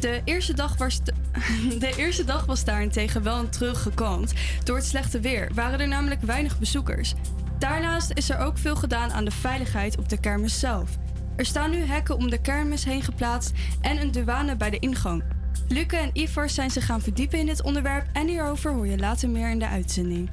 De 0.00 0.20
eerste 0.24 0.54
dag 0.54 0.76
was, 0.76 1.04
de, 1.04 1.12
de 1.78 1.92
eerste 1.96 2.24
dag 2.24 2.46
was 2.46 2.64
daarentegen 2.64 3.22
wel 3.22 3.38
een 3.38 3.50
teruggekant. 3.50 4.32
Door 4.64 4.76
het 4.76 4.86
slechte 4.86 5.20
weer 5.20 5.50
waren 5.54 5.80
er 5.80 5.88
namelijk 5.88 6.20
weinig 6.20 6.58
bezoekers. 6.58 7.14
Daarnaast 7.58 8.10
is 8.14 8.30
er 8.30 8.38
ook 8.38 8.58
veel 8.58 8.76
gedaan 8.76 9.12
aan 9.12 9.24
de 9.24 9.30
veiligheid 9.30 9.98
op 9.98 10.08
de 10.08 10.20
kermis 10.20 10.60
zelf. 10.60 10.90
Er 11.36 11.46
staan 11.46 11.70
nu 11.70 11.78
hekken 11.78 12.16
om 12.16 12.30
de 12.30 12.40
kermis 12.40 12.84
heen 12.84 13.02
geplaatst 13.02 13.52
en 13.80 14.00
een 14.00 14.10
douane 14.10 14.56
bij 14.56 14.70
de 14.70 14.78
ingang. 14.78 15.22
Luke 15.68 15.96
en 15.96 16.10
Ivar 16.12 16.50
zijn 16.50 16.70
zich 16.70 16.86
gaan 16.86 17.00
verdiepen 17.00 17.38
in 17.38 17.46
dit 17.46 17.62
onderwerp 17.62 18.06
en 18.12 18.28
hierover 18.28 18.72
hoor 18.72 18.86
je 18.86 18.98
later 18.98 19.30
meer 19.30 19.50
in 19.50 19.58
de 19.58 19.68
uitzending. 19.68 20.30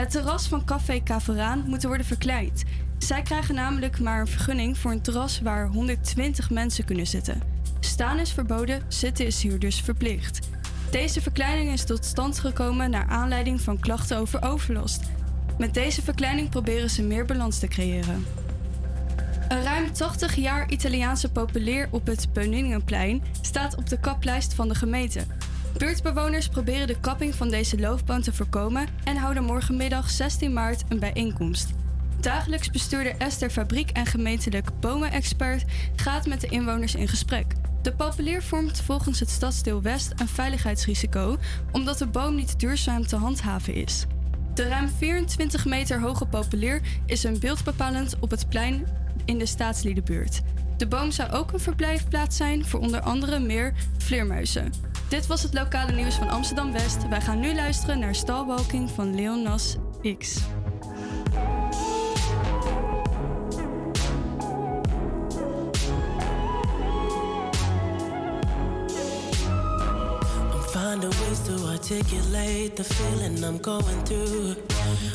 Het 0.00 0.10
terras 0.10 0.48
van 0.48 0.64
Café 0.64 1.02
Caveraan 1.02 1.64
moet 1.66 1.82
worden 1.82 2.06
verkleind. 2.06 2.62
Zij 2.98 3.22
krijgen 3.22 3.54
namelijk 3.54 4.00
maar 4.00 4.20
een 4.20 4.26
vergunning 4.26 4.78
voor 4.78 4.90
een 4.90 5.00
terras 5.00 5.40
waar 5.40 5.66
120 5.66 6.50
mensen 6.50 6.84
kunnen 6.84 7.06
zitten. 7.06 7.42
Staan 7.80 8.18
is 8.18 8.32
verboden, 8.32 8.82
zitten 8.88 9.26
is 9.26 9.42
hier 9.42 9.58
dus 9.58 9.80
verplicht. 9.80 10.48
Deze 10.90 11.20
verkleining 11.20 11.72
is 11.72 11.84
tot 11.84 12.04
stand 12.04 12.38
gekomen 12.38 12.90
naar 12.90 13.06
aanleiding 13.08 13.60
van 13.60 13.78
klachten 13.78 14.18
over 14.18 14.42
overlast. 14.42 15.02
Met 15.58 15.74
deze 15.74 16.02
verkleining 16.02 16.48
proberen 16.48 16.90
ze 16.90 17.02
meer 17.02 17.24
balans 17.24 17.58
te 17.58 17.68
creëren. 17.68 18.26
Een 19.48 19.62
ruim 19.62 19.92
80 19.92 20.34
jaar 20.34 20.70
Italiaanse 20.70 21.30
populier 21.32 21.88
op 21.90 22.06
het 22.06 22.32
Beuningenplein 22.32 23.22
staat 23.40 23.76
op 23.76 23.88
de 23.88 24.00
kaplijst 24.00 24.54
van 24.54 24.68
de 24.68 24.74
gemeente. 24.74 25.24
Buurtbewoners 25.78 26.48
proberen 26.48 26.86
de 26.86 27.00
kapping 27.00 27.34
van 27.34 27.48
deze 27.48 27.78
loofboom 27.78 28.20
te 28.20 28.32
voorkomen 28.32 28.86
en 29.04 29.16
houden 29.16 29.44
morgenmiddag 29.44 30.10
16 30.10 30.52
maart 30.52 30.82
een 30.88 30.98
bijeenkomst. 30.98 31.70
Dagelijks 32.20 32.70
bestuurder 32.70 33.14
Esther 33.18 33.50
Fabriek 33.50 33.90
en 33.90 34.06
gemeentelijk 34.06 34.80
bomenexpert 34.80 35.64
gaat 35.96 36.26
met 36.26 36.40
de 36.40 36.46
inwoners 36.46 36.94
in 36.94 37.08
gesprek. 37.08 37.54
De 37.82 37.92
populier 37.92 38.42
vormt 38.42 38.80
volgens 38.80 39.20
het 39.20 39.30
stadsdeel 39.30 39.82
West 39.82 40.12
een 40.16 40.28
veiligheidsrisico 40.28 41.36
omdat 41.72 41.98
de 41.98 42.06
boom 42.06 42.34
niet 42.34 42.60
duurzaam 42.60 43.06
te 43.06 43.16
handhaven 43.16 43.74
is. 43.74 44.06
De 44.54 44.68
ruim 44.68 44.88
24 44.88 45.64
meter 45.64 46.00
hoge 46.00 46.26
populier 46.26 46.80
is 47.06 47.24
een 47.24 47.38
beeldbepalend 47.38 48.16
op 48.20 48.30
het 48.30 48.48
plein 48.48 48.86
in 49.24 49.38
de 49.38 49.46
staatsliedenbuurt. 49.46 50.40
De 50.80 50.86
boom 50.86 51.10
zou 51.10 51.30
ook 51.30 51.52
een 51.52 51.60
verblijfplaats 51.60 52.36
zijn 52.36 52.64
voor 52.66 52.80
onder 52.80 53.00
andere 53.00 53.38
meer 53.38 53.74
vleermuizen. 53.98 54.72
Dit 55.08 55.26
was 55.26 55.42
het 55.42 55.54
lokale 55.54 55.92
nieuws 55.92 56.14
van 56.14 56.28
Amsterdam 56.28 56.72
West. 56.72 57.08
Wij 57.08 57.20
gaan 57.20 57.40
nu 57.40 57.54
luisteren 57.54 57.98
naar 57.98 58.14
Stalwalking 58.14 58.90
van 58.90 59.14
Leonas 59.14 59.76
X. 60.18 60.38
To 71.44 71.56
the 72.76 72.84
feeling 72.84 73.44
I'm 73.44 73.58
going 73.62 74.04
through. 74.04 74.56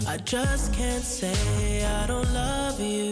I 0.07 0.17
just 0.23 0.73
can't 0.73 1.03
say 1.03 1.85
I 1.85 2.07
don't 2.07 2.33
love 2.33 2.79
you. 2.79 3.11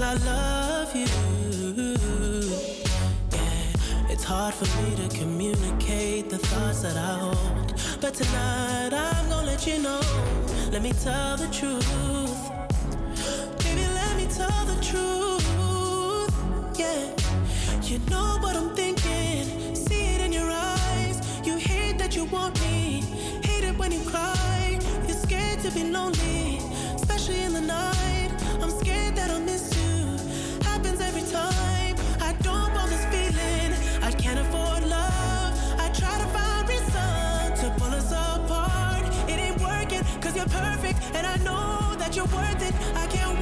Cause 0.00 0.24
I 0.24 0.24
love 0.24 0.96
you. 0.96 1.94
Yeah, 3.32 4.08
it's 4.08 4.24
hard 4.24 4.54
for 4.54 4.64
me 4.80 4.96
to 4.96 5.14
communicate 5.14 6.30
the 6.30 6.38
thoughts 6.38 6.80
that 6.80 6.96
I 6.96 7.18
hold. 7.18 7.74
But 8.00 8.14
tonight 8.14 8.94
I'm 8.94 9.28
gonna 9.28 9.46
let 9.46 9.66
you 9.66 9.78
know. 9.82 10.00
Let 10.72 10.80
me 10.80 10.92
tell 10.92 11.36
the 11.36 11.48
truth. 11.48 12.40
Baby, 13.62 13.86
let 13.92 14.16
me 14.16 14.26
tell 14.38 14.64
the 14.72 14.78
truth. 14.80 15.44
Yeah. 16.78 17.14
You 17.82 17.98
know 18.08 18.38
what 18.40 18.56
I'm 18.56 18.74
thinking. 18.74 19.74
See 19.74 20.14
it 20.14 20.22
in 20.22 20.32
your 20.32 20.50
eyes. 20.50 21.20
You 21.46 21.58
hate 21.58 21.98
that 21.98 22.16
you 22.16 22.24
want 22.24 22.58
me. 22.62 23.02
Hate 23.42 23.64
it 23.64 23.76
when 23.76 23.92
you 23.92 24.00
cry. 24.08 24.78
You're 25.06 25.22
scared 25.26 25.60
to 25.60 25.70
be 25.72 25.84
lonely, 25.84 26.58
especially 26.94 27.42
in 27.42 27.52
the 27.52 27.60
night. 27.60 27.99
You're 40.40 40.48
perfect. 40.48 40.98
And 41.14 41.26
I 41.26 41.36
know 41.44 41.94
that 41.96 42.16
you're 42.16 42.24
worth 42.26 42.62
it. 42.62 42.74
I 42.96 43.06
can't 43.08 43.39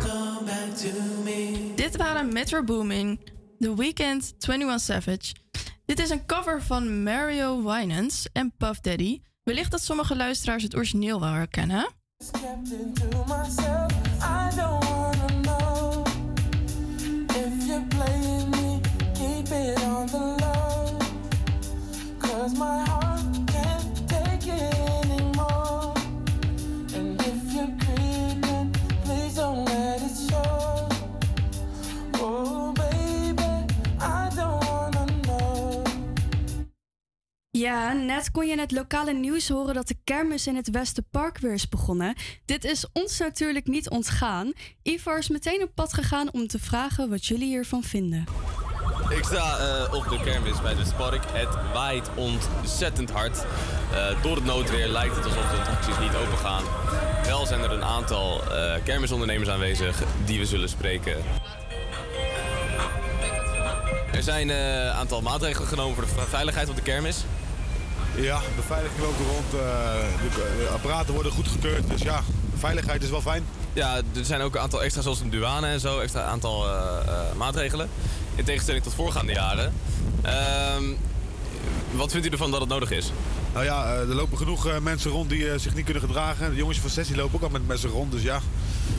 come 0.00 0.44
back 0.44 0.74
to 0.76 0.92
me. 1.24 1.72
Dit 1.74 1.96
waren 1.96 2.32
Metro 2.32 2.64
Booming, 2.64 3.20
The 3.58 3.74
Weeknd, 3.74 4.34
21 4.38 4.80
Savage. 4.80 5.34
Dit 5.84 5.98
is 5.98 6.10
een 6.10 6.26
cover 6.26 6.62
van 6.62 7.02
Mario 7.02 7.62
Winans 7.62 8.26
en 8.32 8.52
Puff 8.56 8.80
Daddy. 8.80 9.20
Wellicht 9.42 9.70
dat 9.70 9.82
sommige 9.82 10.16
luisteraars 10.16 10.62
het 10.62 10.74
origineel 10.76 11.20
wel 11.20 11.32
herkennen. 11.32 11.88
Ja, 37.50 37.92
net 37.92 38.30
kon 38.30 38.46
je 38.46 38.52
in 38.52 38.58
het 38.58 38.72
lokale 38.72 39.12
nieuws 39.12 39.48
horen 39.48 39.74
dat 39.74 39.88
de 39.88 39.96
kermis 40.04 40.46
in 40.46 40.56
het 40.56 40.70
Westerpark 40.70 41.38
weer 41.38 41.52
is 41.52 41.68
begonnen. 41.68 42.14
Dit 42.44 42.64
is 42.64 42.86
ons 42.92 43.18
natuurlijk 43.18 43.66
niet 43.66 43.90
ontgaan. 43.90 44.52
Ivar 44.82 45.18
is 45.18 45.28
meteen 45.28 45.62
op 45.62 45.74
pad 45.74 45.92
gegaan 45.92 46.32
om 46.32 46.46
te 46.46 46.58
vragen 46.58 47.10
wat 47.10 47.26
jullie 47.26 47.48
hiervan 47.48 47.82
vinden. 47.82 48.24
Ik 49.10 49.24
sta 49.24 49.58
eh, 49.58 49.94
op 49.94 50.08
de 50.08 50.20
kermis 50.24 50.60
bij 50.62 50.74
de 50.74 50.84
Spark. 50.84 51.22
Het 51.32 51.48
waait 51.72 52.10
ontzettend 52.14 53.10
hard. 53.10 53.44
Eh, 53.92 54.22
door 54.22 54.34
het 54.34 54.44
noodweer 54.44 54.88
lijkt 54.88 55.16
het 55.16 55.24
alsof 55.24 55.50
de 55.50 55.56
attracties 55.56 55.98
niet 56.00 56.14
open 56.14 56.38
gaan. 56.38 56.62
Wel 57.24 57.46
zijn 57.46 57.62
er 57.62 57.72
een 57.72 57.84
aantal 57.84 58.42
eh, 58.42 58.82
kermisondernemers 58.84 59.48
aanwezig 59.48 60.02
die 60.24 60.38
we 60.38 60.46
zullen 60.46 60.68
spreken. 60.68 61.16
Er 64.12 64.22
zijn 64.22 64.48
een 64.48 64.92
aantal 64.92 65.22
maatregelen 65.22 65.68
genomen 65.68 65.94
voor 65.94 66.04
de 66.04 66.26
veiligheid 66.28 66.68
op 66.68 66.76
de 66.76 66.82
kermis. 66.82 67.24
Ja, 68.14 68.40
beveiliging 68.56 69.00
loopt 69.00 69.18
er 69.18 69.26
rond. 69.26 69.50
de, 69.50 70.56
de 70.58 70.68
apparaten 70.72 71.14
worden 71.14 71.32
goedgekeurd. 71.32 71.90
Dus 71.90 72.02
ja, 72.02 72.22
veiligheid 72.54 73.02
is 73.02 73.10
wel 73.10 73.20
fijn. 73.20 73.46
Ja, 73.72 73.96
er 73.96 74.24
zijn 74.24 74.40
ook 74.40 74.54
een 74.54 74.60
aantal 74.60 74.82
extra, 74.82 75.02
zoals 75.02 75.20
een 75.20 75.30
douane 75.30 75.66
en 75.66 75.80
zo, 75.80 75.98
extra 75.98 76.22
aantal 76.22 76.66
maatregelen. 77.36 77.88
In 78.40 78.46
tegenstelling 78.46 78.84
tot 78.84 78.94
voorgaande 78.94 79.32
jaren. 79.32 79.72
Ehm, 80.22 80.84
wat 81.90 82.10
vindt 82.10 82.26
u 82.26 82.30
ervan 82.30 82.50
dat 82.50 82.60
het 82.60 82.68
nodig 82.68 82.90
is? 82.90 83.12
Nou 83.52 83.64
ja, 83.64 83.84
eh, 83.84 84.00
er 84.00 84.14
lopen 84.14 84.38
genoeg 84.38 84.66
eh, 84.66 84.78
mensen 84.78 85.10
rond 85.10 85.28
die 85.28 85.50
eh, 85.50 85.58
zich 85.58 85.74
niet 85.74 85.84
kunnen 85.84 86.02
gedragen. 86.02 86.50
De 86.50 86.56
jongens 86.56 86.80
van 86.80 86.90
6 86.90 87.06
die 87.06 87.16
lopen 87.16 87.34
ook 87.34 87.42
al 87.42 87.48
met 87.48 87.66
mensen 87.66 87.90
rond. 87.90 88.12
Dus 88.12 88.22
ja, 88.22 88.40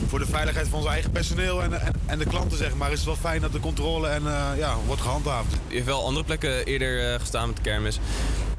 voor 0.08 0.18
de 0.18 0.26
veiligheid 0.26 0.68
van 0.68 0.78
ons 0.78 0.88
eigen 0.88 1.10
personeel 1.10 1.62
en, 1.62 1.80
en, 1.80 1.92
en 2.06 2.18
de 2.18 2.26
klanten 2.26 2.58
zeg 2.58 2.74
maar, 2.74 2.90
is 2.90 2.96
het 2.96 3.06
wel 3.06 3.16
fijn 3.16 3.40
dat 3.40 3.52
de 3.52 3.60
controle 3.60 4.08
en, 4.08 4.22
ja, 4.56 4.76
wordt 4.86 5.02
gehandhaafd. 5.02 5.54
U 5.68 5.74
heeft 5.74 5.86
wel 5.86 6.04
andere 6.04 6.24
plekken 6.24 6.64
eerder 6.64 7.20
gestaan 7.20 7.46
met 7.46 7.56
de 7.56 7.62
kermis. 7.62 7.98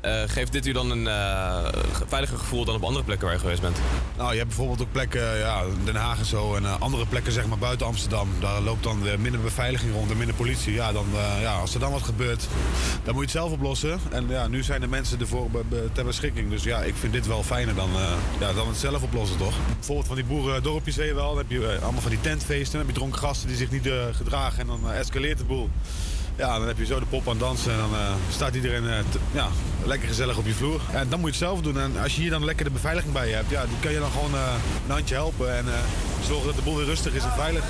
Eh, 0.03 0.21
geeft 0.27 0.51
dit 0.51 0.65
u 0.65 0.71
dan 0.71 0.91
een 0.91 1.07
eh, 1.07 1.67
veiliger 2.07 2.37
gevoel 2.37 2.65
dan 2.65 2.75
op 2.75 2.83
andere 2.83 3.03
plekken 3.03 3.25
waar 3.25 3.35
je 3.35 3.41
geweest 3.41 3.61
bent? 3.61 3.77
Nou, 4.17 4.31
je 4.31 4.37
hebt 4.37 4.47
bijvoorbeeld 4.47 4.81
ook 4.81 4.91
plekken, 4.91 5.37
ja, 5.37 5.63
Den 5.83 5.95
Haag 5.95 6.19
en 6.19 6.25
zo, 6.25 6.55
en 6.55 6.65
eh, 6.65 6.79
andere 6.79 7.05
plekken 7.05 7.31
zeg 7.31 7.47
maar 7.47 7.57
buiten 7.57 7.87
Amsterdam. 7.87 8.29
Daar 8.39 8.61
loopt 8.61 8.83
dan 8.83 9.07
eh, 9.07 9.17
minder 9.17 9.41
beveiliging 9.41 9.93
rond 9.93 10.11
en 10.11 10.17
minder 10.17 10.35
politie. 10.35 10.73
Ja, 10.73 10.91
dan, 10.91 11.05
eh, 11.13 11.41
ja, 11.41 11.53
als 11.53 11.73
er 11.73 11.79
dan 11.79 11.91
wat 11.91 12.01
gebeurt, 12.01 12.47
dan 13.03 13.13
moet 13.13 13.31
je 13.31 13.37
het 13.37 13.39
zelf 13.39 13.51
oplossen. 13.51 13.99
En 14.11 14.27
ja, 14.29 14.47
nu 14.47 14.63
zijn 14.63 14.81
de 14.81 14.87
mensen 14.87 15.19
ervoor 15.19 15.49
ter 15.93 16.05
beschikking. 16.05 16.49
Dus 16.49 16.63
ja, 16.63 16.81
ik 16.81 16.95
vind 16.95 17.13
dit 17.13 17.27
wel 17.27 17.43
fijner 17.43 17.75
dan, 17.75 17.89
eh, 17.95 18.13
ja, 18.39 18.53
dan 18.53 18.67
het 18.67 18.77
zelf 18.77 19.01
oplossen, 19.01 19.37
toch? 19.37 19.55
Bijvoorbeeld 19.75 20.07
van 20.07 20.15
die 20.15 20.25
boerendorpjes 20.25 20.95
zie 20.95 21.05
je 21.05 21.13
wel. 21.13 21.27
Dan 21.27 21.37
heb 21.37 21.49
je 21.49 21.67
eh, 21.67 21.83
allemaal 21.83 22.01
van 22.01 22.11
die 22.11 22.21
tentfeesten. 22.21 22.71
Dan 22.71 22.79
heb 22.79 22.89
je 22.89 22.99
dronken 22.99 23.19
gasten 23.19 23.47
die 23.47 23.57
zich 23.57 23.71
niet 23.71 23.87
eh, 23.87 23.93
gedragen 24.11 24.59
en 24.59 24.67
dan 24.67 24.91
eh, 24.91 24.99
escaleert 24.99 25.37
de 25.37 25.43
boel. 25.43 25.69
Ja, 26.35 26.57
dan 26.57 26.67
heb 26.67 26.77
je 26.77 26.85
zo 26.85 26.99
de 26.99 27.05
pop 27.05 27.27
aan 27.27 27.29
het 27.29 27.39
dansen 27.39 27.71
en 27.71 27.77
dan 27.77 27.93
eh, 27.93 28.13
staat 28.29 28.55
iedereen 28.55 28.89
eh, 28.89 28.97
ja, 29.31 29.47
lekker 29.85 30.07
gezellig 30.07 30.37
op 30.37 30.45
je 30.45 30.53
vloer. 30.53 30.81
En 30.91 31.09
dan 31.09 31.19
moet 31.19 31.35
je 31.35 31.35
het 31.35 31.49
zelf 31.49 31.61
doen. 31.61 31.79
En 31.79 31.91
als 32.01 32.15
je 32.15 32.21
hier 32.21 32.29
dan 32.29 32.45
lekker 32.45 32.65
de 32.65 32.71
beveiliging 32.71 33.13
bij 33.13 33.27
je 33.27 33.35
hebt, 33.35 33.49
ja, 33.49 33.65
die 33.65 33.79
kan 33.79 33.91
je 33.91 33.99
dan 33.99 34.11
gewoon 34.11 34.33
eh, 34.33 34.53
een 34.85 34.91
handje 34.91 35.15
helpen 35.15 35.57
en 35.57 35.67
eh, 35.67 35.79
zorgen 36.25 36.45
dat 36.45 36.55
de 36.55 36.61
boel 36.61 36.75
weer 36.75 36.85
rustig 36.85 37.13
is 37.13 37.23
en 37.23 37.33
veilig. 37.35 37.63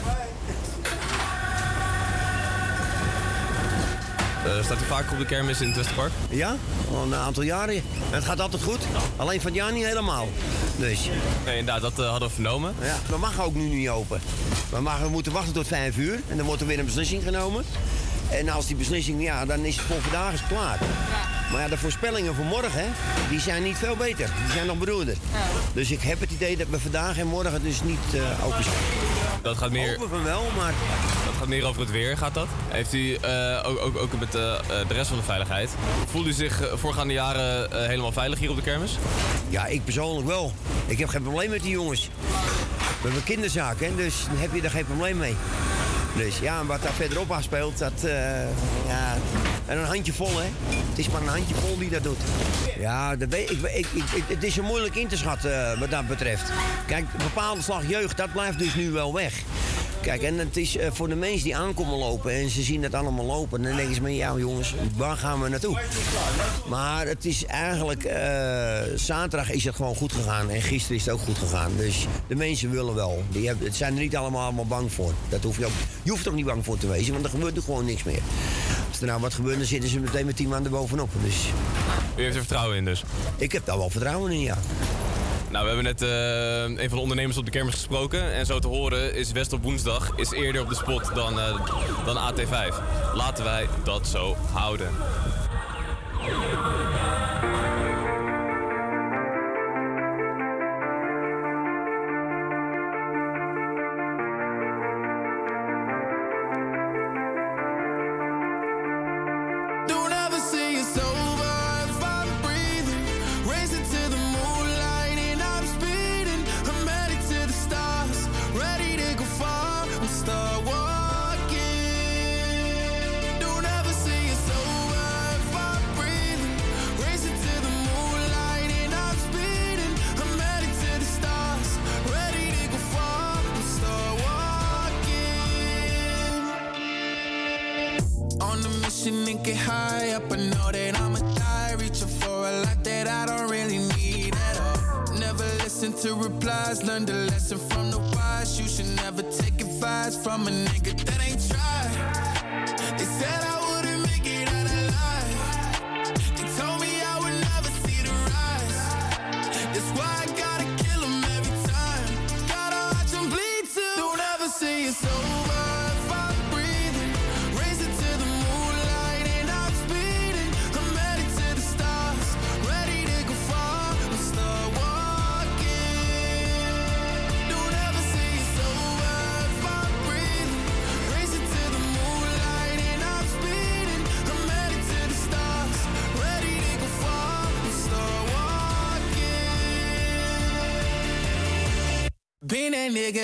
Eh, 4.46 4.64
staat 4.64 4.82
u 4.82 4.86
vaak 4.86 5.12
op 5.12 5.18
de 5.18 5.26
kermis 5.26 5.62
in 5.62 5.68
het 5.68 5.76
Westerpark? 5.76 6.12
Ja, 6.30 6.56
al 6.92 7.04
een 7.04 7.16
aantal 7.16 7.44
jaren. 7.44 7.76
En 7.76 7.84
het 8.12 8.24
gaat 8.24 8.40
altijd 8.40 8.64
goed. 8.64 8.80
Alleen 9.16 9.42
van 9.42 9.52
het 9.52 9.60
jaar 9.60 9.74
niet 9.74 9.86
helemaal. 9.86 10.28
Dus. 10.78 11.10
Nee, 11.46 11.58
inderdaad, 11.58 11.96
dat 11.96 12.08
hadden 12.08 12.28
we 12.28 12.34
vernomen. 12.34 12.74
Ja, 12.82 12.96
we 13.10 13.18
mogen 13.18 13.44
ook 13.44 13.56
nu 13.56 13.64
niet 13.64 13.90
open. 13.90 14.22
We, 14.70 14.82
mogen, 14.82 15.02
we 15.02 15.10
moeten 15.10 15.32
wachten 15.32 15.54
tot 15.54 15.68
vijf 15.68 15.98
uur 15.98 16.20
en 16.28 16.38
dan 16.38 16.46
wordt 16.46 16.62
er 16.62 16.68
weer 16.68 16.80
een 16.80 16.86
beslissing 16.86 17.24
genomen. 17.24 17.64
En 18.40 18.50
als 18.50 18.68
die 18.68 18.76
beslissing, 18.76 19.22
ja, 19.22 19.46
dan 19.46 19.66
is 19.66 19.76
het 19.76 19.86
voor 19.86 20.02
vandaag 20.02 20.34
is 20.34 20.48
klaar. 20.48 20.80
Maar 21.52 21.62
ja, 21.62 21.68
de 21.68 21.78
voorspellingen 21.78 22.36
voor 22.36 22.46
morgen, 22.46 22.94
die 23.30 23.40
zijn 23.40 23.64
niet 23.64 23.78
veel 23.78 23.96
beter. 23.96 24.30
Die 24.44 24.52
zijn 24.54 24.66
nog 24.66 24.78
beroerder. 24.78 25.16
Dus 25.74 25.92
ik 25.92 26.02
heb 26.02 26.20
het 26.20 26.32
idee 26.32 26.58
dat 26.58 26.68
we 26.70 26.80
vandaag 26.80 27.18
en 27.18 27.28
morgen 27.28 27.64
dus 27.64 27.82
niet 27.84 28.14
eh, 28.14 28.46
open 28.46 28.64
zijn. 28.64 28.76
Dat 29.44 29.58
gaat 29.58 29.72
meer... 29.72 29.90
Hopen 29.90 30.10
van 30.10 30.24
wel, 30.24 30.44
maar... 30.58 30.74
Dat 31.26 31.34
gaat 31.38 31.48
meer 31.48 31.66
over 31.66 31.82
het 31.82 31.92
weer, 31.92 32.18
gaat 32.18 32.34
dat? 32.34 32.48
Heeft 32.68 32.94
u 32.94 33.14
eh, 33.14 33.64
ook, 33.66 33.80
ook, 33.80 33.98
ook 33.98 34.20
met 34.20 34.36
eh, 34.36 34.54
eh, 34.54 34.88
de 34.88 34.94
rest 34.94 35.08
van 35.08 35.18
de 35.18 35.24
veiligheid... 35.24 35.70
Voelt 36.06 36.28
u 36.28 36.32
zich 36.32 36.70
voorgaande 36.74 37.14
jaren 37.14 37.88
helemaal 37.88 38.12
veilig 38.12 38.40
hier 38.40 38.50
op 38.50 38.56
de 38.56 38.62
kermis? 38.62 38.98
Ja, 39.50 39.66
ik 39.66 39.84
persoonlijk 39.84 40.28
wel. 40.28 40.54
Ik 40.86 41.00
heb 41.00 41.10
geen 41.10 41.22
probleem 41.22 41.50
met 41.50 41.62
die 41.62 41.72
jongens. 41.72 42.10
We 43.02 43.10
hebben 43.10 43.24
kinderzaken, 43.24 43.88
hè, 43.88 43.96
dus 43.96 44.26
dan 44.28 44.38
heb 44.38 44.54
je 44.54 44.62
daar 44.62 44.72
geen 44.72 44.86
probleem 44.86 45.18
mee. 45.18 45.36
Dus 46.16 46.40
ja, 46.40 46.66
wat 46.66 46.82
daar 46.82 46.92
verderop 46.94 47.32
afspeelt, 47.32 47.78
dat... 47.78 48.04
eh, 48.04 48.12
ja, 48.88 49.18
en 49.66 49.78
een 49.78 49.86
handjevol, 49.86 50.38
hè. 50.40 50.48
Het 50.90 50.98
is 51.00 51.10
maar 51.10 51.22
een 51.22 51.28
handjevol 51.28 51.78
die 51.78 51.90
dat 51.90 52.04
doet. 52.04 52.18
Ja, 52.80 53.16
dat 53.16 53.30
weet, 53.30 53.52
ik, 53.52 53.88
ik, 53.94 54.24
het 54.28 54.44
is 54.44 54.54
zo 54.54 54.64
moeilijk 54.64 54.96
in 54.96 55.08
te 55.08 55.18
schatten 55.18 55.72
eh, 55.72 55.80
wat 55.80 55.90
dat 55.90 56.08
betreft. 56.08 56.52
Kijk, 56.88 57.06
bepaalde 57.18 57.62
slag 57.62 57.88
jeugd, 57.88 58.18
dat 58.18 58.32
blijft 58.32 58.60
dus 58.60 58.76
nu 58.76 58.92
wel 58.92 59.14
weg. 59.14 59.34
Kijk, 60.04 60.22
en 60.22 60.38
het 60.38 60.58
is 60.58 60.78
eh, 60.78 60.92
voor 60.92 61.08
de 61.08 61.16
mensen 61.16 61.44
die 61.44 61.56
aankomen 61.56 61.98
lopen 61.98 62.32
en 62.32 62.50
ze 62.50 62.62
zien 62.62 62.84
het 62.84 62.94
allemaal 62.94 63.26
lopen, 63.26 63.62
dan 63.62 63.76
denken 63.76 63.96
ze 63.96 64.02
me, 64.02 64.16
ja 64.16 64.34
jongens, 64.38 64.76
waar 64.96 65.18
gaan 65.18 65.42
we 65.42 65.50
naartoe? 65.50 65.80
Maar 66.70 67.08
het 67.08 67.26
is 67.26 67.46
eigenlijk, 67.46 68.04
eh, 68.04 68.80
zaterdag 68.96 69.52
is 69.52 69.64
het 69.64 69.76
gewoon 69.76 69.96
goed 69.96 70.14
gegaan 70.14 70.50
en 70.50 70.62
gisteren 70.62 70.98
is 70.98 71.06
het 71.06 71.14
ook 71.14 71.20
goed 71.20 71.38
gegaan. 71.38 71.72
Dus 71.78 72.08
de 72.28 72.36
mensen 72.36 72.72
willen 72.72 72.96
wel. 72.96 73.24
Die 73.30 73.48
hebben, 73.48 73.66
het 73.68 73.76
zijn 73.76 73.94
er 73.94 74.02
niet 74.02 74.16
allemaal, 74.16 74.42
allemaal 74.44 74.66
bang 74.66 74.92
voor. 74.92 75.14
Dat 75.30 75.44
hoef 75.44 75.58
je, 75.58 75.66
ook, 75.66 75.72
je 76.04 76.10
hoeft 76.10 76.26
er 76.26 76.32
ook 76.32 76.38
niet 76.38 76.46
bang 76.46 76.66
voor 76.66 76.78
te 76.78 76.88
wezen, 76.88 77.14
want 77.14 77.26
er 77.26 77.32
gebeurt 77.32 77.58
er 77.58 77.64
gewoon 77.64 77.86
niks 77.86 78.04
meer. 78.04 78.22
Als 78.90 79.00
er 79.02 79.08
nou 79.08 79.22
wat 79.22 79.34
gebeurt, 79.34 79.58
dan 79.58 79.68
zitten 79.68 79.90
ze 79.90 80.00
meteen 80.00 80.26
met 80.26 80.36
tien 80.36 80.50
man 80.50 80.64
erbovenop. 80.64 81.10
Dus 81.24 81.36
U 82.16 82.22
heeft 82.22 82.36
er 82.36 82.42
vertrouwen 82.42 82.78
in 82.78 82.86
dus? 82.86 83.04
ik 83.38 83.52
heb 83.52 83.66
daar 83.66 83.78
wel 83.78 83.90
vertrouwen 83.90 84.32
in, 84.32 84.40
ja. 84.40 84.58
Nou, 85.54 85.66
we 85.66 85.72
hebben 85.72 85.94
net 85.94 86.02
eh, 86.02 86.84
een 86.84 86.90
van 86.90 86.98
de 86.98 87.04
ondernemers 87.04 87.38
op 87.38 87.46
de 87.46 87.52
kermis 87.52 87.74
gesproken. 87.74 88.34
En 88.34 88.46
zo 88.46 88.60
te 88.60 88.68
horen 88.68 89.16
is 89.16 89.32
West 89.32 89.54
op 89.54 89.64
woensdag 89.64 90.12
is 90.16 90.32
eerder 90.32 90.62
op 90.62 90.70
de 90.70 90.76
spot 90.76 91.16
dan, 91.16 91.40
eh, 91.40 91.60
dan 92.06 92.18
AT5. 92.18 92.82
Laten 93.14 93.44
wij 93.44 93.68
dat 93.84 94.08
zo 94.08 94.36
houden. 94.52 94.88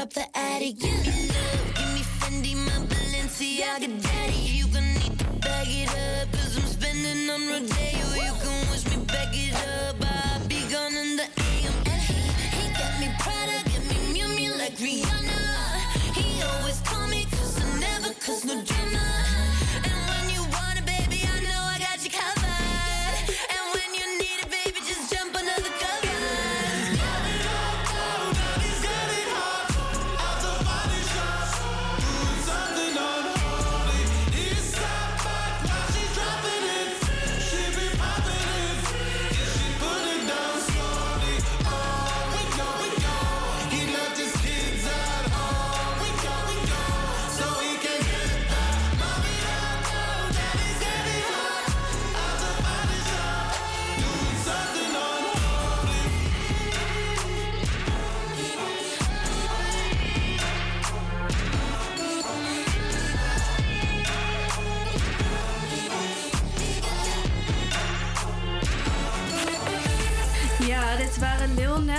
Wanna 0.00 0.10
the 0.14 0.38
attic. 0.38 0.78
Give 0.78 1.06
me 1.06 1.28
love, 1.28 1.74
give 1.74 1.94
me 1.94 2.02
Fendi, 2.18 2.54
my 2.54 2.86
Balenciaga 2.86 4.09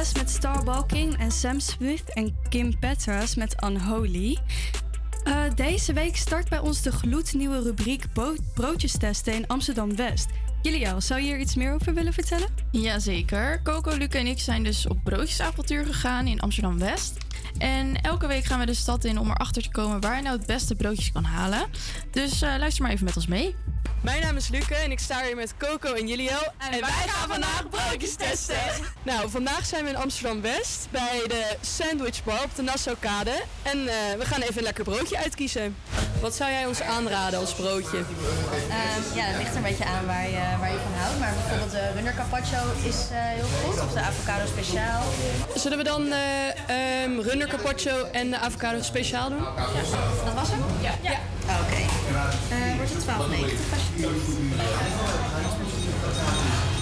met 0.01 0.29
Starbalking 0.29 1.17
en 1.17 1.31
Sam 1.31 1.59
Smith 1.59 2.13
en 2.13 2.35
Kim 2.49 2.79
Petras 2.79 3.35
met 3.35 3.63
Unholy. 3.63 4.37
Eh, 5.23 5.43
deze 5.55 5.93
week 5.93 6.15
start 6.15 6.49
bij 6.49 6.59
ons 6.59 6.81
de 6.81 6.91
gloednieuwe 6.91 7.61
rubriek 7.61 8.05
broodjes 8.53 8.97
testen 8.97 9.33
in 9.33 9.47
Amsterdam-West. 9.47 10.29
Juliel, 10.61 11.01
zou 11.01 11.19
je 11.19 11.25
hier 11.25 11.39
iets 11.39 11.55
meer 11.55 11.73
over 11.73 11.93
willen 11.93 12.13
vertellen? 12.13 12.47
Jazeker. 12.71 13.61
Coco, 13.63 13.97
Luca 13.97 14.19
en 14.19 14.27
ik 14.27 14.39
zijn 14.39 14.63
dus 14.63 14.87
op 14.87 14.97
broodjesavontuur 15.03 15.85
gegaan 15.85 16.27
in 16.27 16.39
Amsterdam-West. 16.39 17.17
En 17.57 18.01
elke 18.01 18.27
week 18.27 18.45
gaan 18.45 18.59
we 18.59 18.65
de 18.65 18.73
stad 18.73 19.03
in 19.03 19.19
om 19.19 19.29
erachter 19.29 19.61
te 19.61 19.71
komen 19.71 20.01
waar 20.01 20.15
je 20.15 20.21
nou 20.21 20.37
het 20.37 20.45
beste 20.45 20.75
broodjes 20.75 21.11
kan 21.11 21.23
halen. 21.23 21.69
Dus 22.11 22.41
eh, 22.41 22.53
luister 22.57 22.83
maar 22.83 22.91
even 22.91 23.05
met 23.05 23.15
ons 23.15 23.27
mee. 23.27 23.55
Mijn 24.01 24.21
naam 24.21 24.35
is 24.35 24.47
Luke 24.47 24.75
en 24.75 24.91
ik 24.91 24.99
sta 24.99 25.23
hier 25.23 25.35
met 25.35 25.53
Coco 25.57 25.93
en 25.93 26.07
Juliel. 26.07 26.53
En, 26.57 26.71
wij 26.71 26.89
gaan 26.89 27.29
vandaag 27.29 27.69
broodjes 27.69 28.15
testen. 28.15 28.55
Nou, 29.03 29.29
vandaag 29.29 29.65
zijn 29.65 29.83
we 29.83 29.89
in 29.89 29.95
Amsterdam-West 29.95 30.87
bij 30.91 31.21
de 31.27 31.55
Sandwich 31.61 32.23
Bar 32.23 32.43
op 32.43 32.55
de 32.55 32.61
Nassaukade. 32.61 33.41
En 33.63 33.87
eh, 33.87 33.95
we 34.17 34.25
gaan 34.25 34.41
even 34.41 34.57
een 34.57 34.63
lekker 34.63 34.83
broodje 34.83 35.17
uitkiezen. 35.17 35.75
Wat 36.21 36.35
zou 36.35 36.51
jij 36.51 36.65
ons 36.65 36.81
aanraden 36.81 37.39
als 37.39 37.53
broodje? 37.53 37.97
Ehm, 37.97 39.15
ja, 39.15 39.23
het 39.23 39.37
ligt 39.37 39.49
er 39.49 39.55
een 39.55 39.63
beetje 39.63 39.85
aan 39.85 40.05
waar 40.05 40.29
je, 40.29 40.57
waar 40.59 40.71
je 40.71 40.79
van 40.83 40.93
houdt. 40.93 41.19
Maar 41.19 41.33
bijvoorbeeld 41.33 41.71
de 41.71 41.91
runner 41.93 42.13
carpaccio 42.13 42.59
is 42.83 42.95
eh, 43.11 43.17
heel 43.17 43.47
goed. 43.63 43.81
Of 43.81 43.93
de 43.93 43.99
avocado 43.99 44.45
speciaal. 44.47 45.03
Zullen 45.55 45.77
we 45.77 45.83
dan 45.83 46.11
eh 46.11 47.03
ehm, 47.03 47.19
carpaccio 47.47 48.05
en 48.11 48.29
de 48.29 48.37
avocado 48.39 48.81
speciaal 48.81 49.29
doen? 49.29 49.43
Dat 50.25 50.33
was 50.33 50.49
hem? 50.49 50.59
Ja. 50.81 50.91
ja. 51.01 51.17
Oké. 51.41 51.75
Eh, 51.75 52.75
wordt 52.75 52.93
het 52.93 53.03
12,90 53.03 53.09
alsjeblieft. 53.73 54.27
Oké, 55.33 55.50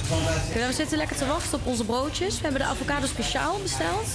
We 0.09 0.69
zitten 0.73 0.97
lekker 0.97 1.15
te 1.15 1.25
wachten 1.25 1.59
op 1.59 1.65
onze 1.65 1.85
broodjes. 1.85 2.35
We 2.35 2.41
hebben 2.41 2.61
de 2.61 2.67
avocado 2.67 3.05
speciaal 3.05 3.59
besteld. 3.61 4.07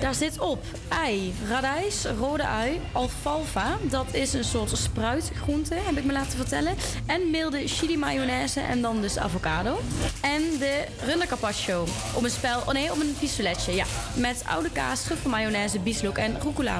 Daar 0.00 0.14
zit 0.14 0.38
op 0.38 0.64
ei, 0.88 1.34
radijs, 1.48 2.04
rode 2.18 2.46
ui, 2.46 2.80
alfalfa. 2.92 3.76
Dat 3.82 4.06
is 4.10 4.32
een 4.32 4.44
soort 4.44 4.70
spruitgroente, 4.76 5.74
heb 5.74 5.96
ik 5.96 6.04
me 6.04 6.12
laten 6.12 6.36
vertellen. 6.36 6.74
En 7.06 7.30
milde 7.30 7.68
chili 7.68 7.98
mayonaise 7.98 8.60
en 8.60 8.82
dan 8.82 9.00
dus 9.00 9.18
avocado. 9.18 9.80
En 10.20 10.42
de 10.58 10.84
runde 11.04 11.26
carpaccio. 11.26 11.86
Op 12.14 12.24
een 12.24 12.30
spel, 12.30 12.60
oh 12.60 12.72
nee, 12.72 12.92
op 12.92 13.00
een 13.00 13.16
pistoletje, 13.18 13.74
ja. 13.74 13.84
Met 14.14 14.42
oude 14.46 14.70
kaas, 14.70 15.02
truffel 15.02 15.30
mayonaise, 15.30 15.78
bieslook 15.78 16.18
en 16.18 16.40
rucola. 16.40 16.78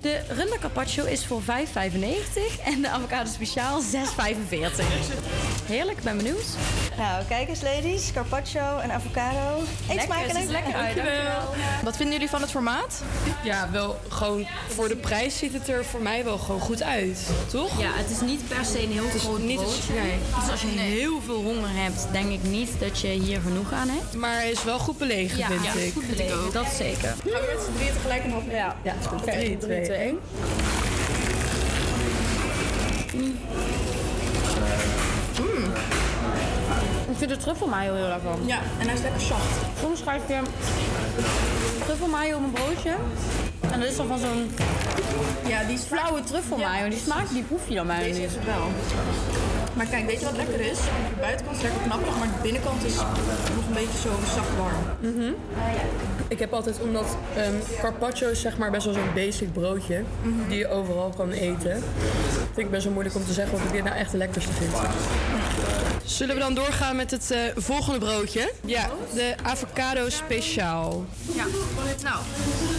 De 0.00 0.20
runde 0.28 0.58
carpaccio 0.58 1.04
is 1.04 1.26
voor 1.26 1.42
5,95 1.42 1.46
en 2.64 2.82
de 2.82 2.88
avocado 2.88 3.30
speciaal 3.30 3.82
6,45. 3.82 3.88
Heerlijk, 5.66 6.02
ben 6.02 6.16
benieuwd. 6.16 6.46
Nou, 6.96 7.24
kijk 7.24 7.48
eens 7.48 7.62
ladies. 7.82 8.12
Carpaccio 8.12 8.78
en 8.78 8.90
avocado. 8.92 9.62
Eet 9.88 10.00
smakelijk. 10.02 10.38
er 10.38 10.50
lekker 10.50 10.74
uit. 10.74 10.96
Wat 11.82 11.96
vinden 11.96 12.14
jullie 12.14 12.28
van 12.30 12.40
het 12.40 12.50
formaat? 12.50 13.02
Ja, 13.42 13.68
wel 13.72 13.98
gewoon 14.08 14.46
voor 14.68 14.88
de 14.88 14.96
prijs 14.96 15.38
ziet 15.38 15.52
het 15.52 15.68
er 15.68 15.84
voor 15.84 16.00
mij 16.00 16.24
wel 16.24 16.38
gewoon 16.38 16.60
goed 16.60 16.82
uit, 16.82 17.18
toch? 17.50 17.80
Ja, 17.80 17.88
het 17.92 18.10
is 18.10 18.20
niet 18.20 18.48
per 18.48 18.64
se 18.64 18.82
een 18.82 18.92
heel 18.92 19.08
groot 19.18 19.38
niet 19.38 19.56
brood. 19.60 19.74
een- 19.88 19.94
nee. 20.02 20.14
Dus 20.40 20.50
als 20.50 20.60
je 20.60 20.66
heel 20.68 21.20
veel 21.24 21.42
honger 21.42 21.68
hebt, 21.72 22.06
denk 22.12 22.30
ik 22.32 22.42
niet 22.42 22.70
dat 22.80 23.00
je 23.00 23.08
hier 23.08 23.40
genoeg 23.40 23.72
aan 23.72 23.88
hebt. 23.88 24.14
Maar 24.14 24.34
hij 24.34 24.50
is 24.50 24.64
wel 24.64 24.78
goed 24.78 24.98
belegen, 24.98 25.38
Ja, 25.38 25.46
vind 25.46 25.64
ja, 25.64 25.72
ik. 25.72 25.92
goed 25.92 26.06
belegen, 26.08 26.52
dat 26.52 26.66
zeker. 26.76 27.08
Gaan 27.08 27.16
we 27.24 27.52
met 27.54 27.64
z'n 27.66 27.72
drieën 27.76 27.92
tegelijk 27.92 28.24
een 28.24 28.32
hap 28.32 28.50
Ja, 28.50 28.76
ja 28.82 28.94
goed. 29.08 29.22
3, 29.22 29.58
2, 29.58 29.92
1. 29.92 30.18
Ik 37.16 37.22
vind 37.22 37.34
de 37.34 37.44
truffelmayo 37.44 37.94
heel 37.94 38.08
lekker. 38.08 38.30
Ja, 38.46 38.58
en 38.78 38.86
hij 38.86 38.94
is 38.94 39.00
lekker 39.00 39.20
zacht. 39.20 39.50
Soms 39.80 39.98
schrijf 39.98 40.22
je 40.28 40.40
truffelmayo 41.84 42.36
op 42.36 42.42
een 42.42 42.50
broodje. 42.50 42.94
En 43.72 43.80
dat 43.80 43.88
is 43.88 43.96
dan 43.96 44.06
van 44.06 44.18
zo'n 44.18 44.50
ja, 45.46 45.64
die 45.64 45.78
flauwe 45.78 46.22
truffelmayo. 46.24 46.88
Die 46.88 46.98
smaak 46.98 47.28
die 47.28 47.42
proef 47.42 47.68
je 47.68 47.74
dan 47.74 47.86
bijna 47.86 48.02
Deze 48.02 48.20
niet. 48.20 48.28
is 48.28 48.34
het 48.34 48.44
wel. 48.44 48.68
Maar 49.76 49.86
kijk, 49.86 50.06
weet 50.06 50.18
je 50.20 50.24
wat 50.24 50.36
lekker 50.36 50.60
is? 50.60 50.78
De 50.78 51.20
buitenkant 51.20 51.56
is 51.56 51.62
lekker 51.62 51.80
knapperig, 51.80 52.18
maar 52.18 52.26
de 52.26 52.42
binnenkant 52.42 52.84
is 52.84 52.94
nog 53.54 53.66
een 53.68 53.74
beetje 53.74 53.98
zo 53.98 54.08
zacht 54.34 54.56
warm. 54.56 55.14
Mhm. 55.14 55.32
Ik 56.28 56.38
heb 56.38 56.52
altijd, 56.52 56.80
omdat 56.80 57.16
ehm, 57.36 57.54
carpaccio 57.80 58.28
is 58.28 58.40
zeg 58.40 58.58
maar 58.58 58.70
best 58.70 58.84
wel 58.84 58.94
zo'n 58.94 59.14
basic 59.14 59.52
broodje 59.52 60.02
die 60.48 60.58
je 60.58 60.68
overal 60.68 61.12
kan 61.16 61.30
eten. 61.30 61.82
Vind 62.44 62.66
ik 62.66 62.70
best 62.70 62.84
wel 62.84 62.92
moeilijk 62.92 63.16
om 63.16 63.24
te 63.24 63.32
zeggen 63.32 63.54
of 63.54 63.64
ik 63.64 63.72
dit 63.72 63.84
nou 63.84 63.96
echt 63.96 64.10
de 64.10 64.16
lekkerste 64.16 64.52
vind. 64.52 64.72
Zullen 66.04 66.34
we 66.34 66.40
dan 66.40 66.54
doorgaan 66.54 66.96
met 66.96 67.10
het 67.10 67.30
eh, 67.30 67.40
volgende 67.56 67.98
broodje? 67.98 68.52
Ja, 68.64 68.90
de 69.14 69.34
avocado 69.42 70.08
speciaal. 70.08 71.04
Ja, 71.34 71.44
nou, 72.02 72.18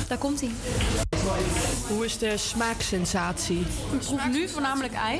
daar 0.08 0.18
komt 0.18 0.40
hij. 0.42 0.50
Hoe 1.88 2.06
is 2.06 2.18
de 2.18 2.38
smaaksensatie? 2.38 3.60
Ik 3.92 4.00
proef 4.00 4.28
nu 4.32 4.48
voornamelijk 4.50 4.94
ei. 4.94 5.20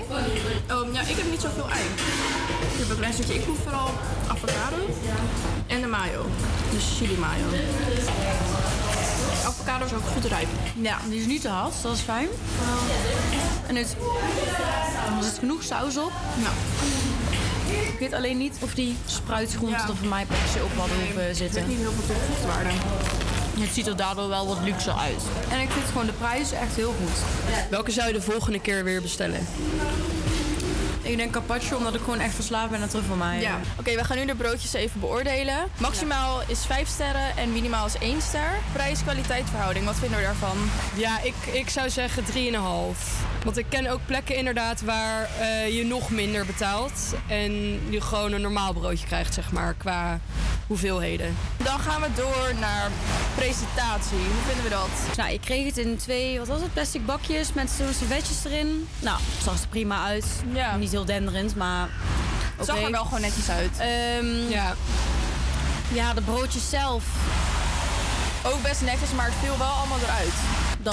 Oh, 0.72 0.94
ja, 0.94 1.02
ik 1.02 1.16
heb 1.16 1.30
niet 1.30 1.42
zoveel 1.42 1.67
ei. 1.70 1.84
Ik 2.72 2.80
heb 2.80 2.90
een 2.90 2.98
klein 2.98 3.14
stukje. 3.14 3.34
Ik 3.34 3.44
proef 3.44 3.58
vooral 3.64 3.90
avocado 4.28 4.76
en 5.68 5.82
de 5.82 5.88
mayo. 5.88 6.26
Dus 6.72 6.98
chili 6.98 7.18
mayo. 7.18 7.46
Avocado 9.46 9.86
is 9.86 9.94
ook 9.94 10.08
goed 10.14 10.26
rijp. 10.26 10.48
Ja, 10.82 10.98
die 11.10 11.20
is 11.20 11.26
niet 11.26 11.42
te 11.42 11.50
hard, 11.50 11.74
dat 11.82 11.94
is 11.96 12.02
fijn. 12.02 12.28
En 13.68 13.76
het, 13.76 13.96
er 15.18 15.24
zit 15.24 15.38
genoeg 15.40 15.64
saus 15.64 15.98
op. 15.98 16.12
Ja. 16.42 16.52
Ik 17.92 18.00
weet 18.00 18.14
alleen 18.14 18.38
niet 18.38 18.58
of 18.60 18.74
die 18.74 18.98
spruitgroenten 19.06 19.88
er 19.88 19.96
voor 19.96 20.08
mij 20.08 20.26
per 20.26 20.38
se 20.54 20.64
op 20.64 20.72
hadden 20.78 20.98
hoeven 21.04 21.36
zitten. 21.36 21.62
Ik 21.62 21.68
weet 21.68 21.78
niet 21.78 21.86
heel 21.86 21.92
veel 21.92 22.06
toegevoegde 22.06 22.48
waarde. 22.48 22.70
Het 23.60 23.74
ziet 23.74 23.88
er 23.88 23.96
daardoor 23.96 24.30
wel 24.30 24.48
wat 24.48 24.58
luxer 24.64 24.94
uit. 24.94 25.22
En 25.50 25.60
ik 25.60 25.70
vind 25.70 25.86
gewoon 25.86 26.06
de 26.06 26.12
prijs 26.12 26.52
echt 26.52 26.76
heel 26.76 26.94
goed. 27.02 27.18
Welke 27.70 27.92
zou 27.92 28.08
je 28.08 28.14
de 28.14 28.22
volgende 28.22 28.60
keer 28.60 28.84
weer 28.84 29.02
bestellen? 29.02 29.48
Ik 31.08 31.18
denk 31.18 31.32
carpaccio, 31.32 31.78
omdat 31.78 31.96
ik 31.96 32.02
gewoon 32.02 32.20
echt 32.20 32.36
verslaafd 32.36 32.72
ben 32.72 32.82
aan 32.82 32.88
truffelmayo. 32.88 33.42
Ja. 33.42 33.60
Oké, 33.80 33.96
we 33.96 34.04
gaan 34.04 34.18
nu 34.18 34.26
de 34.26 34.36
broodjes 34.36 34.74
even 34.74 35.00
beoordelen. 35.00 35.56
Maximaal 35.78 36.42
is 36.48 36.66
5 36.66 36.88
sterren 36.88 37.38
en 37.38 37.54
minimaal 37.54 37.86
is 37.86 37.98
1 37.98 38.22
ster. 38.22 38.52
Prijs-kwaliteit 38.74 39.50
verhouding, 39.50 39.86
wat 39.86 39.96
vinden 39.96 40.18
we 40.18 40.24
daarvan? 40.24 40.58
Ja, 40.96 41.22
ik, 41.22 41.36
ik 41.52 41.70
zou 41.70 41.90
zeggen 41.90 42.24
3,5. 42.24 42.30
Want 43.44 43.58
ik 43.58 43.66
ken 43.70 43.88
ook 43.88 44.00
plekken 44.06 44.36
inderdaad 44.36 44.82
waar 44.82 45.30
eh, 45.40 45.76
je 45.78 45.86
nog 45.86 46.10
minder 46.10 46.46
betaalt. 46.46 47.16
En 47.28 47.52
je 47.90 48.02
gewoon 48.02 48.32
een 48.32 48.42
normaal 48.42 48.74
broodje 48.74 49.06
krijgt, 49.06 49.34
zeg 49.34 49.52
maar, 49.52 49.74
qua 49.74 50.20
hoeveelheden. 50.68 51.36
Dan 51.64 51.80
gaan 51.80 52.02
we 52.02 52.08
door 52.16 52.54
naar 52.60 52.92
presentatie. 53.36 54.18
Hoe 54.18 54.44
vinden 54.46 54.64
we 54.64 54.70
dat? 54.70 55.18
Nou, 55.18 55.34
ik 55.34 55.42
kreeg 55.42 55.66
het 55.66 55.78
in 55.78 55.98
twee, 55.98 56.38
wat 56.38 56.48
was 56.48 56.62
het, 56.62 56.74
plastic 56.74 57.06
bakjes 57.06 57.54
met 57.54 57.70
zo'n 57.70 57.94
servetjes 57.94 58.46
erin. 58.46 58.88
Nou, 59.00 59.20
zag 59.44 59.62
er 59.62 59.68
prima 59.68 60.04
uit. 60.04 60.26
Niet 60.80 60.97
heel 60.98 61.06
denderend, 61.06 61.56
maar 61.56 61.88
Het 62.58 62.66
zag 62.66 62.82
er 62.82 62.92
wel 62.92 63.04
gewoon 63.04 63.22
netjes 63.22 63.50
uit. 63.50 63.72
Ehm, 63.78 64.50
ja. 64.50 64.76
ja, 65.94 66.14
de 66.14 66.22
broodjes 66.22 66.70
zelf. 66.70 67.04
ook 68.44 68.62
best 68.62 68.82
netjes, 68.82 69.12
maar 69.12 69.26
het 69.26 69.36
viel 69.42 69.58
wel 69.58 69.68
allemaal 69.68 70.00
eruit. 70.00 70.34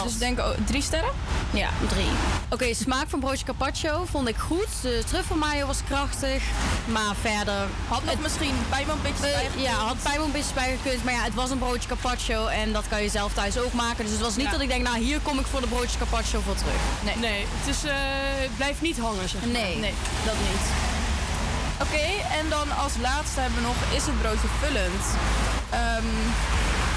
Dus 0.02 0.12
ik 0.12 0.18
denk 0.18 0.38
oh, 0.38 0.48
drie 0.66 0.82
sterren? 0.82 1.10
Ja, 1.50 1.68
drie. 1.88 2.06
Oké, 2.50 2.74
smaak 2.74 3.08
van 3.08 3.20
broodje 3.20 3.44
carpaccio 3.44 4.04
vond 4.10 4.28
ik 4.28 4.36
goed. 4.36 4.66
De 4.82 5.02
truffelmayo 5.06 5.66
was 5.66 5.78
krachtig. 5.88 6.42
Maar 6.86 7.14
verder... 7.20 7.66
Had 7.88 8.04
nog 8.04 8.20
misschien 8.20 8.54
pijnboompitjes 8.68 9.26
Eh, 9.30 9.34
bijgekund? 9.34 9.62
Ja, 9.64 9.72
had 9.72 9.96
pijnboompitjes 10.02 10.52
bijgekund. 10.52 11.04
Maar 11.04 11.12
ja, 11.14 11.22
het 11.22 11.34
was 11.34 11.50
een 11.50 11.58
broodje 11.58 11.88
carpaccio. 11.88 12.46
En 12.46 12.72
dat 12.72 12.84
kan 12.88 13.02
je 13.02 13.08
zelf 13.08 13.32
thuis 13.32 13.58
ook 13.58 13.72
maken. 13.72 14.04
Dus 14.04 14.12
het 14.12 14.22
was 14.22 14.36
niet 14.36 14.46
Ja. 14.46 14.50
dat 14.52 14.60
ik 14.60 14.68
denk, 14.68 14.82
nou 14.82 14.98
hier 14.98 15.20
kom 15.20 15.38
ik 15.38 15.46
voor 15.46 15.60
de 15.60 15.66
broodjes 15.66 15.98
carpaccio 15.98 16.40
voor 16.44 16.54
terug. 16.56 16.80
Nee. 17.04 17.16
Nee, 17.16 17.46
het 17.60 17.74
is, 17.76 17.84
eh, 17.84 17.94
het 18.42 18.56
blijft 18.56 18.80
niet 18.80 18.98
hangen, 18.98 19.28
zeg 19.28 19.40
maar. 19.40 19.50
Nee. 19.50 19.76
Nee, 19.76 19.94
dat 20.24 20.34
niet. 20.50 20.66
Oké, 21.82 22.04
en 22.38 22.48
dan 22.48 22.76
als 22.84 22.92
laatste 23.00 23.40
hebben 23.40 23.58
we 23.60 23.66
nog, 23.66 23.76
is 23.96 24.06
het 24.06 24.20
broodje 24.20 24.48
vullend? 24.60 25.04
Ehm, 25.70 26.04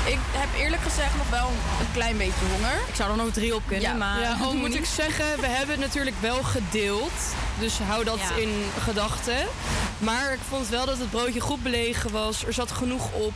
ik 0.08 0.20
heb 0.32 0.48
eerlijk 0.64 0.82
gezegd 0.82 1.16
nog 1.18 1.30
wel 1.30 1.48
een 1.80 1.92
klein 1.94 2.18
beetje 2.18 2.46
honger. 2.52 2.74
Ik 2.88 2.96
zou 2.96 3.12
er 3.12 3.18
nog 3.18 3.32
drie 3.34 3.56
op 3.56 3.62
kunnen, 3.68 3.90
Ja, 3.90 3.96
maar... 3.96 4.20
Ja, 4.20 4.38
al 4.42 4.54
moet 4.56 4.76
ik 4.76 4.86
zeggen, 5.02 5.40
we 5.40 5.48
hebben 5.48 5.76
het 5.76 5.86
natuurlijk 5.86 6.16
wel 6.20 6.44
gedeeld. 6.44 7.12
Dus 7.60 7.78
hou 7.80 8.04
dat 8.04 8.20
Ja. 8.20 8.36
in 8.42 8.64
gedachten. 8.84 9.48
Maar 9.98 10.34
ik 10.34 10.40
vond 10.50 10.68
wel 10.70 10.86
dat 10.86 10.98
het 10.98 11.10
broodje 11.10 11.40
goed 11.40 11.64
belegen 11.64 12.12
was. 12.12 12.46
Er 12.46 12.54
zat 12.54 12.72
genoeg 12.72 13.12
op. 13.12 13.34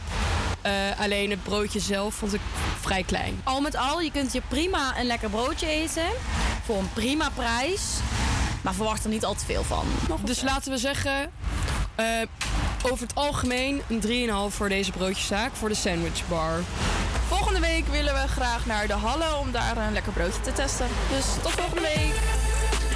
Eh, 0.61 0.71
alleen 0.99 1.29
het 1.29 1.43
broodje 1.43 1.79
zelf 1.79 2.13
vond 2.13 2.33
ik 2.33 2.41
vrij 2.81 3.03
klein. 3.03 3.41
Al 3.43 3.61
met 3.61 3.75
al, 3.75 4.01
je 4.01 4.11
kunt 4.11 4.31
hier 4.31 4.41
prima 4.47 4.99
een 4.99 5.05
lekker 5.05 5.29
broodje 5.29 5.67
eten. 5.67 6.05
Voor 6.65 6.77
een 6.77 6.89
prima 6.93 7.29
prijs. 7.35 7.81
Maar 8.61 8.73
verwacht 8.73 9.03
er 9.03 9.09
niet 9.09 9.25
al 9.25 9.33
te 9.33 9.45
veel 9.45 9.63
van. 9.63 9.85
Dus 10.23 10.41
laten 10.41 10.71
we 10.71 10.77
zeggen, 10.77 11.31
eh, 11.95 12.05
over 12.85 13.07
het 13.07 13.15
algemeen 13.15 13.81
een 13.89 14.01
3,5 14.51 14.55
voor 14.55 14.69
deze 14.69 14.91
broodjeszaak 14.91 15.55
voor 15.55 15.69
de 15.69 15.75
sandwich 15.75 16.27
bar. 16.27 16.59
Volgende 17.27 17.59
week 17.59 17.87
willen 17.87 18.13
we 18.13 18.27
graag 18.27 18.65
naar 18.65 18.87
de 18.87 18.93
Halle 18.93 19.35
om 19.39 19.51
daar 19.51 19.77
een 19.77 19.93
lekker 19.93 20.11
broodje 20.11 20.41
te 20.41 20.53
testen. 20.53 20.87
Dus 21.09 21.25
tot 21.43 21.51
volgende 21.51 21.81
week. 21.81 22.13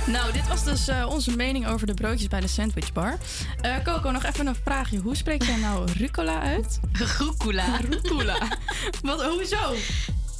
Nou, 0.07 0.31
dit 0.31 0.47
was 0.47 0.63
dus 0.63 0.87
eh, 0.87 1.07
onze 1.09 1.35
mening 1.35 1.67
over 1.67 1.87
de 1.87 1.93
broodjes 1.93 2.27
bij 2.27 2.39
de 2.39 2.47
Sandwich 2.47 2.93
Bar. 2.93 3.17
Eh, 3.61 3.75
Coco, 3.83 4.11
nog 4.11 4.23
even 4.23 4.47
een 4.47 4.55
vraagje. 4.63 4.97
Hoe 4.97 5.15
spreek 5.15 5.43
jij 5.43 5.55
nou 5.55 5.91
rucola 5.97 6.41
uit? 6.41 6.79
Rucola. 6.91 7.79
Rucola. 7.89 8.37
Wat, 9.01 9.23
hoezo? 9.23 9.73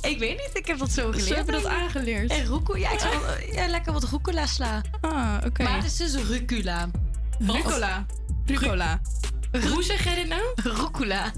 Ik 0.02 0.20
weet 0.20 0.38
niet, 0.38 0.50
ik 0.54 0.68
heb 0.68 0.78
dat 0.78 0.92
zo 0.92 1.10
geleerd. 1.10 1.28
Zo 1.28 1.34
hebben 1.34 1.54
dat 1.62 1.66
aangeleerd. 1.66 2.32
En 2.32 2.46
rucola, 2.46 2.80
ja, 2.80 2.92
ik 2.92 3.00
zou 3.00 3.14
eh, 3.14 3.54
ja, 3.54 3.68
lekker 3.68 3.94
wat 3.94 4.04
rucola 4.04 4.46
sla. 4.46 4.82
Ah, 5.02 5.34
oké. 5.46 5.64
Maar 5.64 5.76
het 5.76 5.86
is 5.86 5.96
dus 5.96 6.16
rucola. 6.16 6.90
Rucola. 7.40 8.06
Rucola. 8.46 9.02
Hoe 9.64 9.84
zeg 9.84 10.04
jij 10.04 10.16
dit 10.16 10.28
nou? 10.28 10.42
Rucola. 10.56 11.32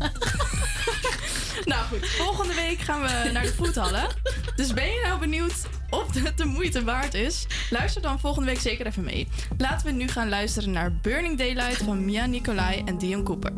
Nou 1.66 1.86
goed, 1.86 2.08
volgende 2.08 2.54
week 2.54 2.80
gaan 2.80 3.02
we 3.02 3.30
naar 3.34 3.44
de 3.44 3.54
voethallen. 3.54 4.08
Dus 4.56 4.74
ben 4.74 4.86
je 4.86 5.02
nou 5.04 5.20
benieuwd 5.20 5.66
of 5.90 6.14
het 6.14 6.38
de 6.38 6.46
moeite 6.46 6.84
waard 6.84 7.14
is? 7.14 7.48
Luister 7.70 8.02
dan 8.02 8.20
volgende 8.20 8.48
week 8.48 8.60
zeker 8.60 8.86
even 8.86 9.04
mee. 9.04 9.28
Laten 9.58 9.86
we 9.86 9.92
nu 9.92 10.08
gaan 10.08 10.30
luisteren 10.30 10.72
naar 10.72 10.94
Burning 11.02 11.38
Daylight 11.38 11.78
van 11.78 12.06
Mia 12.06 12.26
Nicolai 12.26 12.82
en 12.86 12.98
Dion 12.98 13.24
Cooper. 13.24 13.52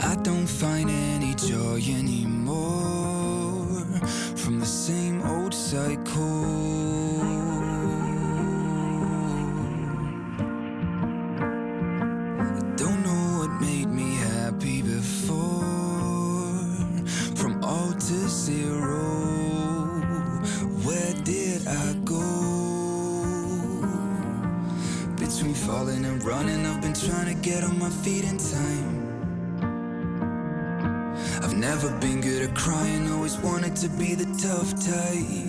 I 0.00 0.16
don't 0.22 0.50
find 0.50 0.90
any 0.90 1.34
joy 1.34 1.94
anymore 1.98 3.26
from 4.34 4.58
the 4.58 4.66
same 4.66 5.22
old 5.22 5.54
cycle. 5.54 6.61
To 33.82 33.88
be 33.88 34.14
the 34.14 34.24
tough 34.38 34.70
type. 34.86 35.41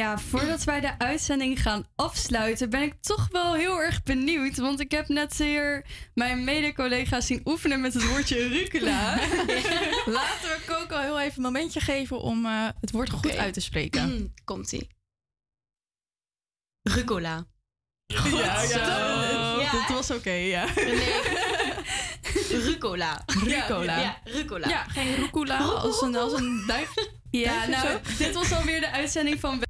Ja, 0.00 0.18
voordat 0.18 0.64
wij 0.64 0.80
de 0.80 0.98
uitzending 0.98 1.62
gaan 1.62 1.86
afsluiten, 1.96 2.70
ben 2.70 2.82
ik 2.82 2.94
toch 3.00 3.28
wel 3.30 3.54
heel 3.54 3.80
erg 3.80 4.02
benieuwd. 4.02 4.56
Want 4.56 4.80
ik 4.80 4.90
heb 4.90 5.08
net 5.08 5.36
hier 5.36 5.86
mijn 6.14 6.44
mede-collega's 6.44 7.26
zien 7.26 7.40
oefenen 7.44 7.80
met 7.80 7.94
het 7.94 8.08
woordje 8.08 8.48
rucola. 8.48 9.14
Laten 10.18 10.48
we 10.48 10.62
Coco 10.66 10.98
heel 10.98 11.20
even 11.20 11.36
een 11.36 11.42
momentje 11.42 11.80
geven 11.80 12.20
om 12.20 12.46
eh, 12.46 12.68
het 12.80 12.90
woord 12.90 13.10
goed 13.10 13.36
uit 13.36 13.54
te 13.54 13.60
spreken. 13.60 14.34
Komt-ie. 14.44 14.88
Rucola. 16.82 17.46
Ja, 18.06 18.62
ja. 18.62 19.60
Ja, 19.60 19.70
dit 19.70 19.88
was 19.88 20.10
oké, 20.10 20.30
ja. 20.30 20.64
Rucola. 22.50 23.24
Rucola. 23.26 24.00
Ja, 24.00 24.20
rucola. 24.24 24.68
Ja, 24.68 24.84
geen 24.84 25.14
rucola 25.14 25.58
als 25.58 26.02
een, 26.02 26.16
als 26.16 26.32
een 26.32 26.64
duif. 26.66 26.94
Ja, 27.30 27.66
nou, 27.66 27.98
dit 28.18 28.34
was 28.34 28.52
alweer 28.52 28.80
de 28.80 28.90
uitzending 28.90 29.40
van 29.40 29.58